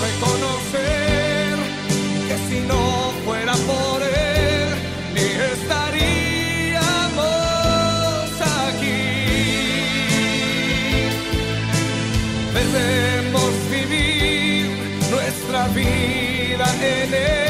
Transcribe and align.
reconocer 0.00 1.56
que 2.28 2.36
si 2.48 2.60
no 2.66 3.12
fuera 3.24 3.54
por 3.54 4.02
él, 4.02 4.68
ni 5.14 5.26
estaríamos 5.54 6.00
aquí. 8.66 9.02
Debemos 12.54 13.52
vivir 13.70 14.64
nuestra 15.10 15.68
vida 15.68 16.66
en 16.80 17.14
él. 17.14 17.43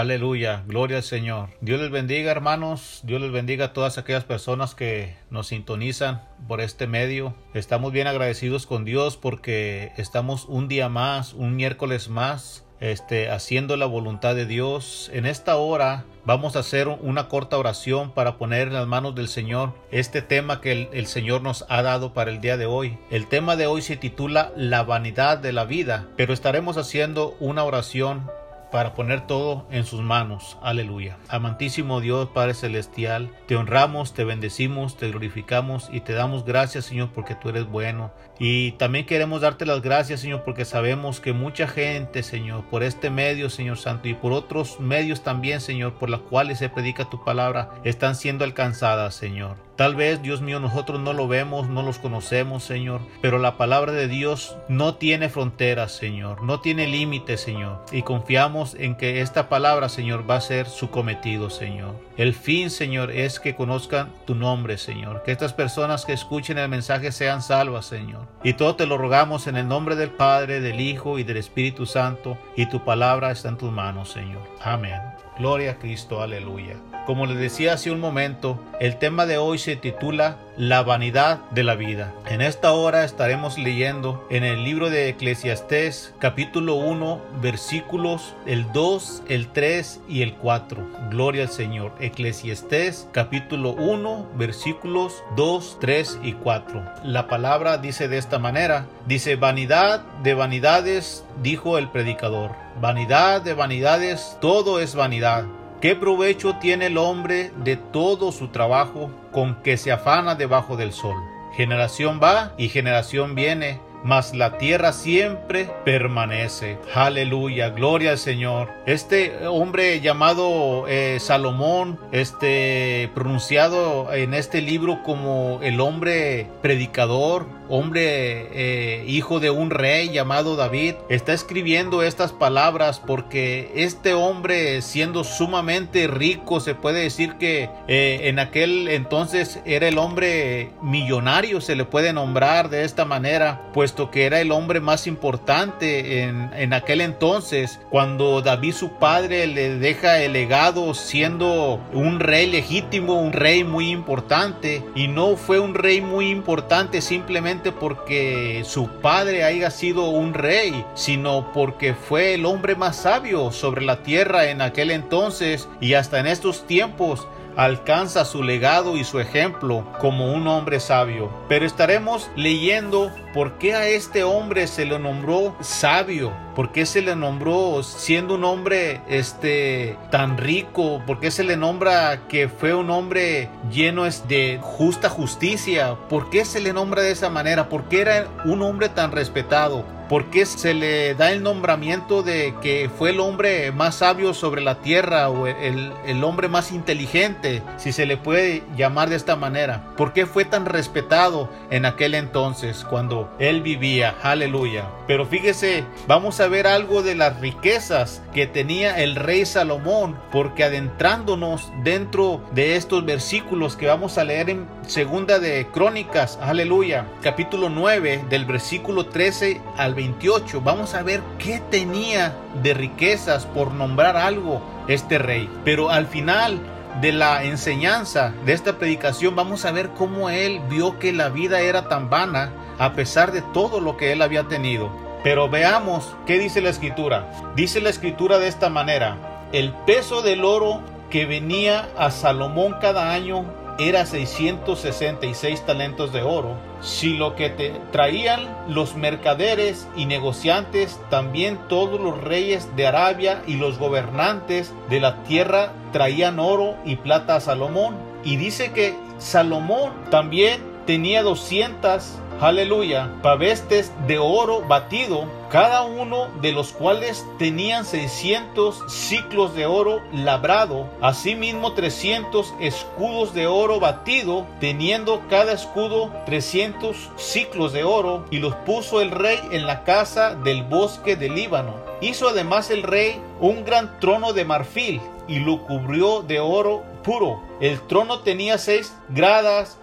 Aleluya, 0.00 0.64
gloria 0.66 0.96
al 0.96 1.02
Señor. 1.02 1.50
Dios 1.60 1.78
les 1.78 1.90
bendiga 1.90 2.30
hermanos, 2.30 3.00
Dios 3.02 3.20
les 3.20 3.30
bendiga 3.30 3.66
a 3.66 3.72
todas 3.74 3.98
aquellas 3.98 4.24
personas 4.24 4.74
que 4.74 5.14
nos 5.28 5.48
sintonizan 5.48 6.22
por 6.48 6.62
este 6.62 6.86
medio. 6.86 7.34
Estamos 7.52 7.92
bien 7.92 8.06
agradecidos 8.06 8.64
con 8.64 8.86
Dios 8.86 9.18
porque 9.18 9.92
estamos 9.98 10.46
un 10.46 10.68
día 10.68 10.88
más, 10.88 11.34
un 11.34 11.54
miércoles 11.54 12.08
más, 12.08 12.64
este, 12.80 13.30
haciendo 13.30 13.76
la 13.76 13.84
voluntad 13.84 14.34
de 14.34 14.46
Dios. 14.46 15.10
En 15.12 15.26
esta 15.26 15.56
hora 15.56 16.06
vamos 16.24 16.56
a 16.56 16.60
hacer 16.60 16.88
una 16.88 17.28
corta 17.28 17.58
oración 17.58 18.12
para 18.12 18.38
poner 18.38 18.68
en 18.68 18.74
las 18.74 18.86
manos 18.86 19.14
del 19.14 19.28
Señor 19.28 19.74
este 19.90 20.22
tema 20.22 20.62
que 20.62 20.72
el, 20.72 20.88
el 20.94 21.08
Señor 21.08 21.42
nos 21.42 21.66
ha 21.68 21.82
dado 21.82 22.14
para 22.14 22.30
el 22.30 22.40
día 22.40 22.56
de 22.56 22.64
hoy. 22.64 22.96
El 23.10 23.26
tema 23.26 23.54
de 23.54 23.66
hoy 23.66 23.82
se 23.82 23.98
titula 23.98 24.50
La 24.56 24.82
vanidad 24.82 25.36
de 25.36 25.52
la 25.52 25.66
vida, 25.66 26.08
pero 26.16 26.32
estaremos 26.32 26.78
haciendo 26.78 27.36
una 27.38 27.64
oración 27.64 28.30
para 28.70 28.94
poner 28.94 29.26
todo 29.26 29.66
en 29.70 29.84
sus 29.84 30.00
manos. 30.00 30.58
Aleluya. 30.62 31.18
Amantísimo 31.28 32.00
Dios 32.00 32.28
Padre 32.30 32.54
Celestial, 32.54 33.30
te 33.46 33.56
honramos, 33.56 34.14
te 34.14 34.24
bendecimos, 34.24 34.96
te 34.96 35.10
glorificamos 35.10 35.88
y 35.92 36.00
te 36.00 36.12
damos 36.12 36.44
gracias 36.44 36.84
Señor 36.84 37.10
porque 37.12 37.34
tú 37.34 37.48
eres 37.48 37.66
bueno. 37.66 38.12
Y 38.42 38.72
también 38.72 39.04
queremos 39.04 39.42
darte 39.42 39.66
las 39.66 39.82
gracias 39.82 40.20
Señor 40.20 40.44
porque 40.44 40.64
sabemos 40.64 41.20
que 41.20 41.34
mucha 41.34 41.68
gente 41.68 42.22
Señor 42.22 42.64
por 42.70 42.82
este 42.82 43.10
medio 43.10 43.50
Señor 43.50 43.76
Santo 43.76 44.08
y 44.08 44.14
por 44.14 44.32
otros 44.32 44.80
medios 44.80 45.22
también 45.22 45.60
Señor 45.60 45.92
por 45.98 46.08
los 46.08 46.22
cuales 46.22 46.58
se 46.58 46.70
predica 46.70 47.10
tu 47.10 47.22
palabra 47.22 47.68
están 47.84 48.16
siendo 48.16 48.44
alcanzadas 48.44 49.14
Señor. 49.14 49.56
Tal 49.80 49.94
vez, 49.94 50.20
Dios 50.20 50.42
mío, 50.42 50.60
nosotros 50.60 51.00
no 51.00 51.14
lo 51.14 51.26
vemos, 51.26 51.70
no 51.70 51.82
los 51.82 51.98
conocemos, 51.98 52.62
Señor, 52.64 53.00
pero 53.22 53.38
la 53.38 53.56
palabra 53.56 53.92
de 53.92 54.08
Dios 54.08 54.54
no 54.68 54.96
tiene 54.96 55.30
fronteras, 55.30 55.92
Señor, 55.92 56.42
no 56.42 56.60
tiene 56.60 56.86
límites, 56.86 57.40
Señor, 57.40 57.82
y 57.90 58.02
confiamos 58.02 58.74
en 58.74 58.94
que 58.94 59.22
esta 59.22 59.48
palabra, 59.48 59.88
Señor, 59.88 60.30
va 60.30 60.36
a 60.36 60.42
ser 60.42 60.66
su 60.66 60.90
cometido, 60.90 61.48
Señor. 61.48 61.94
El 62.18 62.34
fin, 62.34 62.68
Señor, 62.68 63.10
es 63.10 63.40
que 63.40 63.54
conozcan 63.54 64.12
tu 64.26 64.34
nombre, 64.34 64.76
Señor, 64.76 65.22
que 65.22 65.32
estas 65.32 65.54
personas 65.54 66.04
que 66.04 66.12
escuchen 66.12 66.58
el 66.58 66.68
mensaje 66.68 67.10
sean 67.10 67.40
salvas, 67.40 67.86
Señor. 67.86 68.28
Y 68.42 68.54
todo 68.54 68.76
te 68.76 68.86
lo 68.86 68.96
rogamos 68.96 69.46
en 69.46 69.56
el 69.56 69.68
nombre 69.68 69.96
del 69.96 70.10
Padre, 70.10 70.60
del 70.60 70.80
Hijo 70.80 71.18
y 71.18 71.24
del 71.24 71.36
Espíritu 71.36 71.86
Santo, 71.86 72.38
y 72.56 72.66
tu 72.66 72.84
palabra 72.84 73.30
está 73.30 73.48
en 73.50 73.58
tus 73.58 73.70
manos, 73.70 74.10
Señor. 74.10 74.42
Amén. 74.62 75.00
Gloria 75.40 75.70
a 75.70 75.78
Cristo, 75.78 76.20
aleluya. 76.20 76.76
Como 77.06 77.24
les 77.24 77.38
decía 77.38 77.72
hace 77.72 77.90
un 77.90 77.98
momento, 77.98 78.62
el 78.78 78.98
tema 78.98 79.24
de 79.24 79.38
hoy 79.38 79.56
se 79.56 79.74
titula 79.74 80.36
la 80.58 80.82
vanidad 80.82 81.40
de 81.50 81.64
la 81.64 81.76
vida. 81.76 82.12
En 82.28 82.42
esta 82.42 82.72
hora 82.72 83.04
estaremos 83.04 83.56
leyendo 83.56 84.26
en 84.28 84.44
el 84.44 84.64
libro 84.64 84.90
de 84.90 85.08
Eclesiastés 85.08 86.14
capítulo 86.18 86.74
1 86.74 87.22
versículos 87.40 88.34
el 88.44 88.70
2, 88.72 89.22
el 89.28 89.48
3 89.48 90.02
y 90.10 90.20
el 90.20 90.34
4. 90.34 90.86
Gloria 91.08 91.44
al 91.44 91.48
Señor. 91.48 91.94
Eclesiastés 92.00 93.08
capítulo 93.10 93.70
1 93.70 94.26
versículos 94.36 95.24
2, 95.36 95.78
3 95.80 96.18
y 96.22 96.34
4. 96.34 96.84
La 97.02 97.28
palabra 97.28 97.78
dice 97.78 98.08
de 98.08 98.18
esta 98.18 98.38
manera, 98.38 98.84
dice 99.06 99.36
vanidad 99.36 100.02
de 100.22 100.34
vanidades, 100.34 101.24
dijo 101.42 101.78
el 101.78 101.88
predicador. 101.88 102.69
Vanidad 102.78 103.42
de 103.42 103.54
vanidades, 103.54 104.38
todo 104.40 104.80
es 104.80 104.94
vanidad. 104.94 105.44
¿Qué 105.80 105.96
provecho 105.96 106.56
tiene 106.60 106.86
el 106.86 106.98
hombre 106.98 107.52
de 107.64 107.76
todo 107.76 108.32
su 108.32 108.48
trabajo 108.48 109.10
con 109.32 109.56
que 109.62 109.76
se 109.76 109.90
afana 109.92 110.34
debajo 110.34 110.76
del 110.76 110.92
sol? 110.92 111.16
Generación 111.54 112.20
va 112.22 112.52
y 112.56 112.68
generación 112.68 113.34
viene, 113.34 113.80
mas 114.04 114.34
la 114.34 114.58
tierra 114.58 114.92
siempre 114.92 115.68
permanece. 115.84 116.78
Aleluya, 116.94 117.70
gloria 117.70 118.12
al 118.12 118.18
Señor. 118.18 118.68
Este 118.86 119.46
hombre 119.46 120.00
llamado 120.00 120.86
eh, 120.88 121.18
Salomón, 121.20 121.98
este 122.12 123.10
pronunciado 123.14 124.12
en 124.12 124.34
este 124.34 124.60
libro 124.60 125.02
como 125.02 125.60
el 125.62 125.80
hombre 125.80 126.48
predicador, 126.62 127.46
hombre 127.68 128.48
eh, 128.52 129.04
hijo 129.06 129.40
de 129.40 129.50
un 129.50 129.70
rey 129.70 130.10
llamado 130.10 130.56
David, 130.56 130.94
está 131.08 131.32
escribiendo 131.32 132.02
estas 132.02 132.32
palabras 132.32 133.00
porque 133.04 133.70
este 133.74 134.14
hombre 134.14 134.82
siendo 134.82 135.24
sumamente 135.24 136.06
rico, 136.08 136.60
se 136.60 136.74
puede 136.74 137.02
decir 137.02 137.34
que 137.34 137.70
eh, 137.86 138.20
en 138.24 138.38
aquel 138.38 138.88
entonces 138.88 139.60
era 139.64 139.88
el 139.88 139.98
hombre 139.98 140.70
millonario, 140.82 141.60
se 141.60 141.76
le 141.76 141.84
puede 141.84 142.12
nombrar 142.12 142.70
de 142.70 142.84
esta 142.84 143.04
manera, 143.04 143.70
que 143.92 144.24
era 144.24 144.40
el 144.40 144.52
hombre 144.52 144.80
más 144.80 145.06
importante 145.06 146.22
en, 146.22 146.50
en 146.54 146.72
aquel 146.72 147.00
entonces, 147.00 147.80
cuando 147.90 148.40
David 148.42 148.74
su 148.74 148.92
padre 148.92 149.46
le 149.46 149.76
deja 149.76 150.18
el 150.20 150.32
legado 150.32 150.94
siendo 150.94 151.80
un 151.92 152.20
rey 152.20 152.46
legítimo, 152.46 153.20
un 153.20 153.32
rey 153.32 153.64
muy 153.64 153.90
importante, 153.90 154.82
y 154.94 155.08
no 155.08 155.36
fue 155.36 155.58
un 155.58 155.74
rey 155.74 156.00
muy 156.00 156.30
importante 156.30 157.00
simplemente 157.00 157.72
porque 157.72 158.62
su 158.64 158.88
padre 158.88 159.44
haya 159.44 159.70
sido 159.70 160.08
un 160.08 160.34
rey, 160.34 160.84
sino 160.94 161.52
porque 161.52 161.94
fue 161.94 162.34
el 162.34 162.46
hombre 162.46 162.76
más 162.76 162.96
sabio 162.96 163.50
sobre 163.52 163.84
la 163.84 164.02
tierra 164.02 164.50
en 164.50 164.62
aquel 164.62 164.90
entonces 164.90 165.68
y 165.80 165.94
hasta 165.94 166.20
en 166.20 166.26
estos 166.26 166.66
tiempos 166.66 167.26
alcanza 167.56 168.24
su 168.24 168.42
legado 168.42 168.96
y 168.96 169.04
su 169.04 169.20
ejemplo 169.20 169.86
como 169.98 170.32
un 170.32 170.46
hombre 170.46 170.80
sabio. 170.80 171.30
Pero 171.48 171.66
estaremos 171.66 172.30
leyendo 172.36 173.10
por 173.34 173.58
qué 173.58 173.74
a 173.74 173.88
este 173.88 174.24
hombre 174.24 174.66
se 174.66 174.84
le 174.84 174.98
nombró 174.98 175.54
sabio, 175.60 176.32
por 176.54 176.72
qué 176.72 176.86
se 176.86 177.02
le 177.02 177.16
nombró 177.16 177.82
siendo 177.82 178.34
un 178.34 178.44
hombre 178.44 179.00
este 179.08 179.96
tan 180.10 180.38
rico, 180.38 181.02
por 181.06 181.20
qué 181.20 181.30
se 181.30 181.44
le 181.44 181.56
nombra 181.56 182.26
que 182.28 182.48
fue 182.48 182.74
un 182.74 182.90
hombre 182.90 183.48
lleno 183.70 184.04
de 184.28 184.58
justa 184.60 185.08
justicia, 185.08 185.96
por 186.08 186.30
qué 186.30 186.44
se 186.44 186.60
le 186.60 186.72
nombra 186.72 187.02
de 187.02 187.12
esa 187.12 187.30
manera, 187.30 187.68
por 187.68 187.84
qué 187.84 188.00
era 188.00 188.28
un 188.44 188.62
hombre 188.62 188.88
tan 188.88 189.12
respetado. 189.12 189.84
¿Por 190.10 190.24
qué 190.24 190.44
se 190.44 190.74
le 190.74 191.14
da 191.14 191.30
el 191.30 191.44
nombramiento 191.44 192.24
de 192.24 192.52
que 192.60 192.90
fue 192.98 193.10
el 193.10 193.20
hombre 193.20 193.70
más 193.70 193.94
sabio 193.94 194.34
sobre 194.34 194.60
la 194.60 194.80
tierra 194.80 195.30
o 195.30 195.46
el, 195.46 195.92
el, 196.04 196.24
hombre 196.24 196.48
más 196.48 196.72
inteligente, 196.72 197.62
si 197.76 197.92
se 197.92 198.06
le 198.06 198.16
puede 198.16 198.64
llamar 198.76 199.08
de 199.08 199.14
esta 199.14 199.36
manera? 199.36 199.84
¿Por 199.96 200.12
qué 200.12 200.26
fue 200.26 200.44
tan 200.44 200.66
respetado 200.66 201.48
en 201.70 201.86
aquel 201.86 202.16
entonces 202.16 202.84
cuando 202.90 203.32
él 203.38 203.62
vivía? 203.62 204.16
Aleluya. 204.20 204.88
Pero 205.06 205.26
fíjese, 205.26 205.84
vamos 206.08 206.40
a 206.40 206.48
ver 206.48 206.66
algo 206.66 207.04
de 207.04 207.14
las 207.14 207.38
riquezas 207.38 208.20
que 208.34 208.48
tenía 208.48 209.00
el 209.00 209.14
rey 209.14 209.46
Salomón, 209.46 210.18
porque 210.32 210.64
adentrándonos 210.64 211.70
dentro 211.84 212.42
de 212.50 212.74
estos 212.74 213.04
versículos 213.04 213.76
que 213.76 213.86
vamos 213.86 214.18
a 214.18 214.24
leer 214.24 214.50
en 214.50 214.66
segunda 214.88 215.38
de 215.38 215.68
Crónicas, 215.72 216.36
aleluya, 216.42 217.06
capítulo 217.22 217.68
9 217.68 218.24
del 218.28 218.44
versículo 218.44 219.06
13 219.06 219.60
al 219.76 219.94
28, 220.00 220.62
vamos 220.62 220.94
a 220.94 221.02
ver 221.02 221.20
qué 221.38 221.60
tenía 221.70 222.34
de 222.62 222.72
riquezas 222.72 223.44
por 223.44 223.70
nombrar 223.72 224.16
algo 224.16 224.62
este 224.88 225.18
rey. 225.18 225.46
Pero 225.62 225.90
al 225.90 226.06
final 226.06 226.58
de 227.02 227.12
la 227.12 227.44
enseñanza 227.44 228.32
de 228.46 228.54
esta 228.54 228.78
predicación 228.78 229.36
vamos 229.36 229.66
a 229.66 229.72
ver 229.72 229.90
cómo 229.90 230.30
él 230.30 230.62
vio 230.70 230.98
que 230.98 231.12
la 231.12 231.28
vida 231.28 231.60
era 231.60 231.86
tan 231.90 232.08
vana 232.08 232.50
a 232.78 232.94
pesar 232.94 233.30
de 233.30 233.42
todo 233.42 233.78
lo 233.78 233.98
que 233.98 234.12
él 234.12 234.22
había 234.22 234.44
tenido. 234.44 234.90
Pero 235.22 235.50
veamos 235.50 236.16
qué 236.24 236.38
dice 236.38 236.62
la 236.62 236.70
escritura. 236.70 237.52
Dice 237.54 237.82
la 237.82 237.90
escritura 237.90 238.38
de 238.38 238.48
esta 238.48 238.70
manera, 238.70 239.18
el 239.52 239.74
peso 239.84 240.22
del 240.22 240.46
oro 240.46 240.80
que 241.10 241.26
venía 241.26 241.90
a 241.98 242.10
Salomón 242.10 242.76
cada 242.80 243.12
año 243.12 243.44
era 243.80 244.04
666 244.04 245.64
talentos 245.64 246.12
de 246.12 246.22
oro. 246.22 246.56
Si 246.82 247.16
lo 247.16 247.34
que 247.34 247.50
te 247.50 247.72
traían 247.92 248.48
los 248.68 248.94
mercaderes 248.94 249.88
y 249.96 250.06
negociantes, 250.06 251.00
también 251.08 251.58
todos 251.68 252.00
los 252.00 252.20
reyes 252.22 252.68
de 252.76 252.86
Arabia 252.86 253.42
y 253.46 253.56
los 253.56 253.78
gobernantes 253.78 254.72
de 254.88 255.00
la 255.00 255.22
tierra 255.24 255.72
traían 255.92 256.38
oro 256.38 256.76
y 256.84 256.96
plata 256.96 257.36
a 257.36 257.40
Salomón. 257.40 257.96
Y 258.22 258.36
dice 258.36 258.72
que 258.72 258.94
Salomón 259.18 259.92
también 260.10 260.69
tenía 260.86 261.22
200 261.22 262.20
aleluya, 262.40 263.10
pavestes 263.22 263.92
de 264.06 264.18
oro 264.18 264.62
batido, 264.62 265.26
cada 265.50 265.82
uno 265.82 266.28
de 266.40 266.52
los 266.52 266.72
cuales 266.72 267.26
tenían 267.38 267.84
600 267.84 268.84
ciclos 268.88 269.54
de 269.54 269.66
oro 269.66 270.00
labrado, 270.12 270.88
asimismo 271.02 271.74
300 271.74 272.54
escudos 272.60 273.34
de 273.34 273.46
oro 273.46 273.78
batido, 273.78 274.46
teniendo 274.58 275.22
cada 275.28 275.52
escudo 275.52 276.10
300 276.24 276.96
ciclos 277.16 277.72
de 277.72 277.84
oro, 277.84 278.24
y 278.30 278.38
los 278.38 278.54
puso 278.54 279.02
el 279.02 279.10
rey 279.10 279.38
en 279.52 279.66
la 279.66 279.84
casa 279.84 280.34
del 280.34 280.62
bosque 280.64 281.16
del 281.16 281.34
Líbano. 281.34 281.74
Hizo 282.00 282.28
además 282.28 282.70
el 282.70 282.82
rey 282.82 283.20
un 283.40 283.64
gran 283.64 284.00
trono 284.00 284.32
de 284.32 284.46
marfil 284.46 285.00
y 285.28 285.40
lo 285.40 285.66
cubrió 285.66 286.22
de 286.22 286.40
oro 286.40 286.82
puro. 287.04 287.42
El 287.60 287.80
trono 287.82 288.20
tenía 288.20 288.56
seis 288.56 288.96
gradas 289.10 289.76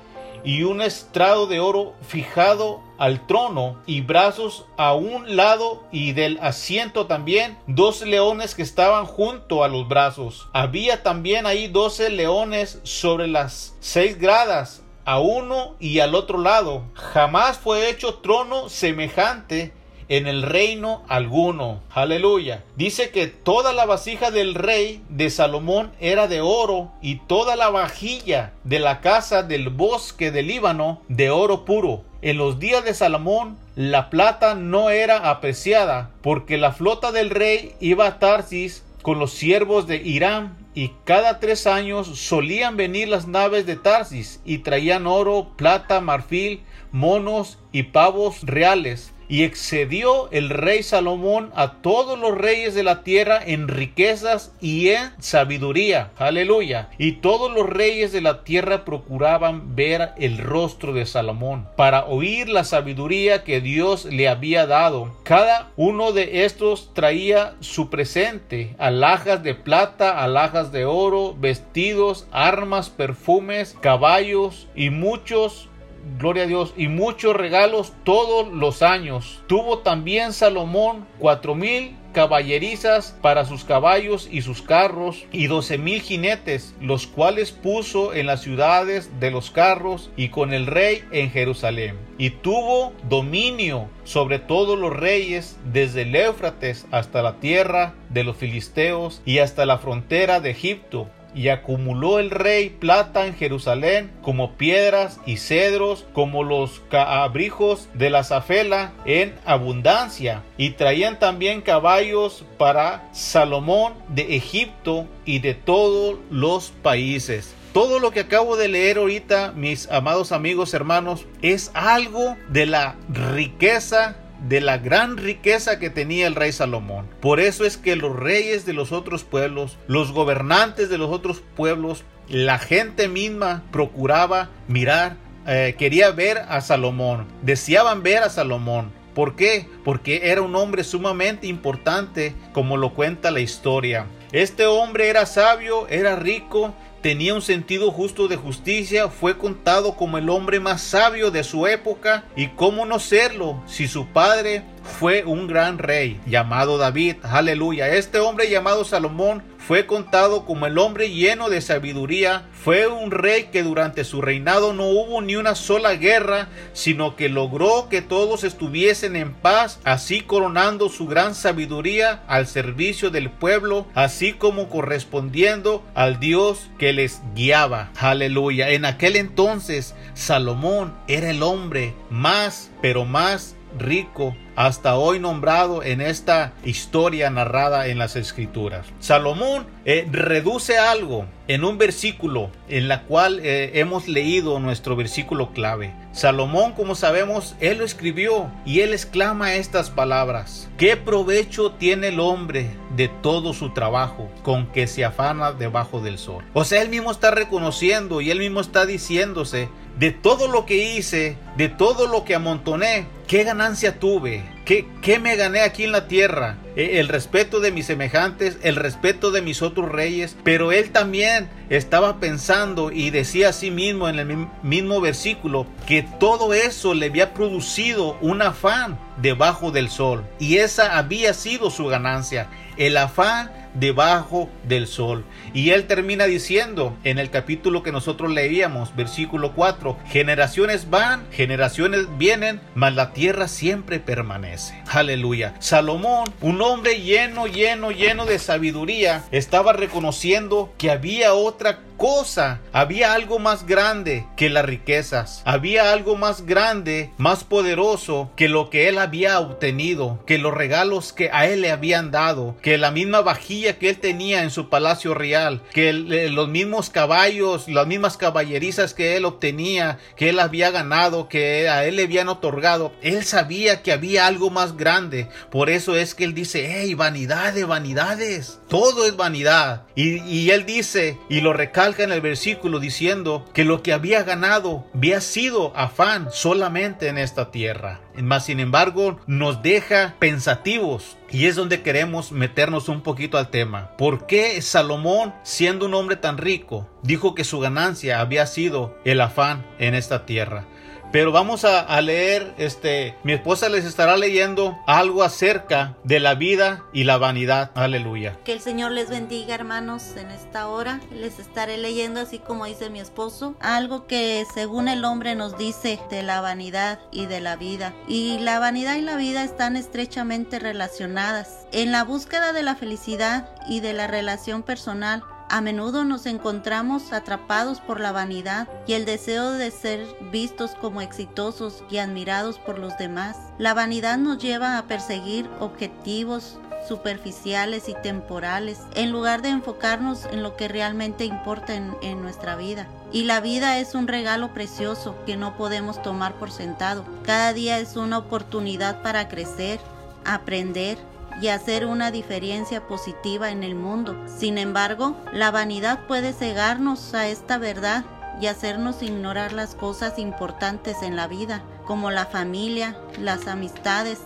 y 0.47 0.63
un 0.63 0.81
estrado 0.81 1.45
de 1.45 1.59
oro 1.59 1.93
fijado 2.07 2.79
al 2.97 3.27
trono 3.27 3.81
y 3.85 3.99
brazos 3.99 4.65
a 4.77 4.93
un 4.93 5.35
lado 5.35 5.83
y 5.91 6.13
del 6.13 6.39
asiento 6.41 7.05
también 7.05 7.57
dos 7.67 8.01
leones 8.01 8.55
que 8.55 8.61
estaban 8.61 9.05
junto 9.05 9.65
a 9.65 9.67
los 9.67 9.89
brazos. 9.89 10.47
Había 10.53 11.03
también 11.03 11.45
ahí 11.45 11.67
doce 11.67 12.09
leones 12.09 12.79
sobre 12.83 13.27
las 13.27 13.75
seis 13.81 14.17
gradas 14.17 14.83
a 15.03 15.19
uno 15.19 15.75
y 15.81 15.99
al 15.99 16.15
otro 16.15 16.37
lado. 16.37 16.83
Jamás 16.93 17.57
fue 17.57 17.89
hecho 17.89 18.15
trono 18.15 18.69
semejante 18.69 19.73
en 20.09 20.27
el 20.27 20.43
reino 20.43 21.03
alguno. 21.07 21.81
Aleluya. 21.93 22.63
Dice 22.75 23.09
que 23.09 23.27
toda 23.27 23.73
la 23.73 23.85
vasija 23.85 24.31
del 24.31 24.55
rey 24.55 25.01
de 25.09 25.29
Salomón 25.29 25.91
era 25.99 26.27
de 26.27 26.41
oro 26.41 26.91
y 27.01 27.17
toda 27.27 27.55
la 27.55 27.69
vajilla 27.69 28.53
de 28.63 28.79
la 28.79 29.01
casa 29.01 29.43
del 29.43 29.69
bosque 29.69 30.31
del 30.31 30.47
Líbano 30.47 31.01
de 31.07 31.29
oro 31.29 31.65
puro. 31.65 32.03
En 32.21 32.37
los 32.37 32.59
días 32.59 32.83
de 32.83 32.93
Salomón 32.93 33.57
la 33.75 34.09
plata 34.09 34.55
no 34.55 34.89
era 34.89 35.29
apreciada 35.29 36.11
porque 36.21 36.57
la 36.57 36.71
flota 36.71 37.11
del 37.11 37.29
rey 37.29 37.73
iba 37.79 38.07
a 38.07 38.19
Tarsis 38.19 38.83
con 39.01 39.19
los 39.19 39.33
siervos 39.33 39.87
de 39.87 39.97
Irán 39.97 40.57
y 40.73 40.91
cada 41.05 41.39
tres 41.39 41.67
años 41.67 42.07
solían 42.19 42.75
venir 42.75 43.07
las 43.07 43.27
naves 43.27 43.65
de 43.65 43.75
Tarsis 43.75 44.41
y 44.45 44.59
traían 44.59 45.07
oro, 45.07 45.49
plata, 45.55 46.01
marfil, 46.01 46.61
monos 46.91 47.57
y 47.71 47.83
pavos 47.83 48.41
reales 48.43 49.13
y 49.29 49.43
excedió 49.43 50.29
el 50.31 50.49
rey 50.49 50.83
Salomón 50.83 51.51
a 51.55 51.81
todos 51.81 52.17
los 52.17 52.37
reyes 52.37 52.75
de 52.75 52.83
la 52.83 53.03
tierra 53.03 53.39
en 53.45 53.67
riquezas 53.67 54.53
y 54.61 54.89
en 54.89 55.11
sabiduría. 55.19 56.11
Aleluya. 56.17 56.89
Y 56.97 57.13
todos 57.13 57.51
los 57.51 57.67
reyes 57.67 58.11
de 58.11 58.21
la 58.21 58.43
tierra 58.43 58.85
procuraban 58.85 59.75
ver 59.75 60.11
el 60.17 60.37
rostro 60.37 60.93
de 60.93 61.05
Salomón 61.05 61.67
para 61.75 62.05
oír 62.05 62.49
la 62.49 62.63
sabiduría 62.63 63.43
que 63.43 63.61
Dios 63.61 64.05
le 64.05 64.27
había 64.27 64.65
dado. 64.67 65.15
Cada 65.23 65.71
uno 65.75 66.11
de 66.11 66.45
estos 66.45 66.93
traía 66.93 67.55
su 67.59 67.89
presente, 67.89 68.75
alhajas 68.77 69.43
de 69.43 69.55
plata, 69.55 70.23
alhajas 70.23 70.71
de 70.71 70.85
oro, 70.85 71.35
vestidos, 71.37 72.27
armas, 72.31 72.89
perfumes, 72.89 73.75
caballos 73.81 74.67
y 74.75 74.89
muchos 74.89 75.69
gloria 76.17 76.43
a 76.43 76.47
Dios, 76.47 76.73
y 76.77 76.87
muchos 76.87 77.35
regalos 77.35 77.93
todos 78.03 78.51
los 78.51 78.81
años. 78.81 79.41
Tuvo 79.47 79.79
también 79.79 80.33
Salomón 80.33 81.05
cuatro 81.19 81.55
mil 81.55 81.95
caballerizas 82.13 83.15
para 83.21 83.45
sus 83.45 83.63
caballos 83.63 84.27
y 84.31 84.41
sus 84.41 84.63
carros, 84.63 85.25
y 85.31 85.47
doce 85.47 85.77
mil 85.77 86.01
jinetes, 86.01 86.73
los 86.81 87.05
cuales 87.05 87.51
puso 87.51 88.13
en 88.13 88.25
las 88.25 88.41
ciudades 88.41 89.19
de 89.19 89.29
los 89.29 89.51
carros 89.51 90.09
y 90.17 90.29
con 90.29 90.53
el 90.53 90.65
rey 90.65 91.03
en 91.11 91.29
Jerusalén. 91.29 91.95
Y 92.17 92.31
tuvo 92.31 92.93
dominio 93.07 93.87
sobre 94.03 94.39
todos 94.39 94.79
los 94.79 94.95
reyes, 94.95 95.57
desde 95.71 96.03
el 96.03 96.15
Éufrates 96.15 96.87
hasta 96.91 97.21
la 97.21 97.39
tierra 97.39 97.93
de 98.09 98.23
los 98.23 98.37
filisteos 98.37 99.21
y 99.25 99.39
hasta 99.39 99.65
la 99.65 99.77
frontera 99.77 100.39
de 100.39 100.49
Egipto 100.49 101.07
y 101.35 101.49
acumuló 101.49 102.19
el 102.19 102.29
rey 102.29 102.69
plata 102.69 103.25
en 103.25 103.35
Jerusalén 103.35 104.11
como 104.21 104.53
piedras 104.53 105.19
y 105.25 105.37
cedros 105.37 106.05
como 106.13 106.43
los 106.43 106.81
cabrijos 106.89 107.87
de 107.93 108.09
la 108.09 108.23
zafela 108.23 108.91
en 109.05 109.35
abundancia 109.45 110.43
y 110.57 110.71
traían 110.71 111.19
también 111.19 111.61
caballos 111.61 112.45
para 112.57 113.07
Salomón 113.13 113.93
de 114.09 114.35
Egipto 114.35 115.07
y 115.25 115.39
de 115.39 115.53
todos 115.53 116.17
los 116.29 116.69
países. 116.81 117.53
Todo 117.73 117.99
lo 117.99 118.09
que 118.09 118.21
acabo 118.21 118.57
de 118.57 118.69
leer 118.69 118.97
ahorita, 118.97 119.51
mis 119.51 119.87
amados 119.91 120.31
amigos 120.31 120.73
hermanos, 120.73 121.25
es 121.43 121.69
algo 121.75 122.35
de 122.49 122.65
la 122.65 122.95
riqueza 123.13 124.17
de 124.41 124.61
la 124.61 124.77
gran 124.77 125.17
riqueza 125.17 125.79
que 125.79 125.89
tenía 125.89 126.27
el 126.27 126.35
rey 126.35 126.51
Salomón. 126.51 127.07
Por 127.21 127.39
eso 127.39 127.65
es 127.65 127.77
que 127.77 127.95
los 127.95 128.15
reyes 128.15 128.65
de 128.65 128.73
los 128.73 128.91
otros 128.91 129.23
pueblos, 129.23 129.77
los 129.87 130.11
gobernantes 130.11 130.89
de 130.89 130.97
los 130.97 131.11
otros 131.11 131.41
pueblos, 131.55 132.03
la 132.29 132.59
gente 132.59 133.07
misma 133.07 133.63
procuraba 133.71 134.49
mirar, 134.67 135.17
eh, 135.47 135.75
quería 135.77 136.11
ver 136.11 136.39
a 136.49 136.61
Salomón, 136.61 137.25
deseaban 137.41 138.03
ver 138.03 138.23
a 138.23 138.29
Salomón. 138.29 138.91
¿Por 139.13 139.35
qué? 139.35 139.67
Porque 139.83 140.21
era 140.25 140.41
un 140.41 140.55
hombre 140.55 140.83
sumamente 140.83 141.47
importante, 141.47 142.35
como 142.53 142.77
lo 142.77 142.93
cuenta 142.93 143.31
la 143.31 143.39
historia. 143.39 144.05
Este 144.31 144.67
hombre 144.67 145.09
era 145.09 145.25
sabio, 145.25 145.87
era 145.87 146.15
rico, 146.17 146.75
tenía 147.01 147.33
un 147.33 147.41
sentido 147.41 147.91
justo 147.91 148.27
de 148.27 148.35
justicia, 148.35 149.09
fue 149.09 149.37
contado 149.37 149.95
como 149.95 150.17
el 150.17 150.29
hombre 150.29 150.59
más 150.59 150.81
sabio 150.81 151.31
de 151.31 151.43
su 151.43 151.67
época 151.67 152.25
y 152.35 152.47
cómo 152.49 152.85
no 152.85 152.99
serlo 152.99 153.61
si 153.65 153.87
su 153.87 154.07
padre 154.07 154.63
fue 154.99 155.23
un 155.23 155.47
gran 155.47 155.77
rey 155.77 156.19
llamado 156.25 156.77
David, 156.77 157.17
aleluya. 157.23 157.89
Este 157.89 158.19
hombre 158.19 158.49
llamado 158.49 158.83
Salomón 158.85 159.43
fue 159.67 159.85
contado 159.85 160.45
como 160.45 160.65
el 160.65 160.77
hombre 160.77 161.09
lleno 161.09 161.49
de 161.49 161.59
sabiduría. 161.59 162.47
Fue 162.53 162.87
un 162.87 163.11
rey 163.11 163.49
que 163.51 163.63
durante 163.63 164.05
su 164.05 164.21
reinado 164.21 164.71
no 164.71 164.85
hubo 164.85 165.21
ni 165.21 165.35
una 165.35 165.55
sola 165.55 165.95
guerra, 165.95 166.47
sino 166.71 167.17
que 167.17 167.27
logró 167.27 167.89
que 167.89 168.01
todos 168.01 168.45
estuviesen 168.45 169.17
en 169.17 169.33
paz, 169.33 169.81
así 169.83 170.21
coronando 170.21 170.87
su 170.87 171.05
gran 171.05 171.35
sabiduría 171.35 172.23
al 172.29 172.47
servicio 172.47 173.09
del 173.09 173.29
pueblo, 173.29 173.87
así 173.93 174.31
como 174.31 174.69
correspondiendo 174.69 175.83
al 175.95 176.21
Dios 176.21 176.69
que 176.79 176.93
les 176.93 177.21
guiaba. 177.35 177.91
Aleluya. 177.99 178.69
En 178.69 178.85
aquel 178.85 179.17
entonces 179.17 179.95
Salomón 180.13 180.93
era 181.09 181.29
el 181.29 181.43
hombre 181.43 181.93
más, 182.09 182.71
pero 182.81 183.03
más 183.03 183.56
rico 183.77 184.35
hasta 184.55 184.95
hoy 184.95 185.19
nombrado 185.19 185.83
en 185.83 186.01
esta 186.01 186.53
historia 186.63 187.29
narrada 187.29 187.87
en 187.87 187.99
las 187.99 188.15
escrituras. 188.15 188.87
Salomón 188.99 189.67
eh, 189.85 190.07
reduce 190.11 190.79
algo 190.79 191.27
en 191.47 191.63
un 191.63 191.77
versículo 191.77 192.49
en 192.67 192.87
la 192.87 193.03
cual 193.03 193.39
eh, 193.43 193.73
hemos 193.75 194.07
leído 194.07 194.59
nuestro 194.59 194.95
versículo 194.95 195.51
clave. 195.51 195.93
Salomón, 196.11 196.73
como 196.73 196.95
sabemos, 196.95 197.55
él 197.59 197.77
lo 197.77 197.85
escribió 197.85 198.51
y 198.65 198.79
él 198.79 198.93
exclama 198.93 199.53
estas 199.53 199.91
palabras. 199.91 200.67
¿Qué 200.77 200.97
provecho 200.97 201.73
tiene 201.73 202.07
el 202.07 202.19
hombre 202.19 202.71
de 202.95 203.09
todo 203.09 203.53
su 203.53 203.73
trabajo 203.73 204.27
con 204.41 204.65
que 204.71 204.87
se 204.87 205.05
afana 205.05 205.51
debajo 205.51 206.01
del 206.01 206.17
sol? 206.17 206.43
O 206.53 206.65
sea, 206.65 206.81
él 206.81 206.89
mismo 206.89 207.11
está 207.11 207.29
reconociendo 207.29 208.21
y 208.21 208.31
él 208.31 208.39
mismo 208.39 208.59
está 208.59 208.87
diciéndose 208.87 209.69
de 209.99 210.11
todo 210.11 210.47
lo 210.47 210.65
que 210.65 210.95
hice, 210.95 211.37
de 211.57 211.69
todo 211.69 212.07
lo 212.07 212.23
que 212.23 212.35
amontoné, 212.35 213.07
¿qué 213.27 213.43
ganancia 213.43 213.99
tuve? 213.99 214.43
¿Qué, 214.65 214.87
¿Qué, 215.01 215.19
me 215.19 215.35
gané 215.35 215.61
aquí 215.61 215.83
en 215.83 215.91
la 215.91 216.07
tierra? 216.07 216.57
E, 216.75 216.99
el 216.99 217.09
respeto 217.09 217.59
de 217.59 217.71
mis 217.71 217.85
semejantes, 217.85 218.57
el 218.63 218.75
respeto 218.75 219.31
de 219.31 219.41
mis 219.41 219.61
otros 219.61 219.89
reyes, 219.89 220.37
pero 220.43 220.71
él 220.71 220.91
también 220.91 221.49
estaba 221.69 222.19
pensando 222.19 222.91
y 222.91 223.09
decía 223.09 223.49
a 223.49 223.53
sí 223.53 223.69
mismo 223.69 224.07
en 224.07 224.19
el 224.19 224.47
mismo 224.63 225.01
versículo 225.01 225.67
que 225.85 226.03
todo 226.03 226.53
eso 226.53 226.93
le 226.93 227.07
había 227.07 227.33
producido 227.33 228.17
un 228.21 228.41
afán 228.41 228.97
debajo 229.21 229.71
del 229.71 229.89
sol 229.89 230.23
y 230.39 230.57
esa 230.57 230.97
había 230.97 231.33
sido 231.33 231.69
su 231.69 231.85
ganancia, 231.87 232.47
el 232.77 232.95
afán 232.95 233.51
debajo 233.79 234.49
del 234.63 234.87
sol. 234.87 235.23
Y 235.53 235.71
él 235.71 235.87
termina 235.87 236.25
diciendo 236.25 236.95
en 237.03 237.19
el 237.19 237.29
capítulo 237.29 237.83
que 237.83 237.91
nosotros 237.91 238.31
leíamos, 238.31 238.95
versículo 238.95 239.53
4, 239.53 239.97
generaciones 240.07 240.89
van, 240.89 241.25
generaciones 241.31 242.07
vienen, 242.17 242.61
mas 242.75 242.95
la 242.95 243.13
tierra 243.13 243.47
siempre 243.47 243.99
permanece. 243.99 244.81
Aleluya. 244.87 245.55
Salomón, 245.59 246.25
un 246.41 246.61
hombre 246.61 247.01
lleno, 247.01 247.47
lleno, 247.47 247.91
lleno 247.91 248.25
de 248.25 248.39
sabiduría, 248.39 249.23
estaba 249.31 249.73
reconociendo 249.73 250.73
que 250.77 250.91
había 250.91 251.33
otra 251.33 251.79
cosa, 251.97 252.61
había 252.71 253.13
algo 253.13 253.39
más 253.39 253.65
grande 253.65 254.25
que 254.37 254.49
las 254.49 254.65
riquezas, 254.65 255.41
había 255.45 255.91
algo 255.91 256.15
más 256.15 256.45
grande, 256.45 257.11
más 257.17 257.43
poderoso 257.43 258.31
que 258.35 258.47
lo 258.47 258.69
que 258.69 258.87
él 258.87 258.97
había 258.99 259.39
obtenido, 259.39 260.23
que 260.25 260.37
los 260.37 260.53
regalos 260.53 261.11
que 261.11 261.29
a 261.31 261.47
él 261.47 261.61
le 261.61 261.71
habían 261.71 262.11
dado, 262.11 262.55
que 262.61 262.77
la 262.77 262.91
misma 262.91 263.21
vajilla 263.21 263.77
que 263.79 263.89
él 263.89 263.99
tenía 263.99 264.43
en 264.43 264.51
su 264.51 264.69
palacio 264.69 265.13
real, 265.13 265.61
que 265.73 265.89
eh, 265.89 266.29
los 266.29 266.47
mismos 266.47 266.89
caballos, 266.89 267.67
las 267.67 267.87
mismas 267.87 268.17
caballerizas 268.17 268.93
que 268.93 269.17
él 269.17 269.25
obtenía, 269.25 269.97
que 270.15 270.29
él 270.29 270.39
había 270.39 270.71
ganado, 270.71 271.27
que 271.27 271.67
a 271.67 271.85
él 271.85 271.95
le 271.95 272.03
habían 272.03 272.29
otorgado, 272.29 272.91
él 273.01 273.23
sabía 273.23 273.81
que 273.81 273.91
había 273.91 274.27
algo 274.27 274.49
más 274.49 274.77
grande, 274.77 275.29
por 275.51 275.69
eso 275.69 275.95
es 275.95 276.13
que 276.13 276.23
él 276.23 276.33
dice, 276.33 276.69
hey, 276.71 276.93
vanidad 276.93 277.53
de 277.53 277.65
vanidades, 277.65 278.59
todo 278.67 279.05
es 279.05 279.15
vanidad, 279.15 279.83
y, 279.95 280.51
él 280.51 280.65
dice, 280.65 281.17
y 281.29 281.41
lo 281.41 281.53
recalca, 281.53 282.03
en 282.03 282.11
el 282.11 282.21
versículo 282.21 282.79
diciendo 282.79 283.45
que 283.53 283.65
lo 283.65 283.81
que 283.81 283.93
había 283.93 284.23
ganado 284.23 284.85
había 284.93 285.21
sido 285.21 285.75
afán 285.75 286.29
solamente 286.31 287.07
en 287.07 287.17
esta 287.17 287.49
tierra. 287.51 288.01
Mas 288.15 288.45
sin 288.45 288.59
embargo 288.59 289.19
nos 289.27 289.61
deja 289.61 290.15
pensativos 290.19 291.17
y 291.29 291.45
es 291.45 291.55
donde 291.55 291.81
queremos 291.81 292.31
meternos 292.31 292.89
un 292.89 293.01
poquito 293.01 293.37
al 293.37 293.49
tema. 293.49 293.91
¿Por 293.97 294.25
qué 294.27 294.61
Salomón, 294.61 295.33
siendo 295.43 295.85
un 295.85 295.93
hombre 295.93 296.15
tan 296.15 296.37
rico, 296.37 296.87
dijo 297.03 297.35
que 297.35 297.43
su 297.43 297.59
ganancia 297.59 298.19
había 298.19 298.45
sido 298.47 298.97
el 299.05 299.21
afán 299.21 299.65
en 299.79 299.95
esta 299.95 300.25
tierra? 300.25 300.65
Pero 301.11 301.31
vamos 301.31 301.63
a, 301.63 302.01
leer, 302.01 302.53
este, 302.57 303.15
mi 303.23 303.33
esposa 303.33 303.69
les 303.69 303.85
estará 303.85 304.17
leyendo 304.17 304.77
algo 304.85 305.23
acerca 305.23 305.95
de 306.03 306.19
la 306.19 306.35
vida 306.35 306.83
y 306.93 307.05
la 307.05 307.17
vanidad. 307.17 307.71
Aleluya. 307.75 308.37
Que 308.43 308.53
el 308.53 308.59
Señor 308.59 308.91
les 308.91 309.09
bendiga, 309.09 309.55
hermanos, 309.55 310.15
en 310.17 310.31
esta 310.31 310.67
hora. 310.67 310.99
Les 311.11 311.39
estaré 311.39 311.77
leyendo, 311.77 312.19
así 312.19 312.39
como 312.39 312.65
dice 312.65 312.89
mi 312.89 312.99
esposo, 312.99 313.55
algo 313.59 314.05
que 314.05 314.45
según 314.53 314.87
el 314.87 315.05
hombre 315.05 315.35
nos 315.35 315.57
dice 315.57 315.99
de 316.09 316.23
la 316.23 316.41
vanidad 316.41 316.99
y 317.11 317.25
de 317.25 317.39
la 317.39 317.55
vida. 317.55 317.93
Y 318.07 318.39
la 318.39 318.59
vanidad 318.59 318.95
y 318.95 319.01
la 319.01 319.15
vida 319.15 319.43
están 319.43 319.75
estrechamente 319.75 320.59
relacionadas. 320.59 321.67
En 321.71 321.91
la 321.91 322.03
búsqueda 322.03 322.53
de 322.53 322.63
la 322.63 322.75
felicidad 322.75 323.49
y 323.67 323.79
de 323.79 323.93
la 323.93 324.07
relación 324.07 324.63
personal, 324.63 325.23
a 325.49 325.61
menudo 325.61 326.03
nos 326.03 326.25
encontramos 326.25 327.13
atrapados 327.13 327.79
por 327.79 327.99
la 327.99 328.11
vanidad 328.11 328.67
y 328.85 328.93
el 328.93 329.05
deseo 329.05 329.51
de 329.53 329.71
ser 329.71 330.05
vistos 330.31 330.75
como 330.75 331.01
exitosos 331.01 331.83
y 331.89 331.97
admirados 331.97 332.59
por 332.59 332.79
los 332.79 332.97
demás. 332.97 333.37
La 333.57 333.73
vanidad 333.73 334.17
nos 334.17 334.37
lleva 334.37 334.77
a 334.77 334.83
perseguir 334.83 335.49
objetivos 335.59 336.59
superficiales 336.87 337.89
y 337.89 337.95
temporales 338.01 338.79
en 338.95 339.11
lugar 339.11 339.41
de 339.41 339.49
enfocarnos 339.49 340.25
en 340.25 340.43
lo 340.43 340.55
que 340.55 340.67
realmente 340.67 341.25
importa 341.25 341.75
en, 341.75 342.21
nuestra 342.21 342.55
vida. 342.55 342.87
Y 343.11 343.23
la 343.23 343.39
vida 343.39 343.79
es 343.79 343.95
un 343.95 344.07
regalo 344.07 344.53
precioso 344.53 345.15
que 345.25 345.37
no 345.37 345.57
podemos 345.57 346.01
tomar 346.01 346.33
por 346.35 346.51
sentado. 346.51 347.03
Cada 347.23 347.53
día 347.53 347.79
es 347.79 347.95
una 347.95 348.17
oportunidad 348.17 349.01
para 349.01 349.27
crecer, 349.27 349.79
aprender 350.25 350.97
y 351.41 351.49
hacer 351.49 351.85
una 351.85 352.11
diferencia 352.11 352.87
positiva 352.87 353.51
en 353.51 353.63
el 353.63 353.75
mundo. 353.75 354.15
Sin 354.27 354.57
embargo, 354.57 355.15
la 355.33 355.51
vanidad 355.51 356.07
puede 356.07 356.33
cegarnos 356.33 357.13
a 357.13 357.27
esta 357.27 357.57
verdad 357.57 358.05
y 358.41 358.47
hacernos 358.47 359.01
ignorar 359.01 359.53
las 359.53 359.75
cosas 359.75 360.19
importantes 360.19 361.01
en 361.01 361.15
la 361.15 361.27
vida, 361.27 361.61
como 361.85 362.11
la 362.11 362.25
familia, 362.25 362.97
las 363.19 363.47
amistades 363.47 364.19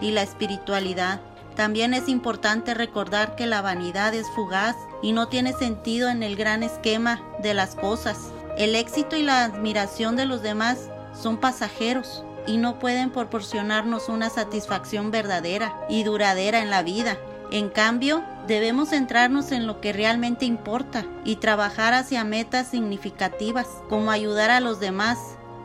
y 0.00 0.10
la 0.10 0.22
espiritualidad. 0.22 1.20
También 1.56 1.94
es 1.94 2.08
importante 2.08 2.74
recordar 2.74 3.36
que 3.36 3.46
la 3.46 3.62
vanidad 3.62 4.12
es 4.14 4.26
fugaz 4.30 4.76
y 5.02 5.12
no 5.12 5.28
tiene 5.28 5.52
sentido 5.52 6.08
en 6.08 6.22
el 6.22 6.36
gran 6.36 6.62
esquema 6.62 7.22
de 7.40 7.54
las 7.54 7.74
cosas. 7.76 8.32
El 8.58 8.74
éxito 8.74 9.16
y 9.16 9.22
la 9.22 9.44
admiración 9.44 10.16
de 10.16 10.26
los 10.26 10.42
demás 10.42 10.90
son 11.14 11.36
pasajeros 11.36 12.24
y 12.46 12.56
no 12.56 12.78
pueden 12.78 13.10
proporcionarnos 13.10 14.08
una 14.08 14.30
satisfacción 14.30 15.10
verdadera 15.10 15.74
y 15.88 16.04
duradera 16.04 16.60
en 16.60 16.70
la 16.70 16.82
vida. 16.82 17.16
En 17.50 17.68
cambio, 17.68 18.22
debemos 18.46 18.90
centrarnos 18.90 19.52
en 19.52 19.66
lo 19.66 19.80
que 19.80 19.92
realmente 19.92 20.44
importa 20.44 21.04
y 21.24 21.36
trabajar 21.36 21.94
hacia 21.94 22.24
metas 22.24 22.68
significativas 22.68 23.66
como 23.88 24.10
ayudar 24.10 24.50
a 24.50 24.60
los 24.60 24.80
demás 24.80 25.18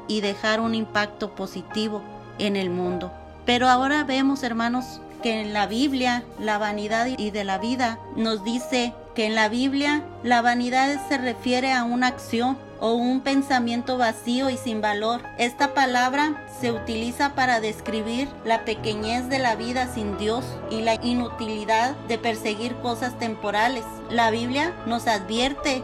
y 0.08 0.22
dejar 0.22 0.60
un 0.60 0.76
impacto 0.76 1.36
positivo 1.36 2.04
en 2.38 2.56
el 2.56 2.70
mundo. 2.70 3.12
Pero 3.46 3.68
ahora 3.68 4.04
vemos, 4.04 4.44
hermanos, 4.44 5.02
que 5.22 5.42
en 5.42 5.54
la 5.54 5.68
Biblia 5.68 6.24
la 6.40 6.58
vanidad 6.58 7.08
y 7.18 7.32
de 7.32 7.44
la 7.44 7.58
vida 7.58 8.00
nos 8.16 8.44
dice 8.44 8.94
que 9.16 9.26
en 9.26 9.36
la 9.36 9.50
Biblia 9.50 10.04
la 10.24 10.42
vanidad 10.42 11.08
se 11.10 11.18
refiere 11.18 11.74
a 11.74 11.84
una 11.84 12.08
acción 12.08 12.58
o 12.80 12.94
un 12.94 13.22
pensamiento 13.22 13.98
vacío 13.98 14.50
y 14.50 14.58
sin 14.58 14.82
valor. 14.82 15.22
Esta 15.38 15.74
palabra 15.74 16.46
se 16.60 16.72
utiliza 16.72 17.36
para 17.36 17.60
describir 17.60 18.30
la 18.46 18.66
pequeñez 18.66 19.30
de 19.30 19.40
la 19.40 19.56
vida 19.56 19.88
sin 19.94 20.18
Dios 20.18 20.46
y 20.70 20.82
la 20.82 20.96
inutilidad 20.96 21.96
de 22.08 22.18
perseguir 22.18 22.76
cosas 22.78 23.18
temporales. 23.18 23.84
La 24.10 24.32
Biblia 24.32 24.74
nos 24.86 25.08
advierte 25.08 25.84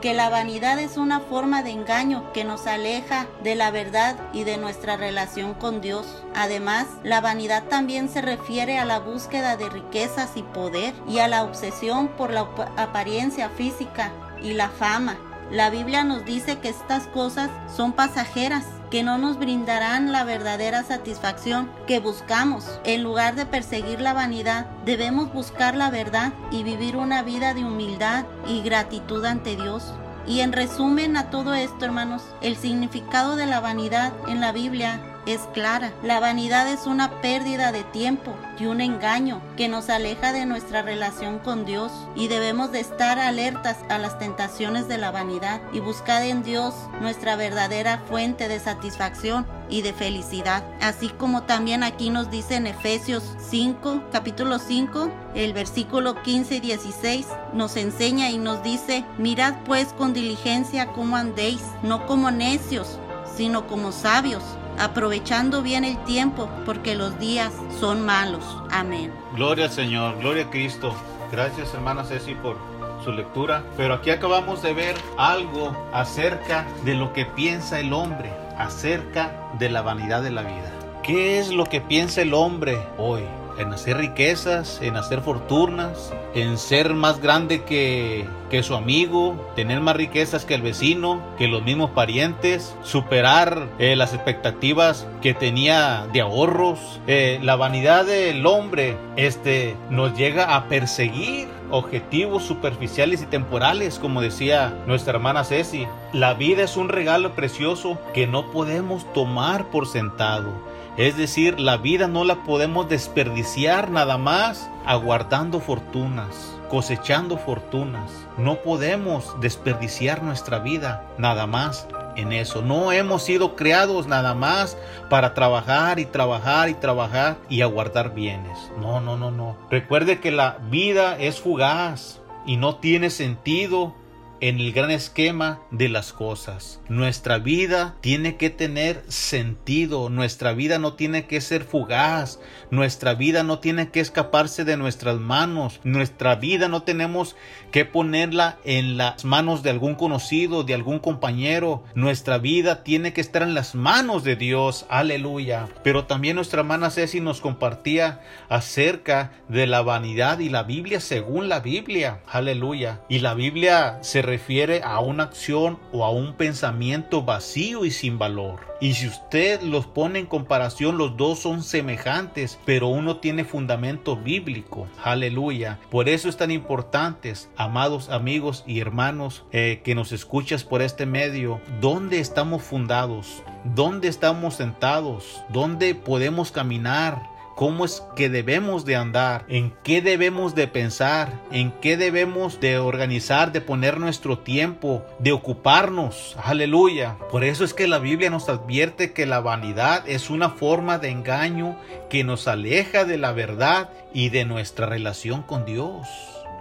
que 0.00 0.14
la 0.14 0.30
vanidad 0.30 0.78
es 0.78 0.96
una 0.96 1.20
forma 1.20 1.62
de 1.62 1.70
engaño 1.70 2.32
que 2.32 2.44
nos 2.44 2.66
aleja 2.66 3.26
de 3.42 3.54
la 3.54 3.70
verdad 3.70 4.16
y 4.32 4.44
de 4.44 4.56
nuestra 4.56 4.96
relación 4.96 5.54
con 5.54 5.80
Dios. 5.80 6.06
Además, 6.34 6.86
la 7.04 7.20
vanidad 7.20 7.64
también 7.64 8.08
se 8.08 8.22
refiere 8.22 8.78
a 8.78 8.84
la 8.84 8.98
búsqueda 8.98 9.56
de 9.56 9.68
riquezas 9.68 10.30
y 10.36 10.42
poder 10.42 10.94
y 11.06 11.18
a 11.18 11.28
la 11.28 11.44
obsesión 11.44 12.08
por 12.08 12.30
la 12.30 12.48
apariencia 12.76 13.50
física 13.50 14.10
y 14.42 14.54
la 14.54 14.70
fama. 14.70 15.18
La 15.50 15.68
Biblia 15.68 16.04
nos 16.04 16.24
dice 16.24 16.60
que 16.60 16.68
estas 16.68 17.08
cosas 17.08 17.50
son 17.74 17.92
pasajeras, 17.92 18.66
que 18.88 19.02
no 19.02 19.18
nos 19.18 19.36
brindarán 19.36 20.12
la 20.12 20.22
verdadera 20.22 20.84
satisfacción 20.84 21.68
que 21.88 21.98
buscamos. 21.98 22.78
En 22.84 23.02
lugar 23.02 23.34
de 23.34 23.46
perseguir 23.46 24.00
la 24.00 24.12
vanidad, 24.12 24.66
debemos 24.84 25.32
buscar 25.32 25.74
la 25.74 25.90
verdad 25.90 26.32
y 26.52 26.62
vivir 26.62 26.96
una 26.96 27.24
vida 27.24 27.52
de 27.52 27.64
humildad 27.64 28.26
y 28.46 28.62
gratitud 28.62 29.24
ante 29.24 29.56
Dios. 29.56 29.92
Y 30.24 30.40
en 30.40 30.52
resumen 30.52 31.16
a 31.16 31.30
todo 31.30 31.54
esto, 31.54 31.84
hermanos, 31.84 32.22
el 32.42 32.56
significado 32.56 33.34
de 33.34 33.46
la 33.46 33.58
vanidad 33.58 34.12
en 34.28 34.40
la 34.40 34.52
Biblia 34.52 35.00
es 35.26 35.40
clara. 35.52 35.92
La 36.02 36.20
vanidad 36.20 36.68
es 36.68 36.86
una 36.86 37.20
pérdida 37.20 37.72
de 37.72 37.84
tiempo 37.84 38.34
y 38.58 38.66
un 38.66 38.80
engaño 38.80 39.40
que 39.56 39.68
nos 39.68 39.90
aleja 39.90 40.32
de 40.32 40.46
nuestra 40.46 40.82
relación 40.82 41.38
con 41.38 41.64
Dios 41.64 41.92
y 42.14 42.28
debemos 42.28 42.72
de 42.72 42.80
estar 42.80 43.18
alertas 43.18 43.78
a 43.88 43.98
las 43.98 44.18
tentaciones 44.18 44.88
de 44.88 44.98
la 44.98 45.10
vanidad 45.10 45.60
y 45.72 45.80
buscar 45.80 46.22
en 46.22 46.42
Dios 46.42 46.74
nuestra 47.00 47.36
verdadera 47.36 47.98
fuente 48.08 48.48
de 48.48 48.60
satisfacción 48.60 49.46
y 49.68 49.82
de 49.82 49.92
felicidad. 49.92 50.64
Así 50.80 51.08
como 51.08 51.42
también 51.42 51.82
aquí 51.82 52.10
nos 52.10 52.30
dice 52.30 52.56
en 52.56 52.66
Efesios 52.66 53.36
5, 53.50 54.04
capítulo 54.10 54.58
5, 54.58 55.10
el 55.34 55.52
versículo 55.52 56.20
15 56.22 56.56
y 56.56 56.60
16, 56.60 57.26
nos 57.54 57.76
enseña 57.76 58.30
y 58.30 58.38
nos 58.38 58.62
dice, 58.62 59.04
mirad 59.18 59.54
pues 59.64 59.88
con 59.92 60.12
diligencia 60.12 60.88
cómo 60.88 61.16
andéis, 61.16 61.62
no 61.82 62.06
como 62.06 62.30
necios, 62.30 62.98
sino 63.36 63.66
como 63.66 63.92
sabios 63.92 64.42
aprovechando 64.80 65.62
bien 65.62 65.84
el 65.84 66.02
tiempo, 66.04 66.48
porque 66.64 66.94
los 66.94 67.18
días 67.18 67.52
son 67.78 68.04
malos. 68.04 68.44
Amén. 68.70 69.12
Gloria 69.34 69.66
al 69.66 69.70
Señor, 69.70 70.18
gloria 70.18 70.44
a 70.44 70.50
Cristo. 70.50 70.94
Gracias 71.30 71.72
hermana 71.74 72.04
Ceci 72.04 72.34
por 72.34 72.56
su 73.04 73.12
lectura. 73.12 73.62
Pero 73.76 73.94
aquí 73.94 74.10
acabamos 74.10 74.62
de 74.62 74.72
ver 74.72 74.96
algo 75.16 75.76
acerca 75.92 76.66
de 76.84 76.94
lo 76.94 77.12
que 77.12 77.26
piensa 77.26 77.80
el 77.80 77.92
hombre, 77.92 78.32
acerca 78.58 79.50
de 79.58 79.68
la 79.68 79.82
vanidad 79.82 80.22
de 80.22 80.30
la 80.30 80.42
vida. 80.42 80.72
¿Qué 81.02 81.38
es 81.38 81.50
lo 81.50 81.64
que 81.64 81.80
piensa 81.80 82.22
el 82.22 82.34
hombre 82.34 82.78
hoy? 82.98 83.22
En 83.60 83.72
hacer 83.72 83.98
riquezas, 83.98 84.80
en 84.82 84.96
hacer 84.96 85.20
fortunas, 85.20 86.12
en 86.34 86.58
ser 86.58 86.94
más 86.94 87.20
grande 87.20 87.62
que, 87.62 88.26
que 88.48 88.62
su 88.62 88.74
amigo, 88.74 89.52
tener 89.54 89.80
más 89.80 89.96
riquezas 89.96 90.44
que 90.44 90.54
el 90.54 90.62
vecino, 90.62 91.20
que 91.38 91.46
los 91.46 91.62
mismos 91.62 91.90
parientes, 91.90 92.74
superar 92.82 93.68
eh, 93.78 93.96
las 93.96 94.14
expectativas 94.14 95.06
que 95.20 95.34
tenía 95.34 96.06
de 96.12 96.22
ahorros. 96.22 97.00
Eh, 97.06 97.38
la 97.42 97.56
vanidad 97.56 98.06
del 98.06 98.46
hombre 98.46 98.96
este, 99.16 99.76
nos 99.90 100.16
llega 100.16 100.56
a 100.56 100.68
perseguir 100.68 101.48
objetivos 101.70 102.42
superficiales 102.42 103.22
y 103.22 103.26
temporales, 103.26 103.98
como 103.98 104.20
decía 104.20 104.74
nuestra 104.86 105.14
hermana 105.14 105.44
Ceci. 105.44 105.86
La 106.12 106.34
vida 106.34 106.64
es 106.64 106.76
un 106.76 106.88
regalo 106.88 107.34
precioso 107.34 107.98
que 108.12 108.26
no 108.26 108.50
podemos 108.50 109.10
tomar 109.12 109.66
por 109.70 109.86
sentado. 109.86 110.52
Es 110.96 111.16
decir, 111.16 111.60
la 111.60 111.76
vida 111.76 112.08
no 112.08 112.24
la 112.24 112.42
podemos 112.42 112.88
desperdiciar 112.88 113.90
nada 113.90 114.18
más 114.18 114.68
aguardando 114.84 115.60
fortunas, 115.60 116.58
cosechando 116.68 117.38
fortunas. 117.38 118.10
No 118.36 118.56
podemos 118.56 119.40
desperdiciar 119.40 120.22
nuestra 120.22 120.58
vida 120.58 121.06
nada 121.16 121.46
más 121.46 121.86
en 122.16 122.32
eso. 122.32 122.62
No 122.62 122.92
hemos 122.92 123.22
sido 123.22 123.56
creados 123.56 124.06
nada 124.06 124.34
más 124.34 124.76
para 125.08 125.32
trabajar 125.32 125.98
y 126.00 126.06
trabajar 126.06 126.68
y 126.68 126.74
trabajar 126.74 127.38
y 127.48 127.62
aguardar 127.62 128.12
bienes. 128.14 128.58
No, 128.80 129.00
no, 129.00 129.16
no, 129.16 129.30
no. 129.30 129.56
Recuerde 129.70 130.20
que 130.20 130.32
la 130.32 130.58
vida 130.70 131.18
es 131.18 131.40
fugaz 131.40 132.20
y 132.46 132.56
no 132.56 132.76
tiene 132.76 133.10
sentido 133.10 133.94
en 134.40 134.60
el 134.60 134.72
gran 134.72 134.90
esquema 134.90 135.60
de 135.70 135.88
las 135.88 136.12
cosas. 136.12 136.80
Nuestra 136.88 137.38
vida 137.38 137.96
tiene 138.00 138.36
que 138.36 138.50
tener 138.50 139.02
sentido, 139.08 140.10
nuestra 140.10 140.52
vida 140.52 140.78
no 140.78 140.94
tiene 140.94 141.26
que 141.26 141.40
ser 141.40 141.64
fugaz, 141.64 142.40
nuestra 142.70 143.14
vida 143.14 143.42
no 143.42 143.58
tiene 143.58 143.90
que 143.90 144.00
escaparse 144.00 144.64
de 144.64 144.76
nuestras 144.76 145.18
manos, 145.18 145.80
nuestra 145.84 146.36
vida 146.36 146.68
no 146.68 146.82
tenemos 146.82 147.36
que 147.70 147.84
ponerla 147.84 148.58
en 148.64 148.96
las 148.96 149.24
manos 149.24 149.62
de 149.62 149.70
algún 149.70 149.94
conocido, 149.94 150.64
de 150.64 150.74
algún 150.74 150.98
compañero, 150.98 151.84
nuestra 151.94 152.38
vida 152.38 152.82
tiene 152.82 153.12
que 153.12 153.20
estar 153.20 153.42
en 153.42 153.54
las 153.54 153.74
manos 153.74 154.24
de 154.24 154.36
Dios, 154.36 154.86
aleluya. 154.88 155.68
Pero 155.84 156.04
también 156.04 156.36
nuestra 156.36 156.60
hermana 156.60 156.90
Ceci 156.90 157.20
nos 157.20 157.40
compartía 157.40 158.20
acerca 158.48 159.32
de 159.48 159.66
la 159.66 159.82
vanidad 159.82 160.38
y 160.38 160.48
la 160.48 160.62
Biblia 160.62 161.00
según 161.00 161.48
la 161.48 161.60
Biblia, 161.60 162.20
aleluya. 162.26 163.00
Y 163.08 163.20
la 163.20 163.34
Biblia 163.34 163.98
se 164.02 164.22
refiere 164.30 164.80
a 164.84 165.00
una 165.00 165.24
acción 165.24 165.80
o 165.90 166.04
a 166.04 166.10
un 166.10 166.34
pensamiento 166.34 167.22
vacío 167.22 167.84
y 167.84 167.90
sin 167.90 168.16
valor. 168.16 168.60
Y 168.80 168.94
si 168.94 169.08
usted 169.08 169.60
los 169.60 169.86
pone 169.86 170.20
en 170.20 170.26
comparación, 170.26 170.96
los 170.96 171.16
dos 171.16 171.40
son 171.40 171.64
semejantes, 171.64 172.60
pero 172.64 172.86
uno 172.86 173.16
tiene 173.16 173.44
fundamento 173.44 174.16
bíblico. 174.16 174.86
Aleluya. 175.02 175.80
Por 175.90 176.08
eso 176.08 176.28
es 176.28 176.36
tan 176.36 176.52
importante, 176.52 177.34
amados 177.56 178.08
amigos 178.08 178.62
y 178.68 178.78
hermanos 178.78 179.44
eh, 179.50 179.80
que 179.84 179.96
nos 179.96 180.12
escuchas 180.12 180.62
por 180.62 180.80
este 180.80 181.06
medio, 181.06 181.60
¿dónde 181.80 182.20
estamos 182.20 182.62
fundados? 182.62 183.42
¿Dónde 183.64 184.06
estamos 184.06 184.54
sentados? 184.54 185.42
¿Dónde 185.48 185.96
podemos 185.96 186.52
caminar? 186.52 187.20
Cómo 187.60 187.84
es 187.84 188.02
que 188.16 188.30
debemos 188.30 188.86
de 188.86 188.96
andar, 188.96 189.44
en 189.46 189.74
qué 189.84 190.00
debemos 190.00 190.54
de 190.54 190.66
pensar, 190.66 191.42
en 191.52 191.72
qué 191.82 191.98
debemos 191.98 192.58
de 192.58 192.78
organizar, 192.78 193.52
de 193.52 193.60
poner 193.60 194.00
nuestro 194.00 194.38
tiempo, 194.38 195.04
de 195.18 195.32
ocuparnos. 195.32 196.38
Aleluya. 196.42 197.18
Por 197.30 197.44
eso 197.44 197.62
es 197.62 197.74
que 197.74 197.86
la 197.86 197.98
Biblia 197.98 198.30
nos 198.30 198.48
advierte 198.48 199.12
que 199.12 199.26
la 199.26 199.40
vanidad 199.40 200.08
es 200.08 200.30
una 200.30 200.48
forma 200.48 200.96
de 200.96 201.10
engaño 201.10 201.76
que 202.08 202.24
nos 202.24 202.48
aleja 202.48 203.04
de 203.04 203.18
la 203.18 203.32
verdad 203.32 203.90
y 204.14 204.30
de 204.30 204.46
nuestra 204.46 204.86
relación 204.86 205.42
con 205.42 205.66
Dios. 205.66 206.08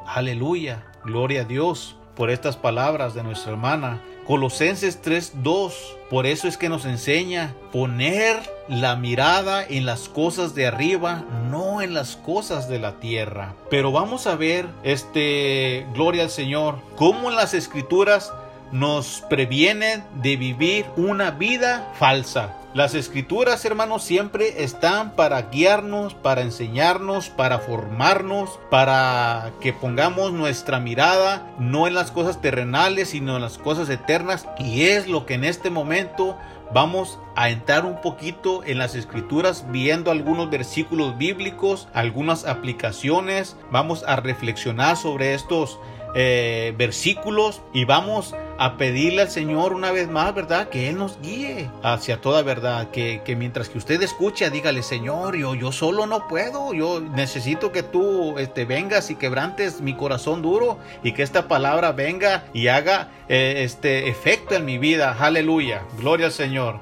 Aleluya. 0.05 0.83
Gloria 1.05 1.43
a 1.43 1.45
Dios 1.45 1.95
por 2.13 2.29
estas 2.29 2.57
palabras 2.57 3.13
de 3.13 3.23
nuestra 3.23 3.53
hermana. 3.53 4.01
Colosenses 4.29 5.01
3:2. 5.01 5.73
Por 6.11 6.27
eso 6.27 6.47
es 6.47 6.55
que 6.55 6.69
nos 6.69 6.85
enseña 6.85 7.55
poner 7.71 8.37
la 8.67 8.95
mirada 8.95 9.65
en 9.67 9.87
las 9.87 10.07
cosas 10.07 10.53
de 10.53 10.67
arriba, 10.67 11.25
no 11.49 11.81
en 11.81 11.95
las 11.95 12.15
cosas 12.15 12.69
de 12.69 12.77
la 12.77 12.99
tierra. 12.99 13.55
Pero 13.71 13.91
vamos 13.91 14.27
a 14.27 14.35
ver 14.35 14.67
este 14.83 15.87
gloria 15.95 16.21
al 16.21 16.29
Señor, 16.29 16.75
cómo 16.95 17.31
en 17.31 17.37
las 17.37 17.55
escrituras 17.55 18.31
nos 18.71 19.23
previenen 19.29 20.03
de 20.21 20.37
vivir 20.37 20.85
una 20.95 21.31
vida 21.31 21.91
falsa. 21.97 22.55
Las 22.73 22.93
escrituras, 22.93 23.65
hermanos, 23.65 24.03
siempre 24.03 24.63
están 24.63 25.15
para 25.15 25.41
guiarnos, 25.49 26.13
para 26.13 26.41
enseñarnos, 26.41 27.29
para 27.29 27.57
formarnos, 27.57 28.59
para 28.69 29.53
que 29.59 29.73
pongamos 29.73 30.33
nuestra 30.33 30.79
mirada 30.79 31.51
no 31.57 31.87
en 31.87 31.95
las 31.95 32.11
cosas 32.11 32.41
terrenales, 32.41 33.09
sino 33.09 33.35
en 33.37 33.41
las 33.41 33.57
cosas 33.57 33.89
eternas. 33.89 34.47
Y 34.59 34.83
es 34.83 35.07
lo 35.07 35.25
que 35.25 35.33
en 35.33 35.45
este 35.45 35.71
momento 35.71 36.37
vamos 36.71 37.17
a 37.35 37.49
entrar 37.49 37.85
un 37.85 38.01
poquito 38.01 38.63
en 38.63 38.77
las 38.77 38.93
escrituras 38.93 39.65
viendo 39.71 40.11
algunos 40.11 40.51
versículos 40.51 41.17
bíblicos, 41.17 41.87
algunas 41.95 42.45
aplicaciones. 42.45 43.57
Vamos 43.71 44.03
a 44.03 44.17
reflexionar 44.17 44.95
sobre 44.95 45.33
estos 45.33 45.79
eh, 46.15 46.73
versículos 46.77 47.61
y 47.73 47.85
vamos 47.85 48.35
a 48.57 48.77
pedirle 48.77 49.21
al 49.21 49.29
Señor 49.29 49.73
una 49.73 49.91
vez 49.91 50.09
más, 50.09 50.33
¿verdad? 50.33 50.69
Que 50.69 50.89
Él 50.89 50.97
nos 50.97 51.19
guíe 51.21 51.69
hacia 51.83 52.19
toda 52.19 52.41
verdad. 52.41 52.89
Que, 52.91 53.21
mientras 53.37 53.69
que 53.69 53.77
usted 53.77 54.01
escucha, 54.01 54.49
dígale, 54.49 54.83
Señor, 54.83 55.37
yo, 55.37 55.55
yo 55.55 55.71
solo 55.71 56.07
no 56.07 56.27
puedo. 56.27 56.73
Yo 56.73 56.99
necesito 56.99 57.71
que 57.71 57.83
tú 57.83 58.37
este, 58.37 58.65
vengas 58.65 59.11
y 59.11 59.15
quebrantes 59.15 59.81
mi 59.81 59.93
corazón 59.95 60.41
duro 60.41 60.79
y 61.03 61.13
que 61.13 61.23
esta 61.23 61.47
palabra 61.47 61.91
venga 61.91 62.45
y 62.53 62.67
haga 62.67 63.11
eh, 63.29 63.61
este 63.63 64.09
efecto 64.09 64.55
en 64.55 64.65
mi 64.65 64.77
vida. 64.77 65.15
Aleluya. 65.19 65.83
Gloria 65.97 66.25
al 66.25 66.33
Señor. 66.33 66.79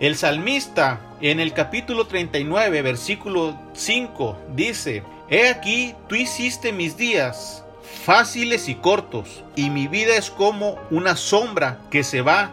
El 0.00 0.16
salmista 0.16 1.00
en 1.20 1.40
el 1.40 1.52
capítulo 1.52 2.06
39, 2.06 2.82
versículo 2.82 3.58
5, 3.72 4.38
dice, 4.54 5.02
He 5.28 5.48
aquí, 5.48 5.94
tú 6.08 6.14
hiciste 6.14 6.72
mis 6.72 6.96
días 6.96 7.65
fáciles 7.96 8.68
y 8.68 8.76
cortos, 8.76 9.44
y 9.56 9.70
mi 9.70 9.88
vida 9.88 10.16
es 10.16 10.30
como 10.30 10.78
una 10.90 11.16
sombra 11.16 11.78
que 11.90 12.04
se 12.04 12.22
va 12.22 12.52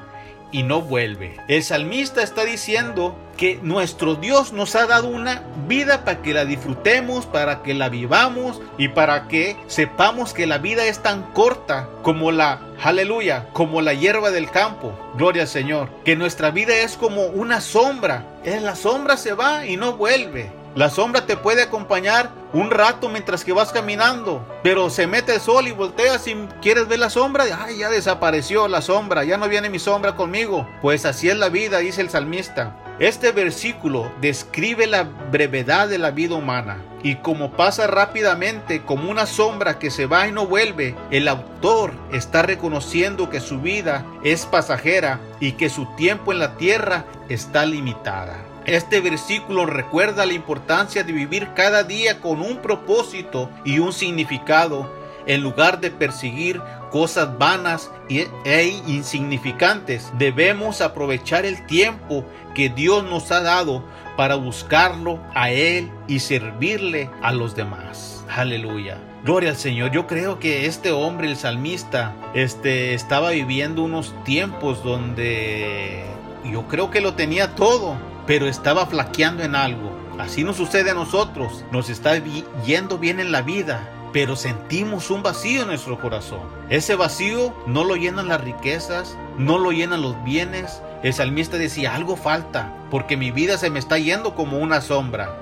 y 0.54 0.64
no 0.64 0.82
vuelve. 0.82 1.36
El 1.50 1.64
salmista 1.64 2.24
está 2.24 2.46
diciendo 2.46 3.18
que 3.36 3.60
nuestro 3.64 4.16
Dios 4.16 4.54
nos 4.54 4.76
ha 4.76 4.86
dado 4.86 5.08
una 5.08 5.42
vida 5.68 6.06
para 6.06 6.22
que 6.22 6.34
la 6.34 6.46
disfrutemos, 6.46 7.26
para 7.26 7.64
que 7.64 7.74
la 7.74 7.90
vivamos 7.90 8.62
y 8.78 8.90
para 8.90 9.28
que 9.28 9.58
sepamos 9.68 10.34
que 10.34 10.46
la 10.46 10.60
vida 10.60 10.86
es 10.86 11.02
tan 11.02 11.24
corta 11.34 11.90
como 12.04 12.32
la, 12.32 12.62
aleluya, 12.82 13.50
como 13.52 13.82
la 13.82 13.94
hierba 13.94 14.30
del 14.30 14.50
campo. 14.52 14.94
Gloria 15.16 15.42
al 15.42 15.48
Señor. 15.48 15.90
Que 16.06 16.16
nuestra 16.16 16.52
vida 16.52 16.76
es 16.76 16.96
como 16.96 17.26
una 17.26 17.60
sombra. 17.60 18.26
La 18.46 18.76
sombra 18.76 19.18
se 19.18 19.34
va 19.34 19.66
y 19.66 19.76
no 19.76 19.98
vuelve. 19.98 20.52
La 20.76 20.90
sombra 20.90 21.28
te 21.28 21.38
puede 21.38 21.62
acompañar 21.62 22.32
un 22.52 22.72
rato 22.72 23.08
mientras 23.08 23.44
que 23.44 23.54
vas 23.54 23.72
caminando, 23.72 24.44
pero 24.64 24.90
se 24.90 25.06
mete 25.06 25.36
el 25.36 25.42
sol 25.42 25.68
y 25.68 25.72
volteas 25.72 26.28
y 26.28 26.36
quieres 26.64 26.88
ver 26.88 26.98
la 26.98 27.12
sombra, 27.12 27.46
ay, 27.64 27.78
ya 27.78 27.90
desapareció 27.90 28.68
la 28.68 28.82
sombra, 28.82 29.24
ya 29.24 29.38
no 29.38 29.48
viene 29.48 29.70
mi 29.70 29.78
sombra 29.78 30.16
conmigo. 30.16 30.68
Pues 30.82 31.06
así 31.06 31.30
es 31.30 31.38
la 31.38 31.50
vida, 31.50 31.78
dice 31.78 32.02
el 32.02 32.10
salmista. 32.10 32.76
Este 32.98 33.32
versículo 33.32 34.12
describe 34.20 34.88
la 34.88 35.04
brevedad 35.04 35.88
de 35.88 36.00
la 36.00 36.10
vida 36.10 36.36
humana 36.36 36.78
y 37.04 37.18
como 37.18 37.52
pasa 37.52 37.86
rápidamente 37.86 38.82
como 38.82 39.12
una 39.12 39.26
sombra 39.28 39.78
que 39.78 39.92
se 39.92 40.08
va 40.08 40.28
y 40.28 40.32
no 40.32 40.48
vuelve, 40.48 40.96
el 41.12 41.28
autor 41.28 41.94
está 42.12 42.42
reconociendo 42.42 43.30
que 43.30 43.42
su 43.42 43.60
vida 43.60 44.06
es 44.24 44.46
pasajera 44.46 45.20
y 45.40 45.52
que 45.52 45.70
su 45.70 45.86
tiempo 45.96 46.32
en 46.32 46.40
la 46.40 46.56
tierra 46.56 47.06
está 47.30 47.66
limitada. 47.66 48.38
Este 48.66 49.02
versículo 49.02 49.66
recuerda 49.66 50.26
la 50.26 50.34
importancia 50.34 51.04
de 51.04 51.12
vivir 51.12 51.50
cada 51.54 51.84
día 51.84 52.22
con 52.22 52.42
un 52.42 52.58
propósito 52.58 53.50
y 53.66 53.80
un 53.80 53.92
significado 53.92 54.90
en 55.26 55.42
lugar 55.42 55.82
de 55.82 55.92
perseguir 55.92 56.62
cosas 56.90 57.38
vanas 57.38 57.92
e 58.10 58.82
insignificantes. 58.88 60.12
Debemos 60.18 60.82
aprovechar 60.82 61.46
el 61.46 61.66
tiempo 61.66 62.26
que 62.56 62.70
Dios 62.70 63.04
nos 63.04 63.32
ha 63.32 63.42
dado 63.42 63.84
para 64.16 64.36
buscarlo 64.36 65.20
a 65.34 65.50
Él 65.50 65.92
y 66.08 66.20
servirle 66.20 67.10
a 67.22 67.32
los 67.32 67.56
demás. 67.56 68.24
Aleluya. 68.30 68.98
Gloria 69.26 69.52
al 69.52 69.58
Señor. 69.58 69.92
Yo 69.92 70.08
creo 70.08 70.40
que 70.40 70.66
este 70.66 70.92
hombre, 70.92 71.30
el 71.30 71.36
salmista, 71.36 72.14
este, 72.34 72.94
estaba 72.94 73.32
viviendo 73.32 73.84
unos 73.84 74.14
tiempos 74.24 74.84
donde 74.84 76.04
yo 76.52 76.68
creo 76.68 76.92
que 76.92 77.02
lo 77.02 77.14
tenía 77.14 77.56
todo 77.56 78.13
pero 78.26 78.48
estaba 78.48 78.86
flaqueando 78.86 79.44
en 79.44 79.56
algo. 79.56 79.92
Así 80.20 80.44
nos 80.44 80.58
sucede 80.58 80.92
a 80.92 80.96
nosotros. 80.96 81.66
Nos 81.72 81.90
está 81.90 82.22
yendo 82.66 82.98
bien 82.98 83.20
en 83.20 83.32
la 83.32 83.42
vida, 83.42 83.90
pero 84.12 84.36
sentimos 84.36 85.10
un 85.10 85.24
vacío 85.24 85.62
en 85.62 85.68
nuestro 85.68 86.00
corazón. 86.00 86.42
Ese 86.70 86.96
vacío 86.96 87.54
no 87.66 87.84
lo 87.84 87.96
llenan 87.96 88.28
las 88.28 88.42
riquezas, 88.42 89.18
no 89.38 89.58
lo 89.58 89.72
llenan 89.72 90.02
los 90.02 90.22
bienes. 90.24 90.82
El 91.02 91.14
salmista 91.14 91.58
decía, 91.58 91.96
algo 91.96 92.16
falta, 92.16 92.72
porque 92.92 93.18
mi 93.18 93.32
vida 93.32 93.58
se 93.58 93.70
me 93.70 93.80
está 93.80 93.98
yendo 93.98 94.36
como 94.36 94.60
una 94.60 94.82
sombra. 94.82 95.36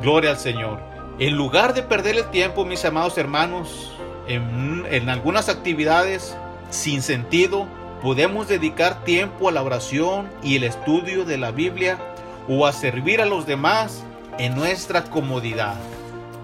Gloria 0.00 0.30
al 0.30 0.38
Señor. 0.38 0.80
En 1.18 1.36
lugar 1.36 1.74
de 1.74 1.82
perder 1.82 2.16
el 2.16 2.30
tiempo, 2.30 2.64
mis 2.64 2.84
amados 2.84 3.16
hermanos, 3.18 3.92
en, 4.26 4.84
en 4.90 5.08
algunas 5.08 5.48
actividades 5.48 6.36
sin 6.70 7.02
sentido, 7.02 7.68
podemos 8.02 8.48
dedicar 8.48 9.04
tiempo 9.04 9.48
a 9.48 9.52
la 9.52 9.62
oración 9.62 10.28
y 10.42 10.56
el 10.56 10.64
estudio 10.64 11.24
de 11.24 11.38
la 11.38 11.52
Biblia 11.52 11.98
o 12.48 12.66
a 12.66 12.72
servir 12.72 13.20
a 13.20 13.26
los 13.26 13.46
demás 13.46 14.04
en 14.38 14.54
nuestra 14.54 15.04
comodidad. 15.04 15.74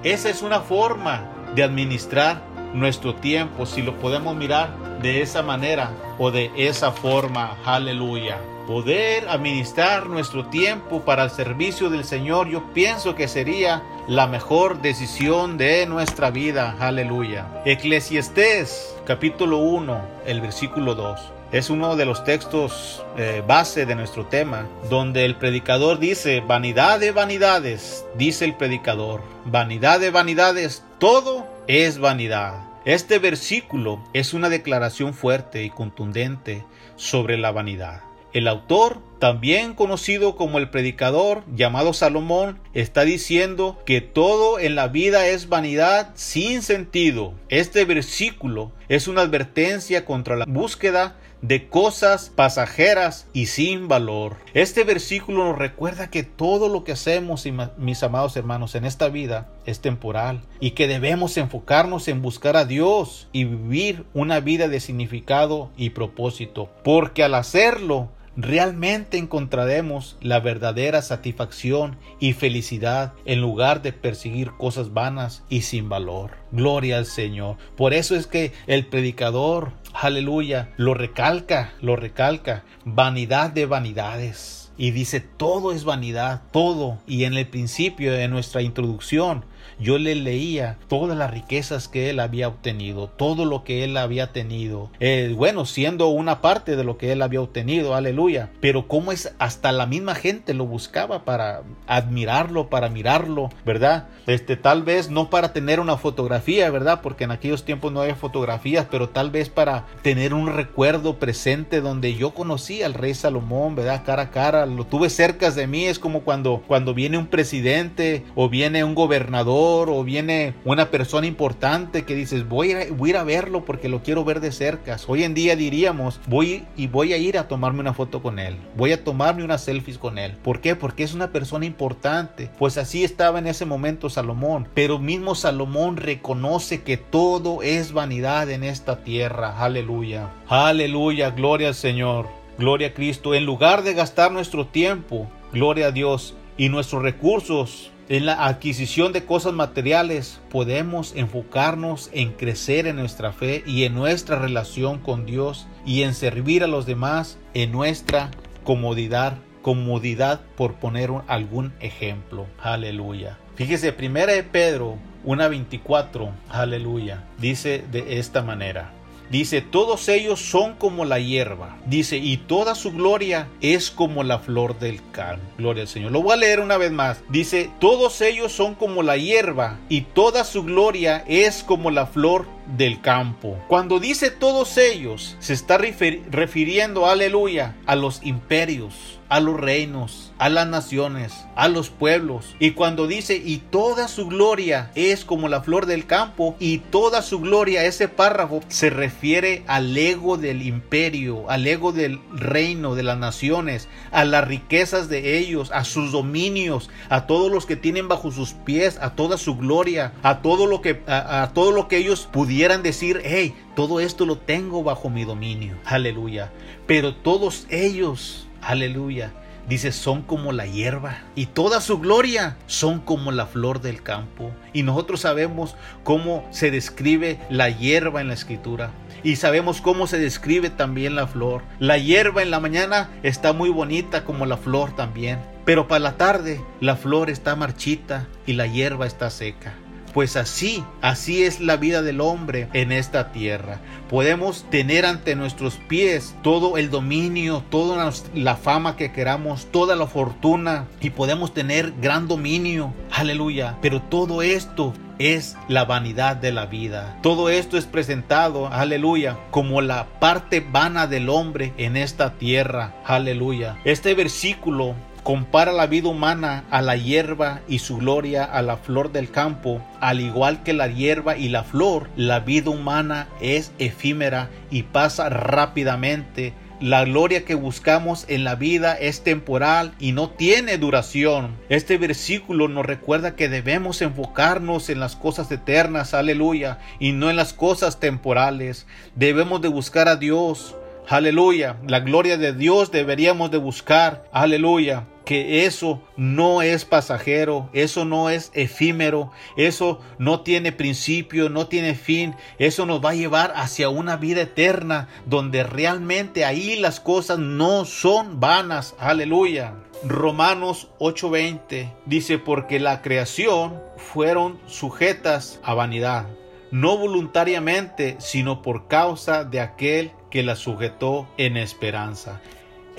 Esa 0.03 0.31
es 0.31 0.43
una 0.43 0.61
forma 0.61 1.25
de 1.55 1.63
administrar 1.63 2.43
nuestro 2.73 3.15
tiempo, 3.17 3.67
si 3.67 3.83
lo 3.83 3.99
podemos 3.99 4.37
mirar 4.37 4.71
de 5.03 5.23
esa 5.23 5.43
manera 5.43 5.91
o 6.19 6.31
de 6.31 6.51
esa 6.57 6.93
forma. 6.93 7.57
Aleluya. 7.65 8.39
Poder 8.67 9.29
administrar 9.29 10.07
nuestro 10.07 10.47
tiempo 10.47 11.01
para 11.01 11.25
el 11.25 11.31
servicio 11.31 11.91
del 11.91 12.05
Señor, 12.05 12.49
yo 12.49 12.73
pienso 12.73 13.17
que 13.17 13.27
sería 13.27 13.83
la 14.07 14.29
mejor 14.29 14.81
decisión 14.81 15.59
de 15.59 15.87
nuestra 15.87 16.31
vida. 16.31 16.77
Aleluya. 16.79 17.49
Eclesiastés 17.65 18.97
capítulo 19.05 19.59
1, 19.59 20.01
el 20.27 20.41
versículo 20.41 20.95
2. 20.95 21.40
Es 21.53 21.69
uno 21.69 21.97
de 21.97 22.05
los 22.05 22.23
textos 22.23 23.05
eh, 23.19 23.43
base 23.45 23.85
de 23.85 23.97
nuestro 23.97 24.25
tema, 24.27 24.69
donde 24.89 25.25
el 25.25 25.35
predicador 25.35 25.99
dice, 25.99 26.41
vanidad 26.41 27.01
de 27.01 27.11
vanidades, 27.11 28.05
dice 28.17 28.45
el 28.45 28.55
predicador, 28.55 29.21
vanidad 29.47 29.99
de 29.99 30.11
vanidades, 30.11 30.85
todo 31.01 31.49
es 31.67 31.99
vanidad. 31.99 32.69
Este 32.85 33.19
versículo 33.19 34.01
es 34.13 34.33
una 34.33 34.49
declaración 34.49 35.13
fuerte 35.13 35.65
y 35.65 35.71
contundente 35.71 36.65
sobre 36.95 37.37
la 37.37 37.51
vanidad. 37.51 38.03
El 38.33 38.47
autor, 38.47 39.01
también 39.19 39.75
conocido 39.75 40.37
como 40.37 40.59
el 40.59 40.71
predicador, 40.71 41.43
llamado 41.53 41.93
Salomón, 41.93 42.61
está 42.75 43.03
diciendo 43.03 43.77
que 43.85 44.01
todo 44.01 44.61
en 44.61 44.77
la 44.77 44.87
vida 44.87 45.27
es 45.27 45.49
vanidad 45.49 46.13
sin 46.15 46.63
sentido. 46.63 47.35
Este 47.49 47.85
versículo 47.85 48.71
es 48.89 49.09
una 49.09 49.23
advertencia 49.23 50.05
contra 50.05 50.37
la 50.37 50.45
búsqueda 50.47 51.17
de 51.43 51.69
cosas 51.69 52.31
pasajeras 52.35 53.27
y 53.33 53.47
sin 53.47 53.89
valor. 53.89 54.37
Este 54.55 54.85
versículo 54.85 55.45
nos 55.45 55.59
recuerda 55.59 56.11
que 56.11 56.23
todo 56.23 56.69
lo 56.69 56.85
que 56.85 56.93
hacemos, 56.93 57.47
mis 57.79 58.03
amados 58.03 58.37
hermanos, 58.37 58.75
en 58.75 58.85
esta 58.85 59.09
vida 59.09 59.49
es 59.67 59.81
temporal 59.81 60.43
y 60.61 60.73
que 60.73 60.89
debemos 60.89 61.37
enfocarnos 61.37 62.09
en 62.09 62.23
buscar 62.23 62.57
a 62.57 62.65
Dios 62.65 63.29
y 63.33 63.45
vivir 63.45 64.05
una 64.15 64.41
vida 64.41 64.69
de 64.69 64.81
significado 64.81 65.71
y 65.77 65.91
propósito, 65.91 66.71
porque 66.85 67.25
al 67.25 67.35
hacerlo 67.35 68.09
realmente 68.37 69.19
encontraremos 69.19 70.17
la 70.21 70.41
verdadera 70.41 71.03
satisfacción 71.03 71.97
y 72.19 72.33
felicidad 72.33 73.13
en 73.25 73.41
lugar 73.41 73.83
de 73.83 73.93
perseguir 73.93 74.53
cosas 74.53 74.93
vanas 74.93 75.45
y 75.49 75.63
sin 75.63 75.89
valor. 75.89 76.33
Gloria 76.53 76.99
al 76.99 77.07
Señor. 77.07 77.57
Por 77.77 77.95
eso 77.95 78.17
es 78.17 78.27
que 78.27 78.53
el 78.67 78.87
predicador, 78.87 79.73
aleluya, 79.93 80.73
lo 80.77 80.95
recalca, 80.95 81.73
lo 81.81 81.97
recalca. 81.97 82.65
Vanidad 82.85 83.51
de 83.51 83.67
vanidades. 83.67 84.73
Y 84.77 84.93
dice, 84.93 85.21
todo 85.21 85.73
es 85.73 85.85
vanidad, 85.85 86.43
todo. 86.53 86.99
Y 87.07 87.25
en 87.25 87.35
el 87.35 87.47
principio 87.47 88.13
de 88.13 88.29
nuestra 88.29 88.63
introducción, 88.63 89.45
yo 89.79 89.99
le 89.99 90.15
leía 90.15 90.79
todas 90.89 91.17
las 91.17 91.31
riquezas 91.31 91.89
que 91.89 92.11
él 92.11 92.21
había 92.21 92.49
obtenido, 92.49 93.09
todo 93.09 93.45
lo 93.45 93.65
que 93.65 93.85
él 93.85 93.97
había 93.97 94.33
tenido. 94.33 94.91
Eh, 95.01 95.35
bueno, 95.37 95.65
siendo 95.65 96.09
una 96.09 96.41
parte 96.41 96.77
de 96.77 96.85
lo 96.85 96.99
que 96.99 97.13
él 97.13 97.23
había 97.23 97.41
obtenido, 97.41 97.95
aleluya. 97.95 98.51
Pero 98.61 98.89
cómo 98.89 99.13
es, 99.13 99.35
hasta 99.39 99.73
la 99.73 99.87
misma 99.87 100.15
gente 100.15 100.55
lo 100.55 100.67
buscaba 100.67 101.25
para 101.25 101.63
admirarlo, 101.87 102.69
para 102.69 102.89
mirarlo, 102.89 103.51
¿verdad? 103.65 104.09
Este, 104.27 104.57
tal 104.57 104.83
vez 104.83 105.11
no 105.11 105.31
para 105.31 105.53
tener 105.53 105.81
una 105.81 105.97
fotografía, 105.97 106.71
¿verdad? 106.71 107.01
Porque 107.03 107.25
en 107.25 107.31
aquellos 107.31 107.65
tiempos 107.65 107.93
no 107.93 108.01
había 108.03 108.15
fotografías, 108.15 108.87
pero 108.91 109.09
tal 109.09 109.31
vez 109.31 109.49
para 109.49 109.87
tener 110.03 110.35
un 110.35 110.55
recuerdo 110.55 111.19
presente 111.19 111.81
donde 111.81 112.15
yo 112.15 112.33
conocí 112.35 112.83
al 112.83 112.95
rey 112.95 113.15
Salomón, 113.15 113.75
¿verdad? 113.75 114.03
Cara 114.05 114.23
a 114.23 114.31
cara, 114.31 114.67
lo 114.67 114.85
tuve 114.85 115.11
cerca 115.11 115.51
de 115.51 115.67
mí, 115.67 115.87
es 115.87 115.99
como 115.99 116.21
cuando, 116.21 116.63
cuando 116.67 116.95
viene 116.95 117.19
un 117.19 117.27
presidente 117.27 118.25
o 118.35 118.49
viene 118.49 118.85
un 118.85 118.95
gobernador 118.95 119.50
o 119.55 120.05
viene 120.05 120.55
una 120.65 120.91
persona 120.91 121.27
importante 121.27 122.05
que 122.05 122.15
dices, 122.15 122.49
voy 122.49 122.73
a, 122.73 122.85
ir 122.85 123.17
a 123.17 123.25
verlo 123.25 123.65
porque 123.65 123.89
lo 123.89 124.03
quiero 124.03 124.25
ver 124.25 124.41
de 124.41 124.53
cerca. 124.53 124.97
Hoy 125.07 125.25
en 125.25 125.35
día 125.35 125.57
diríamos, 125.57 126.21
voy 126.27 126.65
y 126.77 126.87
voy 126.87 127.13
a 127.13 127.17
ir 127.17 127.39
a 127.39 127.49
tomarme 127.49 127.81
una 127.81 127.95
foto 127.95 128.23
con 128.23 128.39
él. 128.39 128.57
Voy 128.77 128.93
a 128.93 129.05
tomarme 129.05 129.45
una 129.45 129.59
selfies 129.59 129.99
con 129.99 130.19
él. 130.19 130.37
¿Por 130.43 130.61
qué? 130.61 130.77
Porque 130.77 131.03
es 131.03 131.15
una 131.15 131.33
persona 131.33 131.67
importante. 131.67 132.51
Pues 132.59 132.79
así 132.79 133.05
estaba 133.05 133.39
en 133.39 133.47
ese 133.47 133.65
momento 133.65 134.11
Salomón. 134.11 134.69
Pero 134.75 134.99
mismo 134.99 135.35
Salomón 135.35 135.97
reconoce 135.97 136.83
que 136.83 136.97
todo 136.97 137.63
es 137.63 137.93
vanidad 137.93 138.51
en 138.51 138.65
esta 138.65 139.03
tierra. 139.05 139.63
Aleluya. 139.63 140.31
Aleluya. 140.49 141.31
Gloria 141.31 141.69
al 141.69 141.75
Señor. 141.75 142.29
Gloria 142.59 142.89
a 142.89 142.95
Cristo. 142.95 143.35
En 143.35 143.47
lugar 143.47 143.83
de 143.83 143.95
gastar 143.95 144.33
nuestro 144.33 144.67
tiempo, 144.67 145.29
gloria 145.53 145.87
a 145.87 145.93
Dios, 145.93 146.35
y 146.61 146.69
nuestros 146.69 147.03
recursos 147.03 147.90
en 148.11 148.27
la 148.27 148.47
adquisición 148.47 149.13
de 149.13 149.25
cosas 149.25 149.53
materiales 149.53 150.41
podemos 150.51 151.15
enfocarnos 151.15 152.11
en 152.13 152.33
crecer 152.33 152.89
en 152.89 152.97
nuestra 152.97 153.33
fe 153.33 153.63
y 153.67 153.85
en 153.85 153.95
nuestra 153.95 154.37
relación 154.37 154.99
con 154.99 155.27
Dios 155.27 155.69
y 155.87 156.03
en 156.03 156.15
servir 156.15 156.65
a 156.65 156.67
los 156.67 156.87
demás 156.87 157.39
en 157.55 157.71
nuestra 157.71 158.33
comodidad, 158.65 159.39
comodidad 159.63 160.41
por 160.57 160.75
poner 160.75 161.13
algún 161.29 161.73
ejemplo. 161.79 162.49
Aleluya. 162.61 163.39
Fíjese, 163.55 163.93
primera 163.93 164.33
de 164.33 164.43
Pedro 164.43 164.99
1.24, 165.25 166.33
aleluya, 166.49 167.29
dice 167.39 167.85
de 167.93 168.19
esta 168.19 168.43
manera. 168.43 168.91
Dice, 169.31 169.61
todos 169.63 170.09
ellos 170.09 170.41
son 170.41 170.75
como 170.75 171.05
la 171.05 171.21
hierba. 171.21 171.79
Dice, 171.87 172.17
y 172.19 172.37
toda 172.37 172.75
su 172.75 172.93
gloria 172.93 173.49
es 173.61 173.93
como 173.93 174.25
la 174.25 174.41
flor 174.41 174.79
del 174.81 175.01
campo. 175.13 175.45
Gloria 175.57 175.83
al 175.83 175.89
Señor. 175.89 176.11
Lo 176.11 176.23
voy 176.23 176.33
a 176.33 176.37
leer 176.37 176.59
una 176.59 176.77
vez 176.77 176.91
más. 176.91 177.23
Dice, 177.29 177.71
todos 177.79 178.21
ellos 178.21 178.51
son 178.51 178.75
como 178.75 179.05
la 179.05 179.17
hierba 179.17 179.79
y 179.89 180.01
toda 180.01 180.43
su 180.43 180.65
gloria 180.65 181.25
es 181.29 181.63
como 181.63 181.93
la 181.93 182.07
flor 182.07 182.47
del 182.77 183.01
campo. 183.01 183.57
Cuando 183.69 184.01
dice 184.01 184.31
todos 184.31 184.77
ellos, 184.79 185.37
se 185.39 185.53
está 185.53 185.79
refiriendo, 185.79 187.07
aleluya, 187.07 187.77
a 187.87 187.97
los 187.97 188.21
imperios, 188.25 189.20
a 189.31 189.39
los 189.39 189.59
reinos, 189.59 190.33
a 190.39 190.49
las 190.49 190.67
naciones, 190.67 191.33
a 191.55 191.69
los 191.69 191.89
pueblos. 191.89 192.57
Y 192.59 192.73
cuando 192.73 193.07
dice, 193.07 193.41
y 193.43 193.59
toda 193.59 194.09
su 194.09 194.27
gloria 194.27 194.91
es 194.97 195.25
como 195.25 195.49
la 195.49 195.63
flor 195.63 195.87
del 195.87 196.05
campo, 196.05 196.57
y 196.59 196.79
toda 196.79 197.23
su 197.23 197.41
gloria, 197.41 197.85
ese 197.85 198.09
párrafo 198.09 198.61
se 198.69 198.91
refiere 198.91 199.63
al 199.69 199.97
ego 199.97 200.37
del 200.37 200.63
imperio, 200.63 201.49
al 201.49 201.67
ego 201.67 201.93
del 201.93 202.21
reino, 202.33 202.97
de 202.97 203.05
las 203.05 203.19
naciones, 203.19 203.89
a 204.11 204.25
las 204.25 204.47
riquezas 204.47 205.09
de 205.09 205.39
ellos, 205.39 205.71
a 205.73 205.85
sus 205.85 206.11
dominios, 206.11 206.91
a 207.09 207.27
todos 207.27 207.53
los 207.53 207.67
que 207.67 207.77
tienen 207.77 208.09
bajo 208.09 208.33
sus 208.33 208.53
pies, 208.53 208.99
a 209.01 209.15
toda 209.15 209.39
su 209.39 209.57
gloria, 209.57 210.13
a 210.25 210.43
todo 210.43 210.67
lo 210.67 210.83
que, 210.83 211.03
a, 211.07 211.53
todo 211.55 211.71
lo 211.71 211.87
que 211.87 211.99
ellos 211.99 212.29
pudieran 212.33 212.83
decir, 212.83 213.23
hey, 213.25 213.55
todo 213.77 214.01
esto 214.01 214.27
lo 214.27 214.39
tengo 214.39 214.83
bajo 214.83 215.09
mi 215.09 215.25
dominio. 215.25 215.77
Aleluya. 215.85 216.51
Pero 216.89 217.15
todos 217.15 217.69
ellos 217.71 218.49
aleluya, 218.63 219.33
dice, 219.69 219.93
son 219.93 220.23
como 220.23 220.53
la 220.53 220.67
hierba 220.67 221.19
y 221.35 221.47
toda 221.47 221.81
su 221.81 221.99
gloria 221.99 222.57
son 222.67 223.01
como 223.01 223.33
la 223.33 223.47
flor 223.47 223.81
del 223.81 224.03
campo. 224.03 224.51
Y 224.73 224.83
nosotros 224.83 225.21
sabemos 225.21 225.77
cómo 226.05 226.47
se 226.51 226.71
describe 226.71 227.39
la 227.51 227.71
hierba 227.71 228.21
en 228.21 228.29
la 228.29 228.35
escritura. 228.35 228.91
Y 229.23 229.37
sabemos 229.37 229.81
cómo 229.81 230.07
se 230.07 230.19
describe 230.19 230.71
también 230.71 231.15
la 231.15 231.27
flor. 231.27 231.63
La 231.79 231.99
hierba 231.99 232.43
en 232.43 232.51
la 232.51 232.61
mañana 232.61 233.11
está 233.23 233.53
muy 233.53 233.69
bonita 233.69 234.25
como 234.25 234.47
la 234.47 234.57
flor 234.57 234.97
también. 234.97 235.39
Pero 235.65 235.89
para 235.89 236.01
la 236.01 236.17
tarde 236.17 236.61
la 236.81 236.97
flor 236.97 237.31
está 237.31 237.55
marchita 237.55 238.27
y 238.47 238.55
la 238.55 238.67
hierba 238.67 239.07
está 239.07 239.31
seca. 239.31 239.75
Pues 240.13 240.37
así, 240.37 240.85
así 241.03 241.45
es 241.45 241.61
la 241.61 241.77
vida 241.77 242.03
del 242.03 242.21
hombre 242.21 242.69
en 242.73 242.93
esta 242.93 243.33
tierra. 243.33 243.81
Podemos 244.09 244.69
tener 244.71 245.07
ante 245.07 245.37
nuestros 245.37 245.77
pies 245.77 246.35
todo 246.43 246.77
el 246.79 246.91
dominio, 246.91 247.63
toda 247.71 248.13
la 248.35 248.57
fama 248.57 248.97
que 248.97 249.13
queramos, 249.13 249.67
toda 249.71 249.95
la 249.95 250.07
fortuna 250.07 250.89
y 251.01 251.11
podemos 251.11 251.55
tener 251.55 251.93
gran 252.01 252.27
dominio. 252.27 252.93
Aleluya. 253.13 253.79
Pero 253.81 254.03
todo 254.03 254.43
esto 254.43 254.95
es 255.21 255.57
la 255.69 255.85
vanidad 255.85 256.37
de 256.37 256.51
la 256.51 256.67
vida. 256.67 257.19
Todo 257.23 257.51
esto 257.51 257.77
es 257.77 257.85
presentado, 257.85 258.69
aleluya, 258.69 259.39
como 259.51 259.83
la 259.83 260.07
parte 260.19 260.61
vana 260.61 261.07
del 261.07 261.29
hombre 261.29 261.75
en 261.77 261.97
esta 261.97 262.33
tierra. 262.35 262.95
Aleluya. 263.05 263.77
Este 263.85 264.15
versículo 264.15 264.95
compara 265.23 265.73
la 265.73 265.87
vida 265.87 266.09
humana 266.09 266.65
a 266.71 266.83
la 266.83 266.97
hierba 266.97 267.61
y 267.69 267.79
su 267.79 267.99
gloria 267.99 268.45
a 268.45 268.63
la 268.63 268.77
flor 268.77 269.13
del 269.13 269.31
campo. 269.31 269.81
Al 270.01 270.21
igual 270.21 270.63
que 270.63 270.73
la 270.73 270.89
hierba 270.89 271.37
y 271.37 271.49
la 271.49 271.65
flor, 271.65 272.09
la 272.17 272.41
vida 272.41 272.71
humana 272.71 273.29
es 273.41 273.73
efímera 273.79 274.51
y 274.71 274.85
pasa 274.85 275.29
rápidamente. 275.29 276.55
La 276.81 277.05
gloria 277.05 277.45
que 277.45 277.55
buscamos 277.55 278.25
en 278.29 278.43
la 278.43 278.55
vida 278.55 278.95
es 278.95 279.23
temporal 279.23 279.93
y 279.99 280.13
no 280.13 280.31
tiene 280.31 280.79
duración. 280.79 281.57
Este 281.69 281.99
versículo 281.99 282.69
nos 282.69 282.87
recuerda 282.87 283.37
que 283.37 283.51
debemos 283.51 284.01
enfocarnos 284.01 284.89
en 284.89 284.99
las 284.99 285.15
cosas 285.15 285.53
eternas, 285.53 286.15
aleluya, 286.15 286.79
y 286.99 287.13
no 287.13 287.29
en 287.29 287.37
las 287.37 287.53
cosas 287.53 288.01
temporales. 288.01 288.87
Debemos 289.15 289.61
de 289.61 289.69
buscar 289.69 290.09
a 290.09 290.17
Dios, 290.17 290.75
Aleluya. 291.11 291.75
La 291.89 291.99
gloria 291.99 292.39
de 292.39 292.53
Dios 292.53 292.93
deberíamos 292.93 293.51
de 293.51 293.59
buscar. 293.59 294.25
Aleluya. 294.31 295.07
Que 295.25 295.67
eso 295.67 296.03
no 296.17 296.63
es 296.63 296.85
pasajero, 296.85 297.69
eso 297.73 298.05
no 298.05 298.31
es 298.31 298.51
efímero, 298.55 299.31
eso 299.57 300.01
no 300.19 300.41
tiene 300.41 300.73
principio, 300.73 301.49
no 301.49 301.69
tiene 301.69 301.95
fin, 301.95 302.35
eso 302.59 302.87
nos 302.87 303.05
va 303.05 303.11
a 303.11 303.15
llevar 303.15 303.53
hacia 303.55 303.91
una 303.91 304.17
vida 304.17 304.43
eterna 304.43 305.09
donde 305.27 305.63
realmente 305.63 306.45
ahí 306.45 306.77
las 306.77 307.01
cosas 307.01 307.39
no 307.39 307.85
son 307.85 308.41
vanas. 308.41 308.95
Aleluya. 308.99 309.75
Romanos 310.03 310.89
8:20 310.99 311.93
dice, 312.07 312.39
porque 312.39 312.81
la 312.81 313.03
creación 313.03 313.81
fueron 313.99 314.59
sujetas 314.67 315.61
a 315.63 315.75
vanidad, 315.75 316.27
no 316.71 316.97
voluntariamente, 316.97 318.17
sino 318.19 318.63
por 318.63 318.89
causa 318.89 319.45
de 319.45 319.61
aquel 319.61 320.13
que 320.31 320.43
la 320.43 320.57
sujetó 320.57 321.29
en 321.37 321.59
esperanza. 321.59 322.41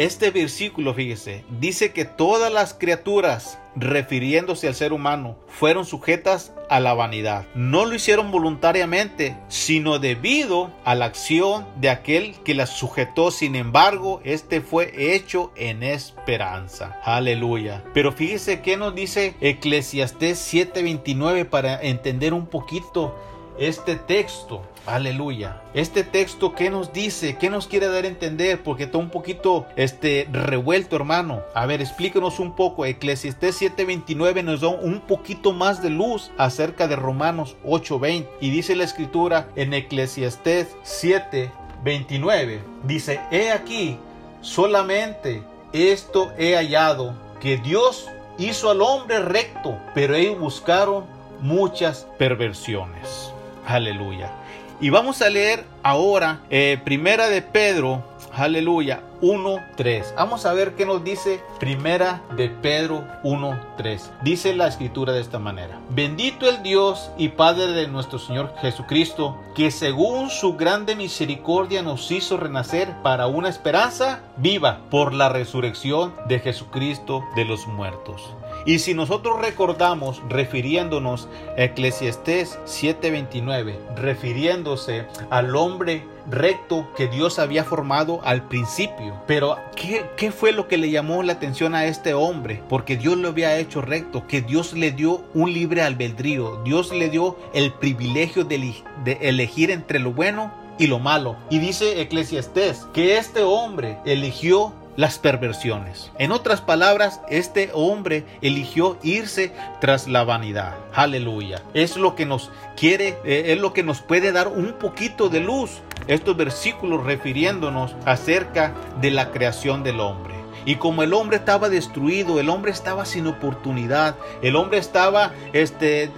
Este 0.02 0.32
versículo, 0.32 0.96
fíjese, 0.96 1.44
dice 1.60 1.94
que 1.94 2.06
todas 2.06 2.52
las 2.52 2.74
criaturas, 2.74 3.60
refiriéndose 3.76 4.68
al 4.68 4.74
ser 4.74 4.94
humano, 4.94 5.38
fueron 5.48 5.86
sujetas 5.86 6.54
a 6.72 6.80
la 6.80 6.96
vanidad. 6.96 7.46
No 7.54 7.86
lo 7.86 7.94
hicieron 7.94 8.32
voluntariamente, 8.32 9.38
sino 9.48 10.00
debido 10.00 10.72
a 10.86 10.96
la 10.96 11.06
acción 11.06 11.68
de 11.76 11.92
aquel 11.92 12.34
que 12.44 12.56
las 12.56 12.72
sujetó. 12.72 13.30
Sin 13.30 13.56
embargo, 13.56 14.22
este 14.24 14.62
fue 14.62 14.92
hecho 15.14 15.52
en 15.56 15.84
esperanza. 15.84 17.00
Aleluya. 17.04 17.84
Pero 17.94 18.12
fíjese 18.12 18.62
que 18.62 18.78
nos 18.78 18.96
dice 18.96 19.36
Eclesiastés 19.40 20.40
7:29 20.40 21.46
para 21.46 21.80
entender 21.80 22.34
un 22.34 22.48
poquito 22.48 23.16
este 23.60 23.98
texto. 23.98 24.64
Aleluya. 24.88 25.62
Este 25.76 26.04
texto, 26.04 26.56
¿qué 26.56 26.72
nos 26.72 26.92
dice? 26.92 27.38
¿Qué 27.38 27.52
nos 27.52 27.68
quiere 27.68 27.88
dar 27.88 28.04
a 28.04 28.08
entender? 28.08 28.64
Porque 28.64 28.86
está 28.86 28.98
un 28.98 29.12
poquito 29.12 29.68
este, 29.76 30.28
revuelto, 30.32 30.96
hermano. 30.96 31.44
A 31.54 31.68
ver, 31.68 31.82
explíquenos 31.82 32.40
un 32.40 32.56
poco. 32.56 32.86
Eclesiastés 32.86 33.62
7:29 33.62 34.44
nos 34.44 34.62
da 34.62 34.70
un 34.70 35.02
poquito 35.02 35.54
más 35.54 35.84
de 35.84 35.92
luz 35.92 36.32
acerca 36.38 36.88
de 36.88 36.96
Romanos 36.96 37.56
8:20. 37.64 38.28
Y 38.42 38.50
dice 38.50 38.76
la 38.76 38.84
escritura 38.84 39.50
en 39.56 39.74
Eclesiastés 39.74 40.76
7:29. 40.84 42.60
Dice, 42.84 43.22
he 43.32 43.52
aquí, 43.52 43.98
solamente 44.42 45.44
esto 45.74 46.32
he 46.40 46.56
hallado, 46.56 47.14
que 47.40 47.58
Dios 47.58 48.08
hizo 48.40 48.72
al 48.72 48.82
hombre 48.82 49.20
recto, 49.20 49.78
pero 49.94 50.16
ellos 50.16 50.40
buscaron 50.40 51.06
muchas 51.40 52.08
perversiones. 52.18 53.32
Aleluya. 53.68 54.41
Y 54.82 54.90
vamos 54.90 55.22
a 55.22 55.30
leer 55.30 55.64
ahora 55.84 56.40
eh, 56.50 56.82
Primera 56.84 57.30
de 57.30 57.44
Pedro, 57.44 58.04
aleluya, 58.34 59.04
1.3. 59.22 60.16
Vamos 60.16 60.48
a 60.48 60.54
ver 60.54 60.74
qué 60.74 60.88
nos 60.88 61.04
dice 61.04 61.40
Primera 61.60 62.24
de 62.36 62.50
Pedro 62.50 63.06
1.3. 63.24 64.02
Dice 64.24 64.56
la 64.56 64.68
escritura 64.68 65.14
de 65.14 65.22
esta 65.22 65.38
manera. 65.38 65.80
Bendito 65.92 66.50
el 66.50 66.64
Dios 66.64 67.12
y 67.16 67.30
Padre 67.30 67.74
de 67.74 67.88
nuestro 67.88 68.18
Señor 68.18 68.56
Jesucristo, 68.60 69.40
que 69.54 69.70
según 69.70 70.32
su 70.32 70.58
grande 70.58 70.96
misericordia 70.96 71.84
nos 71.84 72.10
hizo 72.10 72.38
renacer 72.38 72.92
para 73.04 73.28
una 73.28 73.50
esperanza 73.50 74.24
viva 74.38 74.80
por 74.90 75.14
la 75.14 75.30
resurrección 75.30 76.12
de 76.28 76.40
Jesucristo 76.40 77.24
de 77.36 77.46
los 77.46 77.68
muertos 77.68 78.34
y 78.66 78.80
si 78.80 78.94
nosotros 78.94 79.40
recordamos, 79.42 80.22
refiriéndonos 80.30 81.28
a 81.58 81.64
Eclesiastés 81.64 82.60
7:29, 82.66 83.78
refiriéndose 83.96 85.06
al 85.30 85.56
hombre 85.56 86.04
recto 86.30 86.88
que 86.96 87.08
Dios 87.08 87.40
había 87.40 87.64
formado 87.64 88.22
al 88.24 88.48
principio. 88.48 89.22
Pero, 89.28 89.58
¿qué, 89.76 90.06
¿qué, 90.18 90.32
fue 90.32 90.52
lo 90.52 90.68
que 90.68 90.78
le 90.78 90.92
llamó 90.92 91.24
la 91.24 91.34
atención 91.34 91.74
a 91.76 91.86
este 91.86 92.14
hombre? 92.14 92.62
Porque 92.70 92.98
Dios 92.98 93.18
lo 93.18 93.30
había 93.30 93.58
hecho 93.58 93.82
recto, 93.82 94.28
que 94.28 94.42
Dios 94.42 94.74
le 94.74 94.92
dio 94.92 95.24
un 95.34 95.52
libre 95.54 95.82
albedrío, 95.82 96.62
Dios 96.64 96.92
le 96.92 97.10
dio 97.10 97.38
el 97.54 97.74
privilegio 97.74 98.44
de, 98.44 98.76
de 99.04 99.18
elegir 99.22 99.72
entre 99.72 100.00
lo 100.00 100.12
bueno 100.12 100.52
y 100.78 100.88
lo 100.88 101.00
malo. 101.00 101.36
Y 101.50 101.60
dice 101.60 102.02
Eclesiastés 102.02 102.88
que 102.94 103.18
este 103.18 103.44
hombre 103.44 103.98
eligió 104.06 104.74
las 104.96 105.20
perversiones. 105.20 106.12
En 106.18 106.32
otras 106.32 106.62
palabras, 106.62 107.22
este 107.30 107.72
hombre 107.74 108.26
eligió 108.42 108.98
irse 109.04 109.54
tras 109.80 110.08
la 110.08 110.24
vanidad. 110.24 110.76
Aleluya. 110.94 111.62
Es 111.74 111.98
lo 111.98 112.16
que 112.16 112.26
nos 112.26 112.52
quiere, 112.76 113.18
eh, 113.24 113.46
es 113.48 113.60
lo 113.60 113.74
que 113.74 113.84
nos 113.84 114.02
puede 114.02 114.32
dar 114.32 114.48
un 114.48 114.74
poquito 114.74 115.30
de 115.30 115.40
luz. 115.40 115.82
Estos 116.08 116.36
versículos 116.36 117.04
refiriéndonos 117.04 117.96
acerca 118.06 118.74
de 119.00 119.12
la 119.12 119.32
creación 119.32 119.84
del 119.84 120.00
hombre. 120.00 120.41
Y 120.66 120.76
como 120.76 121.04
el 121.04 121.14
hombre 121.14 121.38
estaba 121.38 121.70
destruido, 121.70 122.40
el 122.40 122.50
hombre 122.50 122.72
estaba 122.72 123.06
sin 123.06 123.28
oportunidad, 123.28 124.16
el 124.42 124.56
hombre 124.56 124.78
estaba 124.78 125.32
este, 125.54 126.10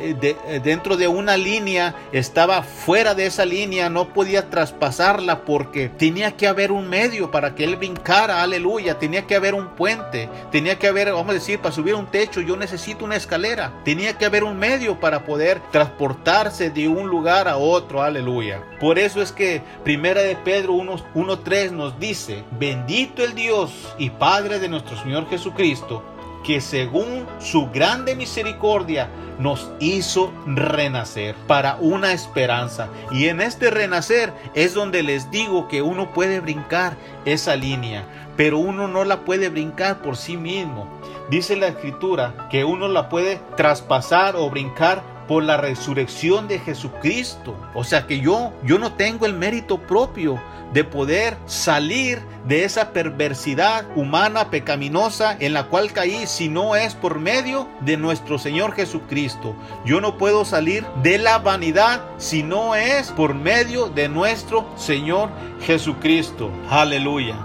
dentro 0.63 0.97
de 0.97 1.07
una 1.07 1.37
línea, 1.37 1.95
estaba 2.11 2.63
fuera 2.63 3.15
de 3.15 3.25
esa 3.25 3.45
línea, 3.45 3.89
no 3.89 4.09
podía 4.09 4.49
traspasarla 4.49 5.41
porque 5.45 5.89
tenía 5.89 6.35
que 6.35 6.47
haber 6.47 6.71
un 6.71 6.89
medio 6.89 7.31
para 7.31 7.55
que 7.55 7.63
él 7.63 7.77
brincara, 7.77 8.41
aleluya, 8.41 8.99
tenía 8.99 9.25
que 9.25 9.35
haber 9.35 9.53
un 9.53 9.69
puente, 9.69 10.29
tenía 10.51 10.77
que 10.77 10.87
haber, 10.87 11.11
vamos 11.13 11.29
a 11.29 11.33
decir, 11.33 11.59
para 11.59 11.73
subir 11.73 11.95
un 11.95 12.07
techo 12.07 12.41
yo 12.41 12.57
necesito 12.57 13.05
una 13.05 13.15
escalera, 13.15 13.71
tenía 13.85 14.17
que 14.17 14.25
haber 14.25 14.43
un 14.43 14.57
medio 14.57 14.99
para 14.99 15.23
poder 15.23 15.61
transportarse 15.71 16.69
de 16.69 16.87
un 16.87 17.07
lugar 17.07 17.47
a 17.47 17.57
otro, 17.57 18.01
aleluya. 18.01 18.61
Por 18.79 18.99
eso 18.99 19.21
es 19.21 19.31
que 19.31 19.61
Primera 19.83 20.21
de 20.21 20.35
Pedro 20.35 20.73
1.3 20.73 21.71
nos 21.71 21.99
dice, 21.99 22.43
bendito 22.51 23.23
el 23.23 23.33
Dios 23.33 23.71
y 23.97 24.09
Padre 24.09 24.32
de 24.41 24.67
nuestro 24.67 24.97
Señor 24.97 25.29
Jesucristo, 25.29 26.01
que 26.43 26.59
según 26.59 27.27
su 27.39 27.69
grande 27.69 28.15
misericordia 28.15 29.07
nos 29.37 29.69
hizo 29.79 30.33
renacer 30.47 31.35
para 31.45 31.75
una 31.75 32.13
esperanza. 32.13 32.89
Y 33.11 33.27
en 33.27 33.41
este 33.41 33.69
renacer 33.69 34.33
es 34.55 34.73
donde 34.73 35.03
les 35.03 35.29
digo 35.29 35.67
que 35.67 35.83
uno 35.83 36.13
puede 36.13 36.39
brincar 36.39 36.97
esa 37.25 37.55
línea, 37.55 38.05
pero 38.35 38.57
uno 38.57 38.87
no 38.87 39.03
la 39.03 39.19
puede 39.19 39.49
brincar 39.49 40.01
por 40.01 40.17
sí 40.17 40.35
mismo. 40.35 40.87
Dice 41.29 41.55
la 41.55 41.67
escritura 41.67 42.47
que 42.49 42.63
uno 42.65 42.87
la 42.87 43.09
puede 43.09 43.39
traspasar 43.55 44.35
o 44.35 44.49
brincar 44.49 45.03
por 45.27 45.43
la 45.43 45.57
resurrección 45.57 46.47
de 46.47 46.59
Jesucristo. 46.59 47.55
O 47.73 47.83
sea 47.83 48.07
que 48.07 48.19
yo, 48.19 48.53
yo 48.63 48.79
no 48.79 48.93
tengo 48.93 49.25
el 49.25 49.33
mérito 49.33 49.79
propio 49.79 50.39
de 50.73 50.83
poder 50.83 51.37
salir 51.45 52.19
de 52.47 52.63
esa 52.63 52.91
perversidad 52.93 53.85
humana 53.95 54.49
pecaminosa 54.49 55.37
en 55.39 55.53
la 55.53 55.65
cual 55.67 55.93
caí 55.93 56.25
si 56.25 56.49
no 56.49 56.75
es 56.75 56.95
por 56.95 57.19
medio 57.19 57.67
de 57.81 57.95
nuestro 57.95 58.39
Señor 58.39 58.73
Jesucristo. 58.73 59.55
Yo 59.85 60.01
no 60.01 60.17
puedo 60.17 60.45
salir 60.45 60.83
de 61.03 61.19
la 61.19 61.37
vanidad 61.37 62.01
si 62.17 62.41
no 62.41 62.75
es 62.75 63.11
por 63.11 63.35
medio 63.35 63.89
de 63.89 64.09
nuestro 64.09 64.65
Señor 64.75 65.29
Jesucristo. 65.61 66.49
Aleluya. 66.69 67.35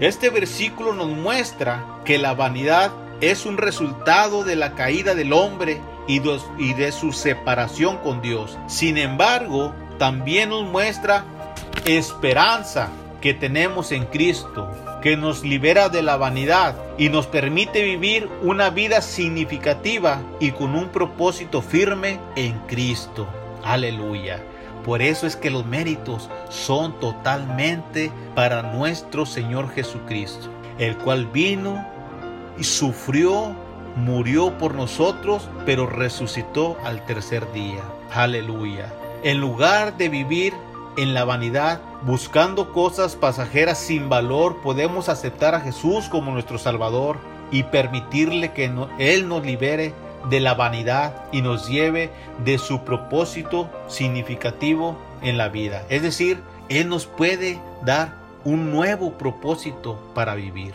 Este 0.00 0.28
versículo 0.28 0.92
nos 0.92 1.08
muestra 1.08 1.84
que 2.04 2.18
la 2.18 2.34
vanidad 2.34 2.92
es 3.20 3.46
un 3.46 3.56
resultado 3.56 4.44
de 4.44 4.56
la 4.56 4.74
caída 4.74 5.14
del 5.14 5.32
hombre 5.32 5.80
y 6.06 6.20
de, 6.20 6.92
su 6.92 7.12
separación 7.12 7.98
con 7.98 8.20
Dios. 8.20 8.58
Sin 8.66 8.98
embargo, 8.98 9.74
también 9.98 10.50
nos 10.50 10.64
muestra 10.64 11.24
esperanza 11.86 12.88
que 13.20 13.34
tenemos 13.34 13.92
en 13.92 14.04
Cristo, 14.06 14.68
que 15.02 15.16
nos 15.16 15.44
libera 15.44 15.88
de 15.88 16.02
la 16.02 16.16
vanidad 16.16 16.76
y 16.98 17.08
nos 17.08 17.26
permite 17.26 17.82
vivir 17.82 18.28
una 18.42 18.70
vida 18.70 19.00
significativa 19.00 20.20
y 20.40 20.50
con 20.52 20.74
un 20.74 20.88
propósito 20.88 21.62
firme 21.62 22.20
en 22.36 22.58
Cristo. 22.66 23.26
Aleluya. 23.62 24.42
Por 24.84 25.00
eso 25.00 25.26
es 25.26 25.36
que 25.36 25.50
los 25.50 25.64
méritos 25.64 26.28
son 26.50 27.00
totalmente 27.00 28.12
para 28.34 28.62
nuestro 28.62 29.24
Señor 29.24 29.70
Jesucristo, 29.70 30.50
el 30.78 30.98
cual 30.98 31.26
vino 31.26 31.86
y 32.58 32.64
sufrió, 32.64 33.56
murió 33.96 34.58
por 34.58 34.74
nosotros, 34.74 35.48
pero 35.66 35.86
resucitó 35.86 36.76
al 36.84 37.04
tercer 37.06 37.50
día. 37.52 37.82
Aleluya. 38.12 38.92
En 39.22 39.40
lugar 39.40 39.96
de 39.96 40.08
vivir 40.08 40.52
en 40.96 41.14
la 41.14 41.24
vanidad, 41.24 41.80
buscando 42.02 42.72
cosas 42.72 43.16
pasajeras 43.16 43.78
sin 43.78 44.08
valor, 44.08 44.60
podemos 44.62 45.08
aceptar 45.08 45.54
a 45.54 45.60
Jesús 45.60 46.08
como 46.08 46.32
nuestro 46.32 46.58
Salvador 46.58 47.18
y 47.50 47.64
permitirle 47.64 48.52
que 48.52 48.70
Él 48.98 49.28
nos 49.28 49.44
libere 49.44 49.92
de 50.28 50.40
la 50.40 50.54
vanidad 50.54 51.24
y 51.32 51.42
nos 51.42 51.68
lleve 51.68 52.10
de 52.44 52.58
su 52.58 52.84
propósito 52.84 53.70
significativo 53.88 54.96
en 55.22 55.38
la 55.38 55.48
vida. 55.48 55.84
Es 55.88 56.02
decir, 56.02 56.40
Él 56.68 56.88
nos 56.88 57.06
puede 57.06 57.58
dar 57.82 58.14
un 58.44 58.70
nuevo 58.70 59.12
propósito 59.12 59.98
para 60.14 60.34
vivir. 60.34 60.74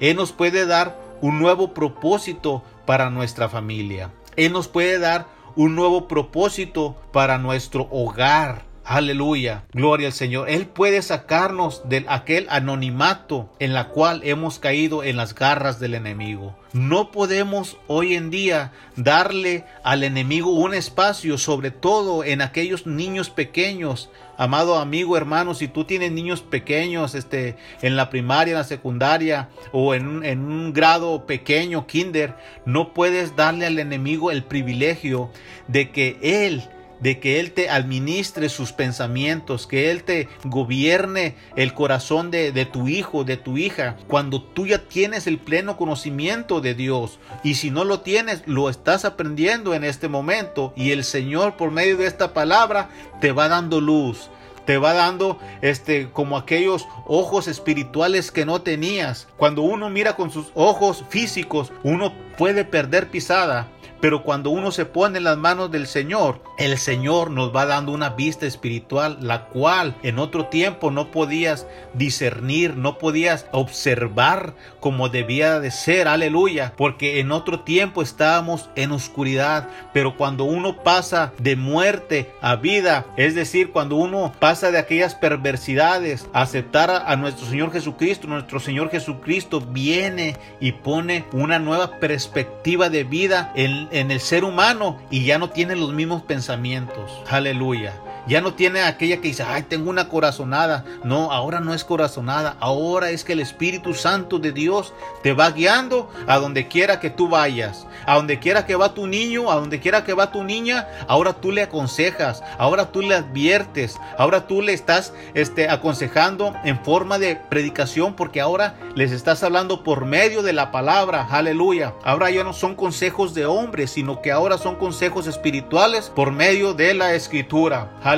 Él 0.00 0.16
nos 0.16 0.32
puede 0.32 0.66
dar 0.66 1.05
un 1.20 1.38
nuevo 1.38 1.74
propósito 1.74 2.62
para 2.84 3.10
nuestra 3.10 3.48
familia. 3.48 4.12
Él 4.36 4.52
nos 4.52 4.68
puede 4.68 4.98
dar 4.98 5.26
un 5.56 5.74
nuevo 5.74 6.06
propósito 6.08 6.96
para 7.12 7.38
nuestro 7.38 7.88
hogar. 7.90 8.64
Aleluya, 8.88 9.64
gloria 9.72 10.06
al 10.06 10.12
Señor. 10.12 10.48
Él 10.48 10.66
puede 10.66 11.02
sacarnos 11.02 11.88
de 11.88 12.04
aquel 12.06 12.46
anonimato 12.50 13.50
en 13.58 13.74
la 13.74 13.88
cual 13.88 14.20
hemos 14.22 14.60
caído 14.60 15.02
en 15.02 15.16
las 15.16 15.34
garras 15.34 15.80
del 15.80 15.94
enemigo. 15.94 16.56
No 16.72 17.10
podemos 17.10 17.78
hoy 17.88 18.14
en 18.14 18.30
día 18.30 18.70
darle 18.94 19.64
al 19.82 20.04
enemigo 20.04 20.52
un 20.52 20.72
espacio, 20.72 21.36
sobre 21.36 21.72
todo 21.72 22.22
en 22.22 22.40
aquellos 22.40 22.86
niños 22.86 23.28
pequeños. 23.28 24.08
Amado 24.38 24.78
amigo, 24.78 25.16
hermano, 25.16 25.54
si 25.54 25.66
tú 25.66 25.82
tienes 25.82 26.12
niños 26.12 26.42
pequeños 26.42 27.16
este, 27.16 27.56
en 27.82 27.96
la 27.96 28.08
primaria, 28.08 28.52
en 28.52 28.58
la 28.58 28.64
secundaria 28.64 29.48
o 29.72 29.94
en, 29.94 30.24
en 30.24 30.44
un 30.44 30.72
grado 30.72 31.26
pequeño, 31.26 31.88
kinder, 31.88 32.36
no 32.64 32.94
puedes 32.94 33.34
darle 33.34 33.66
al 33.66 33.80
enemigo 33.80 34.30
el 34.30 34.44
privilegio 34.44 35.32
de 35.66 35.90
que 35.90 36.18
él 36.22 36.62
de 37.00 37.20
que 37.20 37.40
Él 37.40 37.52
te 37.52 37.68
administre 37.70 38.48
sus 38.48 38.72
pensamientos, 38.72 39.66
que 39.66 39.90
Él 39.90 40.04
te 40.04 40.28
gobierne 40.44 41.36
el 41.56 41.74
corazón 41.74 42.30
de, 42.30 42.52
de, 42.52 42.66
tu 42.66 42.88
hijo, 42.88 43.24
de 43.24 43.36
tu 43.36 43.58
hija, 43.58 43.96
cuando 44.08 44.42
tú 44.42 44.66
ya 44.66 44.78
tienes 44.78 45.26
el 45.26 45.38
pleno 45.38 45.76
conocimiento 45.76 46.60
de 46.60 46.74
Dios. 46.74 47.18
Y 47.42 47.54
si 47.54 47.70
no 47.70 47.84
lo 47.84 48.00
tienes, 48.00 48.42
lo 48.46 48.68
estás 48.68 49.04
aprendiendo 49.04 49.74
en 49.74 49.84
este 49.84 50.08
momento 50.08 50.72
y 50.76 50.90
el 50.90 51.04
Señor 51.04 51.56
por 51.56 51.70
medio 51.70 51.96
de 51.96 52.06
esta 52.06 52.32
palabra 52.32 52.90
te 53.20 53.32
va 53.32 53.48
dando 53.48 53.80
luz. 53.80 54.30
Te 54.66 54.78
va 54.78 54.94
dando 54.94 55.38
este 55.62 56.10
como 56.10 56.36
aquellos 56.36 56.88
ojos 57.06 57.46
espirituales 57.46 58.32
que 58.32 58.44
no 58.44 58.62
tenías. 58.62 59.28
Cuando 59.36 59.62
uno 59.62 59.90
mira 59.90 60.16
con 60.16 60.32
sus 60.32 60.48
ojos 60.54 61.04
físicos, 61.08 61.72
uno 61.84 62.12
puede 62.36 62.64
perder 62.64 63.08
pisada, 63.08 63.68
pero 64.06 64.22
cuando 64.22 64.50
uno 64.50 64.70
se 64.70 64.84
pone 64.84 65.18
en 65.18 65.24
las 65.24 65.36
manos 65.36 65.72
del 65.72 65.88
Señor, 65.88 66.40
el 66.58 66.78
Señor 66.78 67.32
nos 67.32 67.52
va 67.52 67.66
dando 67.66 67.90
una 67.90 68.10
vista 68.10 68.46
espiritual, 68.46 69.18
la 69.20 69.46
cual 69.46 69.96
en 70.04 70.20
otro 70.20 70.46
tiempo 70.46 70.92
no 70.92 71.10
podías 71.10 71.66
discernir, 71.92 72.76
no 72.76 72.98
podías 72.98 73.46
observar 73.50 74.54
como 74.78 75.08
debía 75.08 75.58
de 75.58 75.72
ser, 75.72 76.06
aleluya, 76.06 76.72
porque 76.76 77.18
en 77.18 77.32
otro 77.32 77.62
tiempo 77.62 78.00
estábamos 78.00 78.70
en 78.76 78.92
oscuridad, 78.92 79.68
pero 79.92 80.16
cuando 80.16 80.44
uno 80.44 80.84
pasa 80.84 81.32
de 81.38 81.56
muerte 81.56 82.30
a 82.40 82.54
vida, 82.54 83.06
es 83.16 83.34
decir, 83.34 83.72
cuando 83.72 83.96
uno 83.96 84.32
pasa 84.38 84.70
de 84.70 84.78
aquellas 84.78 85.16
perversidades 85.16 86.28
aceptar 86.32 86.90
a, 86.90 87.16
nuestro 87.16 87.44
Señor 87.48 87.72
Jesucristo, 87.72 88.28
nuestro 88.28 88.60
Señor 88.60 88.88
Jesucristo 88.88 89.60
viene 89.60 90.36
y 90.60 90.70
pone 90.70 91.24
una 91.32 91.58
nueva 91.58 91.98
perspectiva 91.98 92.88
de 92.88 93.02
vida 93.02 93.50
en 93.56 93.95
en, 94.00 94.10
el 94.10 94.20
ser 94.20 94.44
humano 94.44 94.98
y 95.10 95.24
ya 95.24 95.38
no 95.38 95.50
tiene 95.50 95.76
los 95.76 95.92
mismos 95.92 96.22
pensamientos. 96.22 97.10
Aleluya. 97.28 97.94
Ya 98.26 98.40
no 98.40 98.54
tiene 98.54 98.82
aquella 98.82 99.16
que 99.20 99.28
dice, 99.28 99.44
ay, 99.46 99.62
tengo 99.62 99.88
una 99.88 100.08
corazonada. 100.08 100.84
No, 101.04 101.30
ahora 101.32 101.60
no 101.60 101.74
es 101.74 101.84
corazonada. 101.84 102.56
Ahora 102.58 103.10
es 103.10 103.22
que 103.22 103.34
el 103.34 103.40
Espíritu 103.40 103.94
Santo 103.94 104.38
de 104.38 104.50
Dios 104.52 104.92
te 105.22 105.32
va 105.32 105.50
guiando 105.50 106.10
a 106.26 106.38
donde 106.38 106.66
quiera 106.66 106.98
que 106.98 107.10
tú 107.10 107.28
vayas. 107.28 107.86
A 108.04 108.16
donde 108.16 108.40
quiera 108.40 108.66
que 108.66 108.74
va 108.74 108.94
tu 108.94 109.06
niño, 109.06 109.50
a 109.50 109.54
donde 109.54 109.78
quiera 109.78 110.04
que 110.04 110.12
va 110.12 110.32
tu 110.32 110.42
niña, 110.42 110.88
ahora 111.06 111.34
tú 111.34 111.52
le 111.52 111.62
aconsejas, 111.62 112.42
ahora 112.58 112.90
tú 112.90 113.00
le 113.02 113.14
adviertes, 113.14 113.98
ahora 114.18 114.46
tú 114.46 114.60
le 114.60 114.72
estás 114.72 115.12
este, 115.34 115.68
aconsejando 115.68 116.54
en 116.64 116.82
forma 116.84 117.18
de 117.18 117.36
predicación 117.36 118.14
porque 118.14 118.40
ahora 118.40 118.74
les 118.94 119.12
estás 119.12 119.42
hablando 119.42 119.84
por 119.84 120.04
medio 120.04 120.42
de 120.42 120.52
la 120.52 120.72
palabra. 120.72 121.26
Aleluya. 121.30 121.94
Ahora 122.04 122.30
ya 122.30 122.42
no 122.42 122.52
son 122.52 122.74
consejos 122.74 123.34
de 123.34 123.46
hombres, 123.46 123.92
sino 123.92 124.20
que 124.20 124.32
ahora 124.32 124.58
son 124.58 124.76
consejos 124.76 125.26
espirituales 125.26 126.10
por 126.14 126.32
medio 126.32 126.74
de 126.74 126.94
la 126.94 127.14
escritura. 127.14 127.90
Aleluya. 128.02 128.15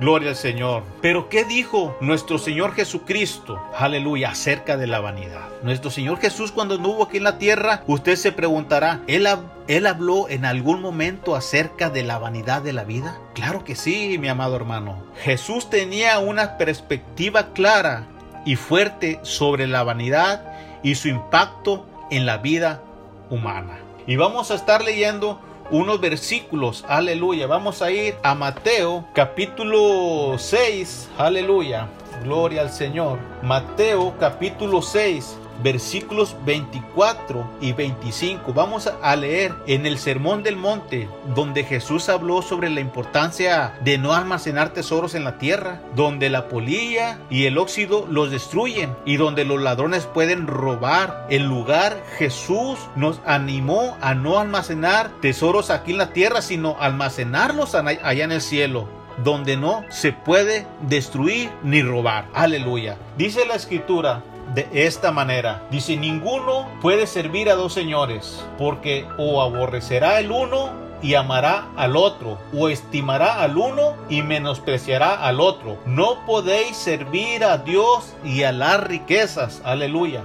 Gloria 0.00 0.30
al 0.30 0.36
Señor. 0.36 0.82
Pero 1.00 1.28
¿qué 1.28 1.44
dijo 1.44 1.96
nuestro 2.00 2.38
Señor 2.38 2.74
Jesucristo? 2.74 3.60
Aleluya. 3.76 4.30
Acerca 4.30 4.76
de 4.76 4.86
la 4.86 5.00
vanidad. 5.00 5.48
Nuestro 5.62 5.90
Señor 5.90 6.18
Jesús 6.20 6.52
cuando 6.52 6.74
anduvo 6.74 7.04
aquí 7.04 7.16
en 7.16 7.24
la 7.24 7.38
tierra, 7.38 7.82
usted 7.86 8.16
se 8.16 8.32
preguntará, 8.32 9.00
¿Él, 9.06 9.26
¿Él 9.66 9.86
habló 9.86 10.28
en 10.28 10.44
algún 10.44 10.82
momento 10.82 11.34
acerca 11.36 11.90
de 11.90 12.02
la 12.02 12.18
vanidad 12.18 12.62
de 12.62 12.72
la 12.72 12.84
vida? 12.84 13.18
Claro 13.34 13.64
que 13.64 13.74
sí, 13.74 14.18
mi 14.18 14.28
amado 14.28 14.56
hermano. 14.56 15.02
Jesús 15.22 15.70
tenía 15.70 16.18
una 16.18 16.58
perspectiva 16.58 17.52
clara 17.54 18.06
y 18.44 18.56
fuerte 18.56 19.20
sobre 19.22 19.66
la 19.66 19.82
vanidad 19.82 20.44
y 20.82 20.96
su 20.96 21.08
impacto 21.08 21.86
en 22.10 22.26
la 22.26 22.36
vida 22.38 22.82
humana. 23.30 23.78
Y 24.06 24.16
vamos 24.16 24.50
a 24.50 24.54
estar 24.54 24.84
leyendo 24.84 25.40
unos 25.70 26.00
versículos, 26.00 26.84
aleluya. 26.88 27.46
Vamos 27.46 27.82
a 27.82 27.90
ir 27.90 28.16
a 28.22 28.34
Mateo 28.34 29.04
capítulo 29.14 30.36
6, 30.38 31.10
aleluya. 31.18 31.88
Gloria 32.22 32.62
al 32.62 32.70
Señor. 32.70 33.18
Mateo 33.42 34.14
capítulo 34.18 34.82
6, 34.82 35.38
versículos 35.62 36.36
24 36.44 37.48
y 37.60 37.72
25. 37.72 38.52
Vamos 38.52 38.90
a 39.02 39.16
leer 39.16 39.54
en 39.66 39.86
el 39.86 39.98
Sermón 39.98 40.42
del 40.42 40.56
Monte, 40.56 41.08
donde 41.34 41.64
Jesús 41.64 42.08
habló 42.08 42.42
sobre 42.42 42.70
la 42.70 42.80
importancia 42.80 43.74
de 43.82 43.98
no 43.98 44.14
almacenar 44.14 44.70
tesoros 44.70 45.14
en 45.14 45.24
la 45.24 45.38
tierra, 45.38 45.80
donde 45.94 46.30
la 46.30 46.48
polilla 46.48 47.18
y 47.30 47.46
el 47.46 47.58
óxido 47.58 48.06
los 48.08 48.30
destruyen 48.30 48.94
y 49.04 49.16
donde 49.16 49.44
los 49.44 49.60
ladrones 49.60 50.06
pueden 50.06 50.46
robar. 50.46 51.26
En 51.30 51.46
lugar, 51.46 52.02
Jesús 52.18 52.78
nos 52.96 53.20
animó 53.24 53.96
a 54.00 54.14
no 54.14 54.38
almacenar 54.38 55.10
tesoros 55.20 55.70
aquí 55.70 55.92
en 55.92 55.98
la 55.98 56.12
tierra, 56.12 56.42
sino 56.42 56.76
almacenarlos 56.80 57.74
allá 57.74 58.24
en 58.24 58.32
el 58.32 58.40
cielo 58.40 58.88
donde 59.22 59.56
no 59.56 59.84
se 59.90 60.12
puede 60.12 60.66
destruir 60.88 61.50
ni 61.62 61.82
robar. 61.82 62.26
Aleluya. 62.34 62.96
Dice 63.16 63.46
la 63.46 63.54
escritura, 63.54 64.22
de 64.54 64.68
esta 64.72 65.10
manera. 65.10 65.62
Dice, 65.70 65.96
ninguno 65.96 66.68
puede 66.80 67.06
servir 67.06 67.50
a 67.50 67.54
dos 67.54 67.72
señores, 67.72 68.44
porque 68.56 69.06
o 69.18 69.42
aborrecerá 69.42 70.20
el 70.20 70.30
uno 70.30 70.70
y 71.02 71.14
amará 71.16 71.68
al 71.76 71.96
otro, 71.96 72.38
o 72.56 72.68
estimará 72.68 73.42
al 73.42 73.58
uno 73.58 73.94
y 74.08 74.22
menospreciará 74.22 75.14
al 75.14 75.40
otro. 75.40 75.76
No 75.84 76.24
podéis 76.24 76.76
servir 76.76 77.44
a 77.44 77.58
Dios 77.58 78.14
y 78.24 78.44
a 78.44 78.52
las 78.52 78.82
riquezas. 78.82 79.60
Aleluya. 79.64 80.22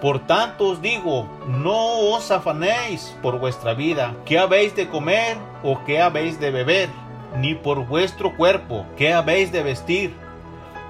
Por 0.00 0.26
tanto 0.26 0.70
os 0.70 0.82
digo, 0.82 1.28
no 1.46 1.98
os 2.12 2.30
afanéis 2.30 3.16
por 3.22 3.38
vuestra 3.38 3.74
vida, 3.74 4.14
qué 4.24 4.38
habéis 4.38 4.74
de 4.74 4.88
comer 4.88 5.36
o 5.62 5.84
qué 5.84 6.00
habéis 6.00 6.40
de 6.40 6.50
beber, 6.50 6.88
ni 7.36 7.54
por 7.54 7.86
vuestro 7.86 8.36
cuerpo, 8.36 8.84
qué 8.96 9.12
habéis 9.12 9.52
de 9.52 9.62
vestir. 9.62 10.21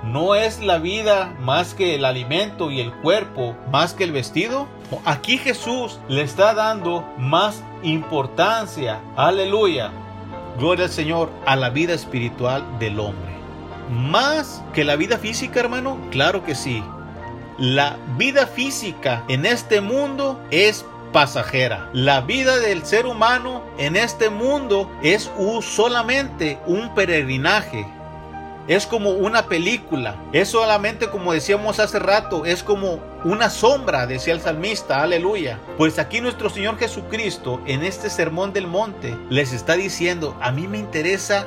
¿No 0.02 0.34
es 0.34 0.58
la 0.58 0.78
vida 0.78 1.32
más 1.38 1.74
que 1.74 1.94
el 1.94 2.04
alimento 2.04 2.72
y 2.72 2.80
el 2.80 2.92
cuerpo 2.92 3.54
más 3.70 3.94
que 3.94 4.02
el 4.02 4.10
vestido? 4.10 4.66
Aquí 5.04 5.38
Jesús 5.38 6.00
le 6.08 6.22
está 6.22 6.54
dando 6.54 7.08
más 7.18 7.62
importancia, 7.84 9.00
aleluya, 9.16 9.92
gloria 10.58 10.86
al 10.86 10.90
Señor, 10.90 11.30
a 11.46 11.54
la 11.54 11.70
vida 11.70 11.94
espiritual 11.94 12.64
del 12.80 12.98
hombre. 12.98 13.32
Más 13.90 14.64
que 14.74 14.82
la 14.82 14.96
vida 14.96 15.18
física, 15.18 15.60
hermano, 15.60 15.96
claro 16.10 16.44
que 16.44 16.56
sí. 16.56 16.82
La 17.58 17.96
vida 18.18 18.48
física 18.48 19.22
en 19.28 19.46
este 19.46 19.80
mundo 19.80 20.40
es 20.50 20.84
pasajera. 21.12 21.88
La 21.92 22.22
vida 22.22 22.58
del 22.58 22.84
ser 22.84 23.06
humano 23.06 23.62
en 23.78 23.94
este 23.94 24.30
mundo 24.30 24.90
es 25.00 25.30
solamente 25.60 26.58
un 26.66 26.92
peregrinaje 26.92 27.86
es 28.68 28.86
como 28.86 29.10
una 29.10 29.46
película. 29.46 30.16
Es 30.32 30.50
solamente 30.50 31.08
como 31.08 31.32
decíamos 31.32 31.80
hace 31.80 31.98
rato, 31.98 32.44
es 32.44 32.62
como 32.62 33.00
una 33.24 33.50
sombra, 33.50 34.06
decía 34.06 34.34
el 34.34 34.40
salmista, 34.40 35.02
aleluya. 35.02 35.58
Pues 35.76 35.98
aquí 35.98 36.20
nuestro 36.20 36.50
Señor 36.50 36.78
Jesucristo 36.78 37.60
en 37.66 37.82
este 37.82 38.10
sermón 38.10 38.52
del 38.52 38.66
monte 38.66 39.16
les 39.30 39.52
está 39.52 39.74
diciendo, 39.74 40.36
a 40.40 40.52
mí 40.52 40.68
me 40.68 40.78
interesa 40.78 41.46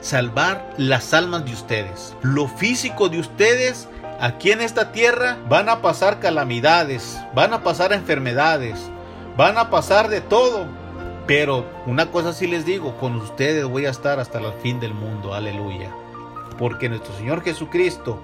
salvar 0.00 0.70
las 0.76 1.14
almas 1.14 1.44
de 1.44 1.52
ustedes. 1.52 2.14
Lo 2.22 2.48
físico 2.48 3.08
de 3.08 3.20
ustedes 3.20 3.88
aquí 4.20 4.52
en 4.52 4.60
esta 4.60 4.92
tierra 4.92 5.38
van 5.48 5.68
a 5.68 5.82
pasar 5.82 6.20
calamidades, 6.20 7.18
van 7.34 7.52
a 7.52 7.62
pasar 7.62 7.92
enfermedades, 7.92 8.78
van 9.36 9.58
a 9.58 9.70
pasar 9.70 10.08
de 10.08 10.20
todo. 10.20 10.66
Pero 11.26 11.64
una 11.86 12.10
cosa 12.10 12.34
sí 12.34 12.46
les 12.46 12.66
digo, 12.66 12.98
con 12.98 13.16
ustedes 13.16 13.64
voy 13.64 13.86
a 13.86 13.90
estar 13.90 14.20
hasta 14.20 14.38
el 14.38 14.52
fin 14.62 14.78
del 14.78 14.92
mundo, 14.92 15.32
aleluya 15.32 15.90
porque 16.58 16.88
nuestro 16.88 17.14
Señor 17.16 17.42
Jesucristo 17.42 18.20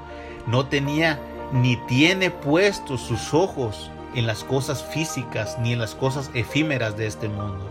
no 0.46 0.66
tenía 0.66 1.20
ni 1.52 1.76
tiene 1.86 2.30
puestos 2.30 3.00
sus 3.00 3.34
ojos 3.34 3.90
en 4.14 4.26
las 4.26 4.44
cosas 4.44 4.84
físicas 4.84 5.58
ni 5.60 5.72
en 5.72 5.78
las 5.78 5.94
cosas 5.94 6.30
efímeras 6.34 6.96
de 6.96 7.06
este 7.06 7.28
mundo. 7.28 7.70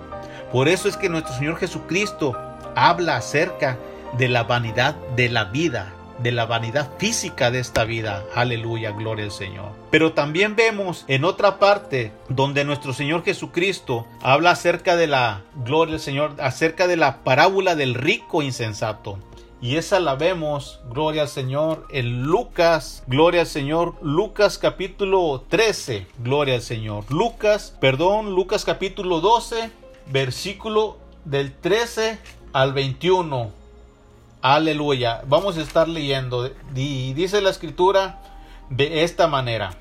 Por 0.51 0.67
eso 0.67 0.89
es 0.89 0.97
que 0.97 1.09
nuestro 1.09 1.35
Señor 1.35 1.57
Jesucristo 1.57 2.35
habla 2.75 3.17
acerca 3.17 3.77
de 4.17 4.27
la 4.27 4.43
vanidad 4.43 4.95
de 5.15 5.29
la 5.29 5.45
vida, 5.45 5.93
de 6.19 6.31
la 6.31 6.45
vanidad 6.45 6.89
física 6.97 7.51
de 7.51 7.59
esta 7.59 7.83
vida. 7.83 8.23
Aleluya, 8.35 8.91
gloria 8.91 9.25
al 9.25 9.31
Señor. 9.31 9.71
Pero 9.91 10.13
también 10.13 10.55
vemos 10.55 11.05
en 11.07 11.23
otra 11.23 11.59
parte 11.59 12.11
donde 12.27 12.65
nuestro 12.65 12.93
Señor 12.93 13.23
Jesucristo 13.23 14.07
habla 14.21 14.51
acerca 14.51 14.95
de 14.95 15.07
la 15.07 15.41
gloria 15.63 15.95
al 15.95 16.01
Señor, 16.01 16.35
acerca 16.39 16.87
de 16.87 16.97
la 16.97 17.23
parábola 17.23 17.75
del 17.75 17.93
rico 17.93 18.41
insensato. 18.41 19.19
Y 19.61 19.75
esa 19.75 19.99
la 19.99 20.15
vemos, 20.15 20.79
gloria 20.89 21.23
al 21.23 21.27
Señor, 21.27 21.85
en 21.89 22.23
Lucas, 22.23 23.03
gloria 23.07 23.41
al 23.41 23.47
Señor, 23.47 23.95
Lucas 24.01 24.57
capítulo 24.57 25.43
13, 25.49 26.07
gloria 26.19 26.55
al 26.55 26.61
Señor. 26.61 27.03
Lucas, 27.11 27.75
perdón, 27.81 28.35
Lucas 28.35 28.63
capítulo 28.63 29.19
12, 29.19 29.69
versículo 30.11 30.97
del 31.25 31.53
13 31.53 32.19
al 32.53 32.71
21. 32.71 33.51
Aleluya. 34.41 35.23
Vamos 35.27 35.57
a 35.57 35.61
estar 35.61 35.89
leyendo. 35.89 36.49
Y 36.73 37.11
dice 37.13 37.41
la 37.41 37.49
escritura 37.49 38.21
de 38.69 39.03
esta 39.03 39.27
manera. 39.27 39.71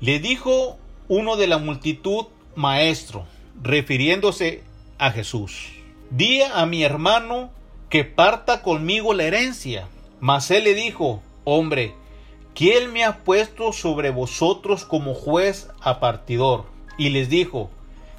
Le 0.00 0.18
dijo 0.18 0.78
uno 1.08 1.36
de 1.36 1.46
la 1.46 1.58
multitud, 1.58 2.24
maestro, 2.54 3.26
refiriéndose 3.62 4.64
a 4.98 5.10
Jesús. 5.10 5.68
Di 6.10 6.40
a 6.40 6.64
mi 6.64 6.82
hermano 6.84 7.50
que 7.90 8.04
parta 8.04 8.62
conmigo 8.62 9.12
la 9.12 9.24
herencia. 9.24 9.88
Mas 10.20 10.50
él 10.50 10.64
le 10.64 10.74
dijo, 10.74 11.22
hombre, 11.44 11.94
¿quién 12.54 12.92
me 12.92 13.04
ha 13.04 13.18
puesto 13.24 13.72
sobre 13.72 14.10
vosotros 14.10 14.84
como 14.84 15.14
juez 15.14 15.68
apartidor? 15.82 16.66
Y 16.96 17.10
les 17.10 17.28
dijo, 17.28 17.68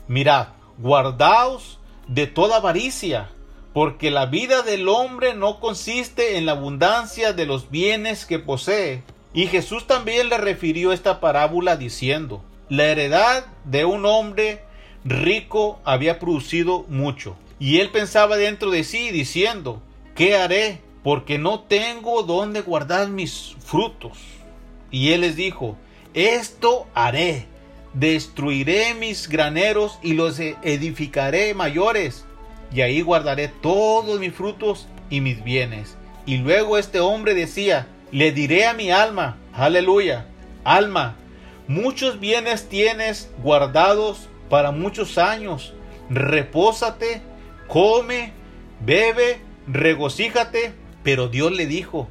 mirad, 0.07 0.49
guardaos 0.77 1.79
de 2.07 2.27
toda 2.27 2.57
avaricia, 2.57 3.29
porque 3.73 4.11
la 4.11 4.25
vida 4.25 4.61
del 4.61 4.89
hombre 4.89 5.33
no 5.35 5.59
consiste 5.59 6.37
en 6.37 6.45
la 6.45 6.51
abundancia 6.53 7.31
de 7.31 7.45
los 7.45 7.71
bienes 7.71 8.25
que 8.25 8.39
posee. 8.39 9.03
Y 9.33 9.47
Jesús 9.47 9.87
también 9.87 10.27
le 10.27 10.37
refirió 10.37 10.91
esta 10.91 11.21
parábola 11.21 11.77
diciendo, 11.77 12.43
la 12.67 12.85
heredad 12.85 13.45
de 13.63 13.85
un 13.85 14.05
hombre 14.05 14.63
rico 15.05 15.79
había 15.85 16.19
producido 16.19 16.83
mucho. 16.89 17.37
Y 17.61 17.79
él 17.79 17.91
pensaba 17.91 18.37
dentro 18.37 18.71
de 18.71 18.83
sí 18.83 19.11
diciendo, 19.11 19.83
¿qué 20.15 20.35
haré? 20.35 20.81
Porque 21.03 21.37
no 21.37 21.59
tengo 21.59 22.23
dónde 22.23 22.61
guardar 22.61 23.09
mis 23.09 23.55
frutos. 23.59 24.17
Y 24.89 25.11
él 25.11 25.21
les 25.21 25.35
dijo, 25.35 25.77
esto 26.15 26.87
haré, 26.95 27.45
destruiré 27.93 28.95
mis 28.95 29.29
graneros 29.29 29.99
y 30.01 30.13
los 30.13 30.39
edificaré 30.39 31.53
mayores, 31.53 32.25
y 32.73 32.81
ahí 32.81 33.01
guardaré 33.01 33.47
todos 33.47 34.19
mis 34.19 34.33
frutos 34.33 34.87
y 35.11 35.21
mis 35.21 35.43
bienes. 35.43 35.95
Y 36.25 36.37
luego 36.37 36.79
este 36.79 36.99
hombre 36.99 37.35
decía, 37.35 37.87
le 38.11 38.31
diré 38.31 38.65
a 38.65 38.73
mi 38.73 38.89
alma, 38.89 39.37
aleluya, 39.53 40.25
alma, 40.63 41.15
muchos 41.67 42.19
bienes 42.19 42.69
tienes 42.69 43.29
guardados 43.43 44.29
para 44.49 44.71
muchos 44.71 45.19
años, 45.19 45.75
repósate 46.09 47.21
come, 47.71 48.33
bebe, 48.81 49.39
regocíjate. 49.65 50.73
Pero 51.03 51.29
Dios 51.29 51.51
le 51.51 51.65
dijo, 51.65 52.07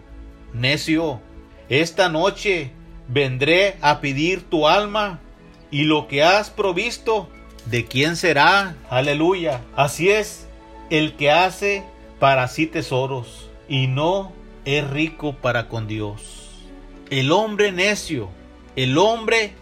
necio, 0.52 1.20
esta 1.68 2.08
noche 2.08 2.72
vendré 3.08 3.76
a 3.82 4.00
pedir 4.00 4.42
tu 4.42 4.66
alma 4.66 5.20
y 5.70 5.84
lo 5.84 6.08
que 6.08 6.24
has 6.24 6.50
provisto, 6.50 7.28
¿de 7.66 7.84
quién 7.84 8.16
será? 8.16 8.74
Aleluya. 8.88 9.60
Así 9.76 10.08
es 10.08 10.48
el 10.88 11.14
que 11.14 11.30
hace 11.30 11.84
para 12.18 12.48
sí 12.48 12.66
tesoros 12.66 13.48
y 13.68 13.86
no 13.86 14.32
es 14.64 14.88
rico 14.88 15.36
para 15.36 15.68
con 15.68 15.86
Dios. 15.86 16.48
El 17.10 17.30
hombre 17.30 17.70
necio, 17.70 18.30
el 18.76 18.98
hombre 18.98 19.52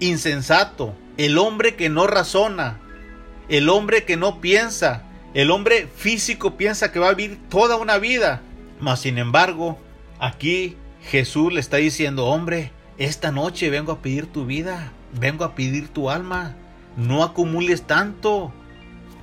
insensato, 0.00 0.94
el 1.16 1.38
hombre 1.38 1.76
que 1.76 1.88
no 1.88 2.06
razona, 2.06 2.80
el 3.48 3.68
hombre 3.68 4.04
que 4.04 4.16
no 4.16 4.40
piensa, 4.40 5.04
el 5.34 5.50
hombre 5.50 5.88
físico 5.96 6.56
piensa 6.56 6.92
que 6.92 7.00
va 7.00 7.08
a 7.08 7.14
vivir 7.14 7.38
toda 7.48 7.76
una 7.76 7.98
vida, 7.98 8.40
mas 8.80 9.00
sin 9.00 9.18
embargo, 9.18 9.78
aquí 10.18 10.76
Jesús 11.02 11.52
le 11.52 11.60
está 11.60 11.78
diciendo, 11.78 12.26
hombre, 12.26 12.70
esta 12.98 13.32
noche 13.32 13.68
vengo 13.68 13.92
a 13.92 13.98
pedir 13.98 14.26
tu 14.26 14.46
vida, 14.46 14.92
vengo 15.18 15.44
a 15.44 15.54
pedir 15.56 15.88
tu 15.88 16.08
alma, 16.08 16.54
no 16.96 17.24
acumules 17.24 17.82
tanto, 17.82 18.52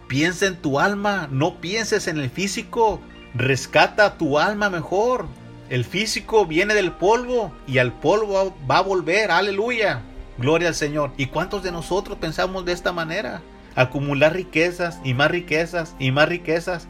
piensa 0.07 0.47
en 0.47 0.57
tu 0.57 0.79
alma, 0.79 1.29
no 1.31 1.61
pienses 1.61 2.07
en 2.07 2.19
el 2.19 2.29
físico, 2.29 2.99
rescata 3.33 4.17
tu 4.17 4.37
alma 4.37 4.69
mejor. 4.69 5.25
El 5.69 5.85
físico 5.85 6.45
viene 6.45 6.73
del 6.73 6.91
polvo 6.91 7.53
y 7.65 7.77
al 7.77 7.93
polvo 7.93 8.53
va 8.69 8.79
a 8.79 8.81
volver, 8.81 9.31
aleluya. 9.31 10.01
Gloria 10.37 10.67
al 10.67 10.75
Señor. 10.75 11.13
¿Y 11.15 11.27
cuántos 11.27 11.63
de 11.63 11.71
nosotros 11.71 12.17
pensamos 12.17 12.65
de 12.65 12.73
esta 12.73 12.91
manera? 12.91 13.41
Acumular 13.75 14.33
riquezas 14.33 14.99
y 15.03 15.13
más 15.13 15.31
riquezas 15.31 15.95
y 15.99 16.11
más 16.11 16.27
riquezas. 16.29 16.87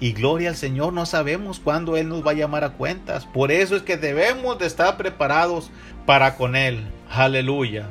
Y 0.00 0.12
gloria 0.12 0.50
al 0.50 0.56
Señor, 0.56 0.92
no 0.92 1.06
sabemos 1.06 1.60
cuándo 1.60 1.96
Él 1.96 2.08
nos 2.08 2.26
va 2.26 2.32
a 2.32 2.34
llamar 2.34 2.64
a 2.64 2.72
cuentas. 2.72 3.26
Por 3.26 3.52
eso 3.52 3.76
es 3.76 3.82
que 3.82 3.96
debemos 3.96 4.58
de 4.58 4.66
estar 4.66 4.96
preparados 4.96 5.70
para 6.04 6.36
con 6.36 6.56
Él. 6.56 6.84
Aleluya. 7.10 7.86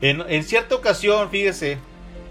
En, 0.00 0.22
en 0.28 0.42
cierta 0.42 0.74
ocasión, 0.74 1.30
fíjese, 1.30 1.78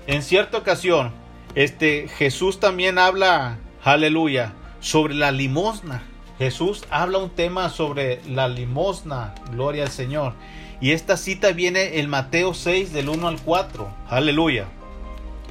en 0.08 0.22
cierta 0.24 0.58
ocasión, 0.58 1.12
este 1.56 2.08
Jesús 2.08 2.60
también 2.60 2.98
habla, 2.98 3.58
aleluya, 3.84 4.54
sobre 4.80 5.14
la 5.14 5.32
limosna. 5.32 6.04
Jesús 6.40 6.84
habla 6.90 7.20
un 7.20 7.30
tema 7.30 7.70
sobre 7.70 8.20
la 8.28 8.48
limosna, 8.48 9.36
gloria 9.52 9.84
al 9.84 9.92
Señor. 9.92 10.34
Y 10.82 10.92
esta 10.92 11.16
cita 11.16 11.52
viene 11.52 12.00
en 12.00 12.10
Mateo 12.10 12.54
6 12.54 12.92
del 12.92 13.08
1 13.08 13.28
al 13.28 13.40
4. 13.40 13.88
Aleluya. 14.10 14.66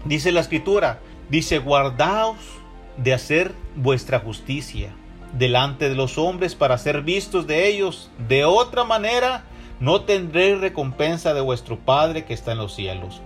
Dice 0.05 0.33
la 0.33 0.41
escritura, 0.41 1.01
dice, 1.29 1.59
guardaos 1.59 2.39
de 2.97 3.15
hacer 3.15 3.53
vuestra 3.77 4.21
justicia 4.21 4.95
delante 5.33 5.89
de 5.89 5.95
los 5.95 6.19
hombres 6.19 6.55
para 6.55 6.79
ser 6.79 7.03
vistos 7.03 7.47
de 7.47 7.69
ellos. 7.69 8.11
De 8.29 8.45
otra 8.45 8.85
manera, 8.85 9.45
no 9.81 10.03
tendréis 10.03 10.61
recompensa 10.61 11.35
de 11.35 11.41
vuestro 11.41 11.79
Padre 11.79 12.25
que 12.25 12.35
está 12.35 12.53
en 12.53 12.59
los 12.59 12.75
cielos. 12.75 13.21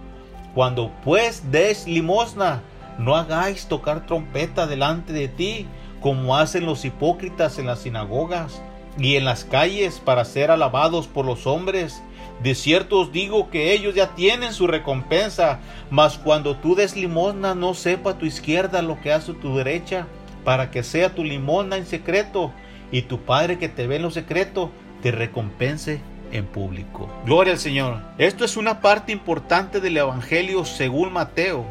Cuando 0.55 0.91
pues 1.05 1.51
des 1.51 1.87
limosna, 1.87 2.63
no 2.99 3.17
hagáis 3.17 3.67
tocar 3.67 4.07
trompeta 4.07 4.67
delante 4.67 5.13
de 5.13 5.29
ti, 5.29 5.67
como 6.01 6.37
hacen 6.37 6.65
los 6.65 6.85
hipócritas 6.85 7.59
en 7.59 7.67
las 7.67 7.81
sinagogas 7.81 8.63
y 8.99 9.17
en 9.17 9.25
las 9.25 9.45
calles 9.45 10.01
para 10.01 10.25
ser 10.25 10.51
alabados 10.51 11.09
por 11.09 11.27
los 11.27 11.47
hombres. 11.47 12.03
De 12.43 12.55
cierto 12.55 13.01
os 13.01 13.13
digo 13.13 13.51
que 13.51 13.73
ellos 13.73 13.95
ya 13.95 14.15
tienen 14.15 14.53
su 14.53 14.67
recompensa, 14.67 15.61
mas 15.91 16.19
cuando 16.19 16.57
tú 16.57 16.75
des 16.75 16.97
limosna 16.97 17.55
no 17.55 17.75
sepa 17.75 18.19
tu 18.19 18.27
izquierda 18.27 18.83
lo 18.83 19.01
que 19.01 19.13
hace 19.13 19.33
tu 19.33 19.57
derecha, 19.57 20.07
para 20.45 20.71
que 20.71 20.83
sea 20.83 21.15
tu 21.15 21.25
limosna 21.25 21.77
en 21.77 21.87
secreto, 21.87 22.53
y 22.93 23.03
tu 23.03 23.21
Padre 23.21 23.59
que 23.59 23.69
te 23.69 23.87
ve 23.87 23.97
en 23.97 24.03
lo 24.03 24.11
secreto 24.11 24.71
te 25.03 25.11
recompense 25.11 26.01
en 26.33 26.47
público. 26.47 27.11
Gloria 27.25 27.53
al 27.53 27.59
Señor. 27.59 28.01
Esto 28.19 28.45
es 28.45 28.57
una 28.57 28.81
parte 28.81 29.13
importante 29.13 29.81
del 29.81 29.97
Evangelio 29.97 30.65
según 30.65 31.13
Mateo. 31.13 31.65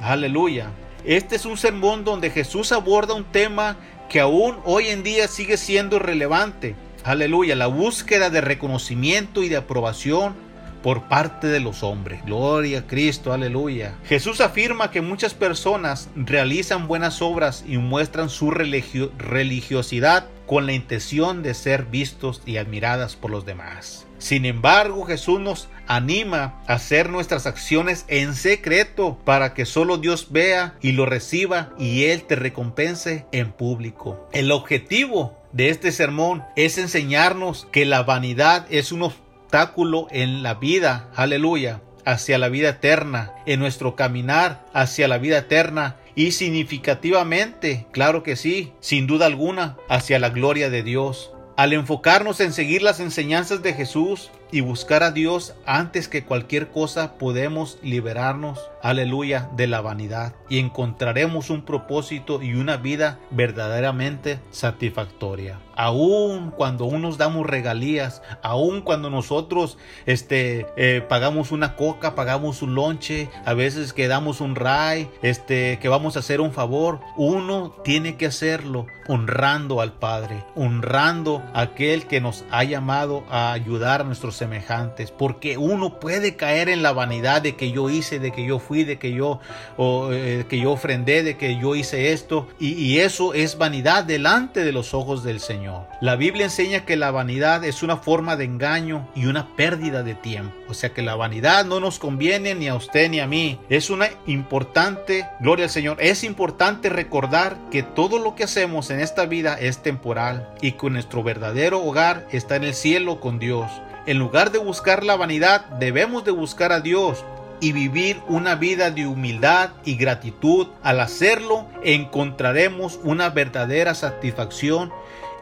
Aleluya. 0.00 0.70
Este 1.04 1.36
es 1.36 1.46
un 1.46 1.56
sermón 1.56 2.04
donde 2.04 2.30
Jesús 2.30 2.72
aborda 2.72 3.14
un 3.14 3.24
tema 3.24 3.76
que 4.08 4.20
aún 4.20 4.56
hoy 4.64 4.88
en 4.88 5.02
día 5.02 5.28
sigue 5.28 5.56
siendo 5.56 5.98
relevante. 5.98 6.74
Aleluya, 7.06 7.54
la 7.54 7.68
búsqueda 7.68 8.30
de 8.30 8.40
reconocimiento 8.40 9.44
y 9.44 9.48
de 9.48 9.56
aprobación 9.56 10.34
por 10.82 11.04
parte 11.04 11.46
de 11.46 11.60
los 11.60 11.84
hombres. 11.84 12.20
Gloria 12.26 12.80
a 12.80 12.86
Cristo, 12.88 13.32
aleluya. 13.32 13.94
Jesús 14.06 14.40
afirma 14.40 14.90
que 14.90 15.02
muchas 15.02 15.32
personas 15.32 16.08
realizan 16.16 16.88
buenas 16.88 17.22
obras 17.22 17.64
y 17.64 17.78
muestran 17.78 18.28
su 18.28 18.50
religiosidad 18.50 20.26
con 20.46 20.66
la 20.66 20.72
intención 20.72 21.44
de 21.44 21.54
ser 21.54 21.84
vistos 21.84 22.42
y 22.44 22.56
admiradas 22.56 23.14
por 23.14 23.30
los 23.30 23.46
demás. 23.46 24.08
Sin 24.18 24.44
embargo, 24.44 25.04
Jesús 25.04 25.38
nos 25.38 25.68
anima 25.86 26.60
a 26.66 26.74
hacer 26.74 27.10
nuestras 27.10 27.46
acciones 27.46 28.04
en 28.08 28.34
secreto 28.34 29.16
para 29.24 29.54
que 29.54 29.64
solo 29.64 29.98
Dios 29.98 30.28
vea 30.30 30.74
y 30.80 30.90
lo 30.92 31.06
reciba 31.06 31.70
y 31.78 32.04
Él 32.06 32.22
te 32.22 32.34
recompense 32.34 33.26
en 33.30 33.52
público. 33.52 34.28
El 34.32 34.50
objetivo 34.50 35.36
de 35.56 35.70
este 35.70 35.90
sermón 35.90 36.44
es 36.54 36.76
enseñarnos 36.76 37.66
que 37.72 37.86
la 37.86 38.02
vanidad 38.02 38.66
es 38.68 38.92
un 38.92 39.04
obstáculo 39.04 40.06
en 40.10 40.42
la 40.42 40.52
vida, 40.52 41.08
aleluya, 41.16 41.80
hacia 42.04 42.36
la 42.36 42.50
vida 42.50 42.68
eterna, 42.68 43.32
en 43.46 43.60
nuestro 43.60 43.96
caminar 43.96 44.66
hacia 44.74 45.08
la 45.08 45.16
vida 45.16 45.38
eterna 45.38 45.96
y 46.14 46.32
significativamente, 46.32 47.86
claro 47.90 48.22
que 48.22 48.36
sí, 48.36 48.74
sin 48.80 49.06
duda 49.06 49.24
alguna, 49.24 49.78
hacia 49.88 50.18
la 50.18 50.28
gloria 50.28 50.68
de 50.68 50.82
Dios. 50.82 51.32
Al 51.56 51.72
enfocarnos 51.72 52.40
en 52.40 52.52
seguir 52.52 52.82
las 52.82 53.00
enseñanzas 53.00 53.62
de 53.62 53.72
Jesús 53.72 54.30
y 54.52 54.60
buscar 54.60 55.02
a 55.02 55.10
Dios 55.10 55.54
antes 55.66 56.08
que 56.08 56.24
cualquier 56.24 56.68
cosa, 56.68 57.18
podemos 57.18 57.78
liberarnos, 57.82 58.60
aleluya, 58.82 59.50
de 59.56 59.66
la 59.66 59.80
vanidad 59.80 60.34
y 60.48 60.58
encontraremos 60.58 61.50
un 61.50 61.62
propósito 61.62 62.42
y 62.42 62.54
una 62.54 62.76
vida 62.76 63.18
verdaderamente 63.30 64.38
satisfactoria. 64.50 65.60
Aún 65.74 66.52
cuando 66.56 66.86
unos 66.86 67.18
damos 67.18 67.46
regalías, 67.46 68.22
aún 68.42 68.80
cuando 68.80 69.10
nosotros 69.10 69.76
este, 70.06 70.66
eh, 70.76 71.04
pagamos 71.06 71.52
una 71.52 71.76
coca, 71.76 72.14
pagamos 72.14 72.62
un 72.62 72.74
lonche, 72.74 73.28
a 73.44 73.52
veces 73.52 73.92
que 73.92 74.08
damos 74.08 74.40
un 74.40 74.54
ray, 74.54 75.10
este, 75.22 75.78
que 75.80 75.88
vamos 75.88 76.16
a 76.16 76.20
hacer 76.20 76.40
un 76.40 76.52
favor, 76.52 77.00
uno 77.16 77.76
tiene 77.84 78.16
que 78.16 78.26
hacerlo 78.26 78.86
honrando 79.08 79.80
al 79.80 79.92
Padre, 79.92 80.44
honrando 80.54 81.42
a 81.52 81.62
aquel 81.62 82.06
que 82.06 82.20
nos 82.20 82.44
ha 82.50 82.64
llamado 82.64 83.24
a 83.28 83.52
ayudar 83.52 84.00
a 84.00 84.04
nuestros 84.04 84.35
semejantes, 84.36 85.10
porque 85.10 85.58
uno 85.58 85.98
puede 85.98 86.36
caer 86.36 86.68
en 86.68 86.82
la 86.82 86.92
vanidad 86.92 87.42
de 87.42 87.56
que 87.56 87.72
yo 87.72 87.90
hice, 87.90 88.18
de 88.18 88.32
que 88.32 88.46
yo 88.46 88.58
fui, 88.58 88.84
de 88.84 88.98
que 88.98 89.12
yo, 89.12 89.40
eh, 89.78 90.44
que 90.48 90.60
yo 90.60 90.72
ofrendé, 90.72 91.22
de 91.22 91.36
que 91.36 91.58
yo 91.58 91.74
hice 91.74 92.12
esto, 92.12 92.48
y, 92.58 92.72
y 92.72 93.00
eso 93.00 93.34
es 93.34 93.58
vanidad 93.58 94.04
delante 94.04 94.64
de 94.64 94.72
los 94.72 94.94
ojos 94.94 95.24
del 95.24 95.40
Señor. 95.40 95.86
La 96.00 96.16
Biblia 96.16 96.44
enseña 96.44 96.84
que 96.84 96.96
la 96.96 97.10
vanidad 97.10 97.64
es 97.64 97.82
una 97.82 97.96
forma 97.96 98.36
de 98.36 98.44
engaño 98.44 99.08
y 99.14 99.26
una 99.26 99.54
pérdida 99.56 100.02
de 100.02 100.14
tiempo, 100.14 100.54
o 100.68 100.74
sea 100.74 100.90
que 100.90 101.02
la 101.02 101.16
vanidad 101.16 101.64
no 101.64 101.80
nos 101.80 101.98
conviene 101.98 102.54
ni 102.54 102.68
a 102.68 102.74
usted 102.74 103.10
ni 103.10 103.20
a 103.20 103.26
mí. 103.26 103.58
Es 103.68 103.90
una 103.90 104.08
importante, 104.26 105.26
gloria 105.40 105.64
al 105.64 105.70
Señor, 105.70 105.96
es 106.00 106.24
importante 106.24 106.88
recordar 106.88 107.56
que 107.70 107.82
todo 107.82 108.18
lo 108.18 108.34
que 108.34 108.44
hacemos 108.44 108.90
en 108.90 109.00
esta 109.00 109.26
vida 109.26 109.58
es 109.58 109.82
temporal 109.82 110.48
y 110.60 110.72
que 110.72 110.90
nuestro 110.90 111.22
verdadero 111.22 111.82
hogar 111.82 112.26
está 112.30 112.56
en 112.56 112.64
el 112.64 112.74
cielo 112.74 113.20
con 113.20 113.38
Dios. 113.38 113.70
En 114.06 114.18
lugar 114.18 114.52
de 114.52 114.58
buscar 114.58 115.02
la 115.02 115.16
vanidad, 115.16 115.66
debemos 115.80 116.24
de 116.24 116.30
buscar 116.30 116.70
a 116.70 116.80
Dios 116.80 117.24
y 117.60 117.72
vivir 117.72 118.20
una 118.28 118.54
vida 118.54 118.92
de 118.92 119.06
humildad 119.06 119.70
y 119.84 119.96
gratitud. 119.96 120.68
Al 120.84 121.00
hacerlo, 121.00 121.66
encontraremos 121.82 123.00
una 123.02 123.30
verdadera 123.30 123.96
satisfacción 123.96 124.92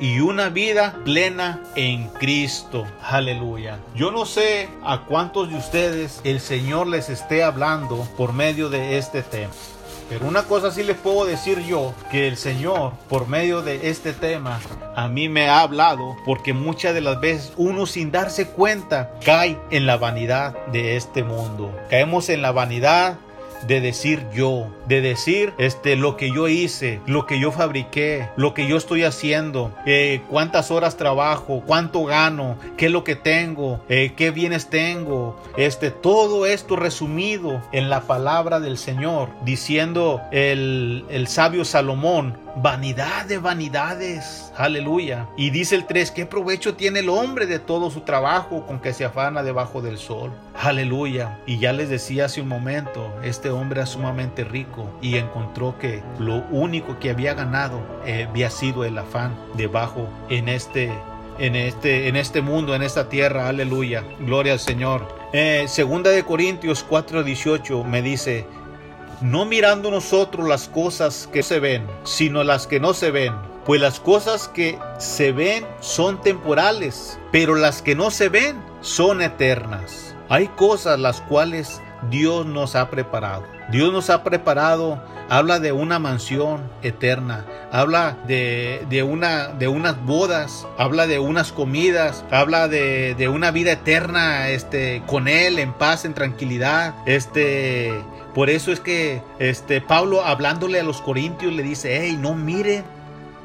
y 0.00 0.20
una 0.20 0.48
vida 0.48 0.96
plena 1.04 1.62
en 1.76 2.08
Cristo. 2.08 2.86
Aleluya. 3.02 3.78
Yo 3.94 4.10
no 4.10 4.24
sé 4.24 4.70
a 4.82 5.02
cuántos 5.02 5.50
de 5.50 5.56
ustedes 5.56 6.22
el 6.24 6.40
Señor 6.40 6.86
les 6.86 7.10
esté 7.10 7.44
hablando 7.44 8.08
por 8.16 8.32
medio 8.32 8.70
de 8.70 8.96
este 8.96 9.22
tema. 9.22 9.52
Una 10.22 10.44
cosa 10.44 10.70
sí 10.70 10.82
les 10.82 10.96
puedo 10.96 11.24
decir 11.24 11.60
yo, 11.60 11.94
que 12.10 12.28
el 12.28 12.36
Señor, 12.36 12.92
por 13.08 13.28
medio 13.28 13.62
de 13.62 13.88
este 13.88 14.12
tema, 14.12 14.60
a 14.94 15.08
mí 15.08 15.28
me 15.28 15.48
ha 15.48 15.60
hablado, 15.60 16.16
porque 16.24 16.52
muchas 16.52 16.94
de 16.94 17.00
las 17.00 17.20
veces 17.20 17.52
uno 17.56 17.86
sin 17.86 18.12
darse 18.12 18.48
cuenta 18.48 19.12
cae 19.24 19.58
en 19.70 19.86
la 19.86 19.96
vanidad 19.96 20.54
de 20.66 20.96
este 20.96 21.24
mundo. 21.24 21.74
Caemos 21.90 22.28
en 22.28 22.42
la 22.42 22.52
vanidad 22.52 23.18
de 23.66 23.80
decir 23.80 24.26
yo, 24.34 24.66
de 24.86 25.00
decir 25.00 25.52
este, 25.58 25.96
lo 25.96 26.16
que 26.16 26.30
yo 26.30 26.48
hice, 26.48 27.00
lo 27.06 27.26
que 27.26 27.38
yo 27.38 27.52
fabriqué, 27.52 28.28
lo 28.36 28.54
que 28.54 28.66
yo 28.66 28.76
estoy 28.76 29.04
haciendo, 29.04 29.72
eh, 29.86 30.22
cuántas 30.30 30.70
horas 30.70 30.96
trabajo, 30.96 31.62
cuánto 31.66 32.04
gano, 32.04 32.56
qué 32.76 32.86
es 32.86 32.92
lo 32.92 33.04
que 33.04 33.16
tengo, 33.16 33.80
eh, 33.88 34.12
qué 34.16 34.30
bienes 34.30 34.68
tengo, 34.68 35.40
este, 35.56 35.90
todo 35.90 36.46
esto 36.46 36.76
resumido 36.76 37.62
en 37.72 37.90
la 37.90 38.02
palabra 38.02 38.60
del 38.60 38.78
Señor, 38.78 39.28
diciendo 39.44 40.20
el, 40.30 41.04
el 41.08 41.28
sabio 41.28 41.64
Salomón, 41.64 42.43
vanidad 42.56 43.26
de 43.26 43.38
vanidades, 43.38 44.52
aleluya. 44.56 45.28
Y 45.36 45.50
dice 45.50 45.74
el 45.74 45.86
3, 45.86 46.10
¿qué 46.10 46.26
provecho 46.26 46.74
tiene 46.74 47.00
el 47.00 47.08
hombre 47.08 47.46
de 47.46 47.58
todo 47.58 47.90
su 47.90 48.02
trabajo 48.02 48.66
con 48.66 48.80
que 48.80 48.92
se 48.92 49.04
afana 49.04 49.42
debajo 49.42 49.82
del 49.82 49.98
sol? 49.98 50.32
Aleluya. 50.54 51.38
Y 51.46 51.58
ya 51.58 51.72
les 51.72 51.88
decía 51.88 52.26
hace 52.26 52.40
un 52.40 52.48
momento, 52.48 53.12
este 53.22 53.50
hombre 53.50 53.80
era 53.80 53.86
sumamente 53.86 54.44
rico 54.44 54.88
y 55.00 55.16
encontró 55.16 55.78
que 55.78 56.02
lo 56.18 56.44
único 56.50 56.98
que 56.98 57.10
había 57.10 57.34
ganado 57.34 57.80
eh, 58.04 58.26
había 58.28 58.50
sido 58.50 58.84
el 58.84 58.96
afán 58.98 59.36
debajo 59.56 60.08
en 60.28 60.48
este 60.48 60.92
en 61.38 61.56
este, 61.56 62.08
en 62.08 62.14
este 62.14 62.42
mundo, 62.42 62.74
en 62.74 62.82
esta 62.82 63.08
tierra. 63.08 63.48
Aleluya. 63.48 64.04
Gloria 64.20 64.52
al 64.52 64.60
Señor. 64.60 65.08
Eh, 65.32 65.64
segunda 65.66 66.10
de 66.10 66.22
Corintios 66.22 66.86
4:18 66.88 67.84
me 67.84 68.02
dice, 68.02 68.46
no 69.24 69.46
mirando 69.46 69.90
nosotros 69.90 70.46
las 70.46 70.68
cosas 70.68 71.30
que 71.32 71.42
se 71.42 71.58
ven, 71.58 71.86
sino 72.04 72.44
las 72.44 72.66
que 72.66 72.78
no 72.78 72.92
se 72.92 73.10
ven. 73.10 73.32
Pues 73.64 73.80
las 73.80 73.98
cosas 73.98 74.48
que 74.48 74.78
se 74.98 75.32
ven 75.32 75.66
son 75.80 76.20
temporales, 76.20 77.18
pero 77.32 77.54
las 77.54 77.80
que 77.80 77.94
no 77.94 78.10
se 78.10 78.28
ven 78.28 78.62
son 78.82 79.22
eternas. 79.22 80.14
Hay 80.28 80.48
cosas 80.48 81.00
las 81.00 81.22
cuales 81.22 81.80
Dios 82.10 82.44
nos 82.44 82.76
ha 82.76 82.90
preparado. 82.90 83.53
Dios 83.70 83.92
nos 83.92 84.10
ha 84.10 84.22
preparado, 84.22 85.02
habla 85.28 85.58
de 85.58 85.72
una 85.72 85.98
mansión 85.98 86.70
eterna, 86.82 87.44
habla 87.72 88.16
de, 88.26 88.84
de, 88.90 89.02
una, 89.02 89.48
de 89.48 89.68
unas 89.68 90.02
bodas, 90.04 90.66
habla 90.78 91.06
de 91.06 91.18
unas 91.18 91.52
comidas, 91.52 92.24
habla 92.30 92.68
de, 92.68 93.14
de, 93.16 93.28
una 93.28 93.50
vida 93.50 93.72
eterna 93.72 94.48
este, 94.50 95.02
con 95.06 95.28
Él, 95.28 95.58
en 95.58 95.72
paz, 95.72 96.04
en 96.04 96.14
tranquilidad. 96.14 96.94
Este, 97.06 97.92
por 98.34 98.50
eso 98.50 98.70
es 98.72 98.80
que 98.80 99.22
este, 99.38 99.80
Pablo 99.80 100.24
hablándole 100.24 100.80
a 100.80 100.84
los 100.84 101.00
corintios 101.00 101.52
le 101.52 101.62
dice, 101.62 102.00
hey, 102.00 102.18
no 102.20 102.34
miren 102.34 102.84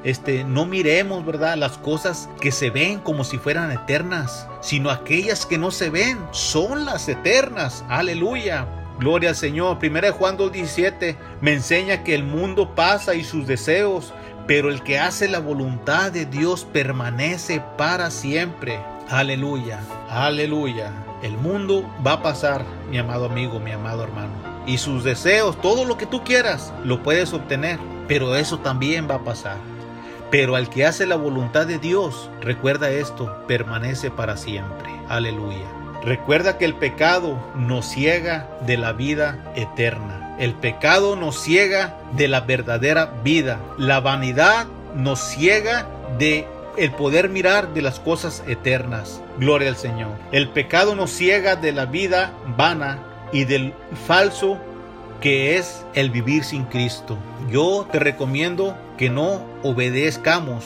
este, 0.04 0.46
no 0.46 0.66
miremos, 0.66 1.26
¿verdad? 1.26 1.58
Las 1.58 1.78
cosas 1.78 2.30
que 2.40 2.52
se 2.52 2.70
ven 2.70 3.00
como 3.00 3.24
si 3.24 3.38
fueran 3.38 3.72
eternas, 3.72 4.48
sino 4.62 4.90
aquellas 4.90 5.46
que 5.46 5.58
no 5.58 5.72
se 5.72 5.90
ven 5.90 6.18
son 6.32 6.86
las 6.86 7.10
eternas. 7.10 7.84
Aleluya. 7.90 8.66
Gloria 9.00 9.30
al 9.30 9.36
Señor. 9.36 9.80
Primera 9.80 10.08
de 10.08 10.14
Juan 10.14 10.38
2.17 10.38 11.16
me 11.42 11.54
enseña 11.54 12.04
que 12.04 12.14
el 12.14 12.24
mundo 12.24 12.76
pasa 12.76 13.16
y 13.16 13.24
sus 13.24 13.48
deseos, 13.48 14.14
pero 14.46 14.70
el 14.70 14.84
que 14.84 15.00
hace 15.00 15.30
la 15.30 15.40
voluntad 15.40 16.12
de 16.12 16.26
Dios 16.26 16.66
permanece 16.66 17.64
para 17.78 18.12
siempre. 18.12 18.80
Aleluya, 19.10 19.80
aleluya. 20.10 20.92
El 21.24 21.38
mundo 21.38 21.90
va 22.06 22.14
a 22.14 22.22
pasar, 22.22 22.66
mi 22.92 22.98
amado 22.98 23.26
amigo, 23.26 23.60
mi 23.60 23.72
amado 23.72 24.04
hermano. 24.04 24.34
Y 24.68 24.78
sus 24.78 25.04
deseos, 25.04 25.60
todo 25.62 25.86
lo 25.86 25.98
que 25.98 26.06
tú 26.06 26.24
quieras, 26.24 26.74
lo 26.84 27.02
puedes 27.02 27.34
obtener. 27.34 27.80
Pero 28.08 28.36
eso 28.36 28.60
también 28.60 29.10
va 29.10 29.16
a 29.16 29.24
pasar. 29.24 29.58
Pero 30.30 30.56
al 30.56 30.70
que 30.70 30.86
hace 30.86 31.06
la 31.06 31.16
voluntad 31.16 31.66
de 31.66 31.80
Dios, 31.80 32.30
recuerda 32.42 32.90
esto, 32.90 33.44
permanece 33.48 34.12
para 34.12 34.38
siempre. 34.38 34.90
Aleluya. 35.08 35.79
Recuerda 36.04 36.58
que 36.58 36.66
el 36.66 36.76
pecado 36.76 37.38
nos 37.56 37.86
ciega 37.86 38.48
de 38.66 38.78
la 38.78 38.94
vida 38.94 39.52
eterna. 39.56 40.36
El 40.40 40.54
pecado 40.54 41.16
nos 41.16 41.42
ciega 41.42 41.98
de 42.14 42.28
la 42.28 42.42
verdadera 42.42 43.12
vida. 43.24 43.60
La 43.78 44.00
vanidad 44.00 44.68
nos 44.96 45.20
ciega 45.20 45.88
de 46.18 46.48
el 46.78 46.92
poder 46.92 47.28
mirar 47.28 47.74
de 47.74 47.82
las 47.82 48.00
cosas 48.00 48.44
eternas. 48.48 49.22
Gloria 49.38 49.70
al 49.70 49.76
Señor. 49.76 50.12
El 50.32 50.50
pecado 50.50 50.96
nos 50.96 51.12
ciega 51.12 51.58
de 51.58 51.74
la 51.74 51.86
vida 51.86 52.32
vana 52.56 53.00
y 53.34 53.44
del 53.44 53.74
falso 54.08 54.58
que 55.20 55.58
es 55.58 55.86
el 55.94 56.10
vivir 56.10 56.46
sin 56.46 56.64
Cristo. 56.64 57.18
Yo 57.52 57.86
te 57.92 58.00
recomiendo 58.00 58.78
que 58.98 59.10
no 59.10 59.42
obedezcamos 59.64 60.64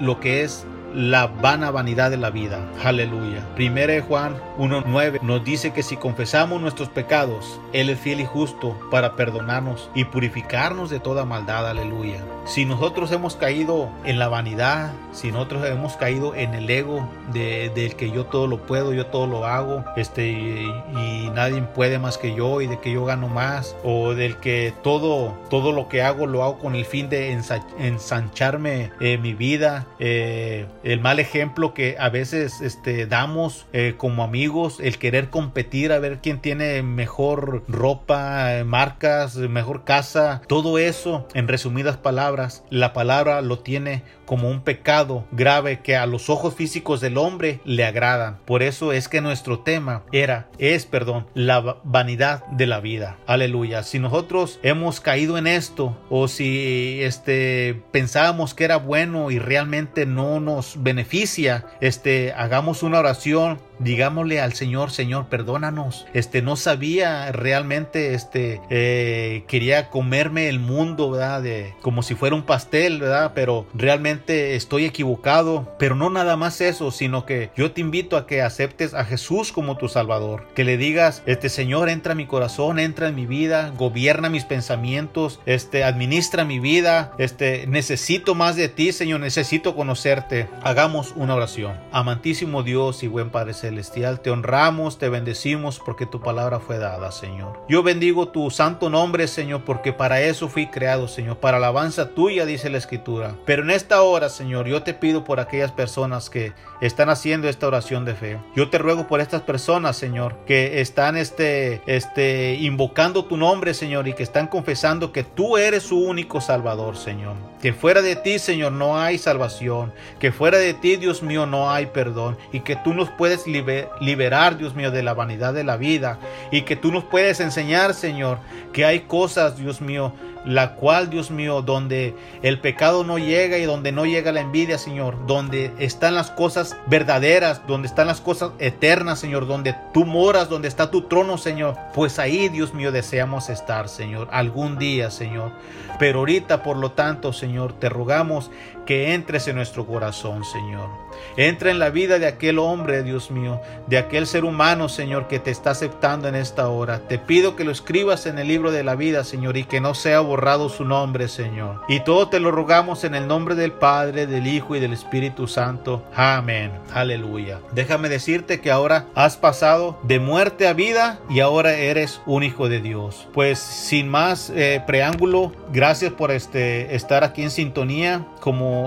lo 0.00 0.20
que 0.20 0.42
es 0.42 0.64
la 0.94 1.26
vana 1.26 1.70
vanidad 1.70 2.10
de 2.10 2.16
la 2.16 2.30
vida. 2.30 2.60
Aleluya. 2.84 3.46
Primera 3.54 3.92
de 3.92 4.00
Juan 4.00 4.34
1.9 4.58 5.20
nos 5.22 5.44
dice 5.44 5.72
que 5.72 5.82
si 5.82 5.96
confesamos 5.96 6.60
nuestros 6.60 6.88
pecados, 6.88 7.60
Él 7.72 7.90
es 7.90 7.98
fiel 7.98 8.20
y 8.20 8.24
justo 8.24 8.78
para 8.90 9.16
perdonarnos 9.16 9.90
y 9.94 10.04
purificarnos 10.04 10.90
de 10.90 11.00
toda 11.00 11.24
maldad. 11.24 11.68
Aleluya. 11.68 12.20
Si 12.44 12.64
nosotros 12.64 13.12
hemos 13.12 13.36
caído 13.36 13.90
en 14.04 14.18
la 14.18 14.28
vanidad, 14.28 14.92
si 15.12 15.30
nosotros 15.30 15.64
hemos 15.66 15.96
caído 15.96 16.34
en 16.34 16.54
el 16.54 16.68
ego 16.68 17.08
de, 17.32 17.70
del 17.74 17.94
que 17.94 18.10
yo 18.10 18.26
todo 18.26 18.46
lo 18.46 18.66
puedo, 18.66 18.92
yo 18.92 19.06
todo 19.06 19.26
lo 19.26 19.46
hago, 19.46 19.84
este, 19.96 20.30
y, 20.30 21.30
nadie 21.34 21.62
puede 21.62 21.98
más 21.98 22.18
que 22.18 22.34
yo 22.34 22.60
y 22.60 22.66
de 22.66 22.80
que 22.80 22.92
yo 22.92 23.04
gano 23.04 23.28
más, 23.28 23.76
o 23.84 24.14
del 24.14 24.36
que 24.38 24.74
todo, 24.82 25.38
todo 25.48 25.70
lo 25.70 25.88
que 25.88 26.02
hago 26.02 26.26
lo 26.26 26.42
hago 26.42 26.58
con 26.58 26.74
el 26.74 26.84
fin 26.84 27.08
de 27.08 27.38
ensancharme 27.78 28.90
eh, 29.00 29.16
mi 29.16 29.34
vida, 29.34 29.86
eh, 29.98 30.66
el 30.82 31.00
mal 31.00 31.18
ejemplo 31.18 31.74
que 31.74 31.96
a 31.98 32.08
veces 32.08 32.60
este, 32.60 33.06
damos 33.06 33.66
eh, 33.72 33.94
como 33.96 34.22
amigos, 34.22 34.78
el 34.80 34.98
querer 34.98 35.30
competir 35.30 35.92
a 35.92 35.98
ver 35.98 36.18
quién 36.22 36.40
tiene 36.40 36.82
mejor 36.82 37.64
ropa, 37.68 38.58
eh, 38.58 38.64
marcas, 38.64 39.36
mejor 39.36 39.84
casa, 39.84 40.42
todo 40.46 40.78
eso, 40.78 41.26
en 41.34 41.48
resumidas 41.48 41.96
palabras, 41.96 42.64
la 42.70 42.92
palabra 42.92 43.40
lo 43.42 43.58
tiene 43.58 44.02
como 44.30 44.48
un 44.48 44.60
pecado 44.60 45.24
grave 45.32 45.80
que 45.80 45.96
a 45.96 46.06
los 46.06 46.30
ojos 46.30 46.54
físicos 46.54 47.00
del 47.00 47.18
hombre 47.18 47.58
le 47.64 47.84
agradan. 47.84 48.38
Por 48.44 48.62
eso 48.62 48.92
es 48.92 49.08
que 49.08 49.20
nuestro 49.20 49.58
tema 49.58 50.04
era, 50.12 50.48
es, 50.56 50.86
perdón, 50.86 51.26
la 51.34 51.78
vanidad 51.82 52.46
de 52.46 52.68
la 52.68 52.78
vida. 52.78 53.18
Aleluya. 53.26 53.82
Si 53.82 53.98
nosotros 53.98 54.60
hemos 54.62 55.00
caído 55.00 55.36
en 55.36 55.48
esto 55.48 55.98
o 56.10 56.28
si 56.28 57.02
este 57.02 57.82
pensábamos 57.90 58.54
que 58.54 58.62
era 58.62 58.76
bueno 58.76 59.32
y 59.32 59.40
realmente 59.40 60.06
no 60.06 60.38
nos 60.38 60.80
beneficia, 60.80 61.66
este 61.80 62.32
hagamos 62.32 62.84
una 62.84 63.00
oración 63.00 63.58
digámosle 63.80 64.40
al 64.40 64.52
Señor, 64.52 64.90
Señor, 64.90 65.26
perdónanos. 65.26 66.06
Este, 66.14 66.42
no 66.42 66.56
sabía 66.56 67.32
realmente, 67.32 68.14
este, 68.14 68.60
eh, 68.70 69.44
quería 69.48 69.90
comerme 69.90 70.48
el 70.48 70.60
mundo, 70.60 71.10
¿verdad? 71.10 71.42
De, 71.42 71.74
como 71.82 72.02
si 72.02 72.14
fuera 72.14 72.36
un 72.36 72.44
pastel, 72.44 73.00
¿verdad? 73.00 73.32
Pero 73.34 73.66
realmente 73.74 74.54
estoy 74.54 74.84
equivocado. 74.84 75.74
Pero 75.78 75.94
no 75.94 76.10
nada 76.10 76.36
más 76.36 76.60
eso, 76.60 76.90
sino 76.90 77.26
que 77.26 77.50
yo 77.56 77.72
te 77.72 77.80
invito 77.80 78.16
a 78.16 78.26
que 78.26 78.42
aceptes 78.42 78.94
a 78.94 79.04
Jesús 79.04 79.52
como 79.52 79.76
tu 79.76 79.88
Salvador. 79.88 80.46
Que 80.54 80.64
le 80.64 80.76
digas, 80.76 81.22
este 81.26 81.48
Señor, 81.48 81.88
entra 81.88 82.12
en 82.12 82.18
mi 82.18 82.26
corazón, 82.26 82.78
entra 82.78 83.08
en 83.08 83.14
mi 83.14 83.26
vida, 83.26 83.72
gobierna 83.76 84.28
mis 84.28 84.44
pensamientos, 84.44 85.40
este, 85.46 85.84
administra 85.84 86.44
mi 86.44 86.58
vida, 86.58 87.12
este, 87.18 87.66
necesito 87.66 88.34
más 88.34 88.56
de 88.56 88.68
ti, 88.68 88.92
Señor, 88.92 89.20
necesito 89.20 89.74
conocerte. 89.74 90.48
Hagamos 90.62 91.12
una 91.16 91.34
oración. 91.34 91.78
Amantísimo 91.92 92.62
Dios 92.62 93.02
y 93.02 93.06
buen 93.06 93.30
Padre 93.30 93.54
celestial, 93.70 94.20
te 94.20 94.30
honramos, 94.30 94.98
te 94.98 95.08
bendecimos 95.08 95.78
porque 95.78 96.04
tu 96.04 96.20
palabra 96.20 96.58
fue 96.58 96.78
dada, 96.78 97.12
Señor. 97.12 97.60
Yo 97.68 97.82
bendigo 97.82 98.28
tu 98.28 98.50
santo 98.50 98.90
nombre, 98.90 99.28
Señor, 99.28 99.62
porque 99.64 99.92
para 99.92 100.20
eso 100.20 100.48
fui 100.48 100.66
creado, 100.66 101.06
Señor, 101.06 101.38
para 101.38 101.58
alabanza 101.58 102.10
tuya, 102.10 102.44
dice 102.44 102.68
la 102.68 102.78
Escritura. 102.78 103.36
Pero 103.46 103.62
en 103.62 103.70
esta 103.70 104.02
hora, 104.02 104.28
Señor, 104.28 104.66
yo 104.66 104.82
te 104.82 104.92
pido 104.92 105.22
por 105.24 105.38
aquellas 105.38 105.70
personas 105.70 106.30
que 106.30 106.52
están 106.80 107.08
haciendo 107.08 107.48
esta 107.48 107.68
oración 107.68 108.04
de 108.04 108.14
fe. 108.14 108.38
Yo 108.56 108.70
te 108.70 108.78
ruego 108.78 109.06
por 109.06 109.20
estas 109.20 109.42
personas, 109.42 109.96
Señor, 109.96 110.34
que 110.46 110.80
están 110.80 111.16
este, 111.16 111.80
este, 111.86 112.54
invocando 112.54 113.24
tu 113.24 113.36
nombre, 113.36 113.72
Señor, 113.72 114.08
y 114.08 114.14
que 114.14 114.24
están 114.24 114.48
confesando 114.48 115.12
que 115.12 115.22
tú 115.22 115.56
eres 115.56 115.84
su 115.84 115.98
único 115.98 116.40
Salvador, 116.40 116.96
Señor. 116.96 117.49
Que 117.60 117.74
fuera 117.74 118.00
de 118.00 118.16
ti, 118.16 118.38
Señor, 118.38 118.72
no 118.72 118.98
hay 118.98 119.18
salvación. 119.18 119.92
Que 120.18 120.32
fuera 120.32 120.58
de 120.58 120.72
ti, 120.72 120.96
Dios 120.96 121.22
mío, 121.22 121.44
no 121.44 121.70
hay 121.70 121.86
perdón. 121.86 122.38
Y 122.52 122.60
que 122.60 122.76
tú 122.76 122.94
nos 122.94 123.10
puedes 123.10 123.44
liberar, 123.46 124.56
Dios 124.56 124.74
mío, 124.74 124.90
de 124.90 125.02
la 125.02 125.12
vanidad 125.12 125.52
de 125.52 125.64
la 125.64 125.76
vida. 125.76 126.18
Y 126.50 126.62
que 126.62 126.76
tú 126.76 126.90
nos 126.90 127.04
puedes 127.04 127.38
enseñar, 127.40 127.92
Señor, 127.92 128.38
que 128.72 128.86
hay 128.86 129.00
cosas, 129.00 129.58
Dios 129.58 129.82
mío, 129.82 130.12
la 130.44 130.74
cual, 130.74 131.10
Dios 131.10 131.30
mío, 131.30 131.62
donde 131.62 132.14
el 132.42 132.60
pecado 132.60 133.04
no 133.04 133.18
llega 133.18 133.58
y 133.58 133.64
donde 133.64 133.92
no 133.92 134.06
llega 134.06 134.32
la 134.32 134.40
envidia, 134.40 134.78
Señor, 134.78 135.26
donde 135.26 135.72
están 135.78 136.14
las 136.14 136.30
cosas 136.30 136.76
verdaderas, 136.86 137.66
donde 137.66 137.88
están 137.88 138.06
las 138.06 138.20
cosas 138.20 138.52
eternas, 138.58 139.18
Señor, 139.18 139.46
donde 139.46 139.74
tú 139.92 140.04
moras, 140.04 140.48
donde 140.48 140.68
está 140.68 140.90
tu 140.90 141.02
trono, 141.02 141.38
Señor, 141.38 141.76
pues 141.94 142.18
ahí, 142.18 142.48
Dios 142.48 142.74
mío, 142.74 142.92
deseamos 142.92 143.48
estar, 143.50 143.88
Señor, 143.88 144.28
algún 144.32 144.78
día, 144.78 145.10
Señor. 145.10 145.52
Pero 145.98 146.20
ahorita, 146.20 146.62
por 146.62 146.76
lo 146.76 146.92
tanto, 146.92 147.32
Señor, 147.32 147.74
te 147.74 147.88
rogamos 147.88 148.50
que 148.86 149.14
entres 149.14 149.48
en 149.48 149.56
nuestro 149.56 149.86
corazón, 149.86 150.44
Señor. 150.44 150.88
Entra 151.36 151.70
en 151.70 151.78
la 151.78 151.90
vida 151.90 152.18
de 152.18 152.26
aquel 152.26 152.58
hombre, 152.58 153.02
Dios 153.02 153.30
mío, 153.30 153.60
de 153.86 153.98
aquel 153.98 154.26
ser 154.26 154.44
humano, 154.44 154.88
Señor, 154.88 155.28
que 155.28 155.38
te 155.38 155.50
está 155.50 155.70
aceptando 155.70 156.28
en 156.28 156.34
esta 156.34 156.68
hora. 156.68 157.00
Te 157.08 157.18
pido 157.18 157.56
que 157.56 157.64
lo 157.64 157.70
escribas 157.70 158.26
en 158.26 158.38
el 158.38 158.48
libro 158.48 158.70
de 158.72 158.84
la 158.84 158.94
vida, 158.94 159.24
Señor, 159.24 159.56
y 159.56 159.64
que 159.64 159.80
no 159.80 159.94
sea 159.94 160.20
borrado 160.20 160.68
su 160.68 160.84
nombre, 160.84 161.28
Señor. 161.28 161.80
Y 161.88 162.00
todo 162.00 162.28
te 162.28 162.40
lo 162.40 162.50
rogamos 162.50 163.04
en 163.04 163.14
el 163.14 163.26
nombre 163.26 163.54
del 163.54 163.72
Padre, 163.72 164.26
del 164.26 164.46
Hijo 164.46 164.76
y 164.76 164.80
del 164.80 164.92
Espíritu 164.92 165.46
Santo. 165.46 166.02
Amén. 166.14 166.72
Aleluya. 166.92 167.58
Déjame 167.72 168.08
decirte 168.08 168.60
que 168.60 168.70
ahora 168.70 169.06
has 169.14 169.36
pasado 169.36 169.98
de 170.02 170.18
muerte 170.18 170.66
a 170.66 170.72
vida 170.72 171.20
y 171.28 171.40
ahora 171.40 171.74
eres 171.74 172.20
un 172.26 172.42
hijo 172.42 172.68
de 172.68 172.80
Dios. 172.80 173.28
Pues 173.32 173.58
sin 173.58 174.08
más 174.08 174.50
eh, 174.54 174.82
preámbulo, 174.86 175.52
gracias 175.72 176.12
por 176.12 176.30
este, 176.30 176.94
estar 176.94 177.24
aquí 177.24 177.42
en 177.42 177.50
sintonía 177.50 178.26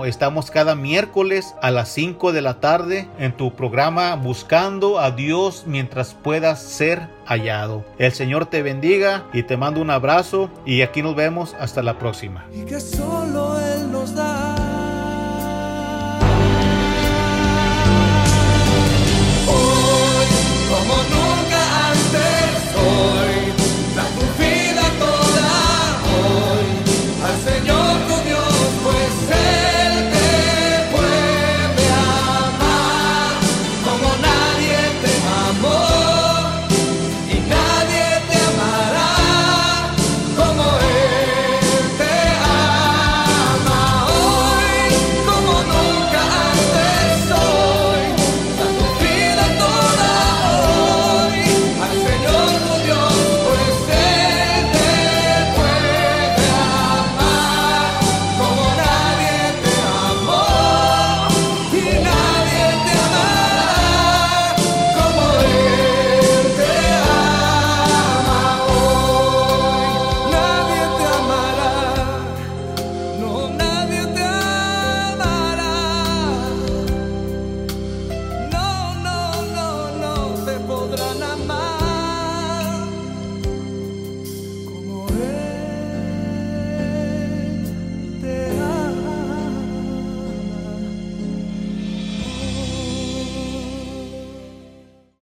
estamos 0.04 0.50
cada 0.50 0.74
miércoles 0.74 1.54
a 1.62 1.70
las 1.70 1.88
5 1.90 2.32
de 2.32 2.42
la 2.42 2.60
tarde 2.60 3.08
en 3.18 3.36
tu 3.36 3.54
programa 3.54 4.14
Buscando 4.16 4.98
a 4.98 5.10
Dios 5.10 5.64
mientras 5.66 6.14
puedas 6.14 6.62
ser 6.62 7.08
hallado. 7.26 7.84
El 7.98 8.12
Señor 8.12 8.46
te 8.46 8.62
bendiga 8.62 9.24
y 9.32 9.42
te 9.42 9.56
mando 9.56 9.80
un 9.80 9.90
abrazo 9.90 10.50
y 10.66 10.82
aquí 10.82 11.02
nos 11.02 11.14
vemos 11.14 11.54
hasta 11.58 11.82
la 11.82 11.98
próxima. 11.98 12.46
Y 12.52 12.64
que 12.64 12.80
solo 12.80 13.58
Él 13.60 13.90
nos 13.92 14.14
da 14.14 14.33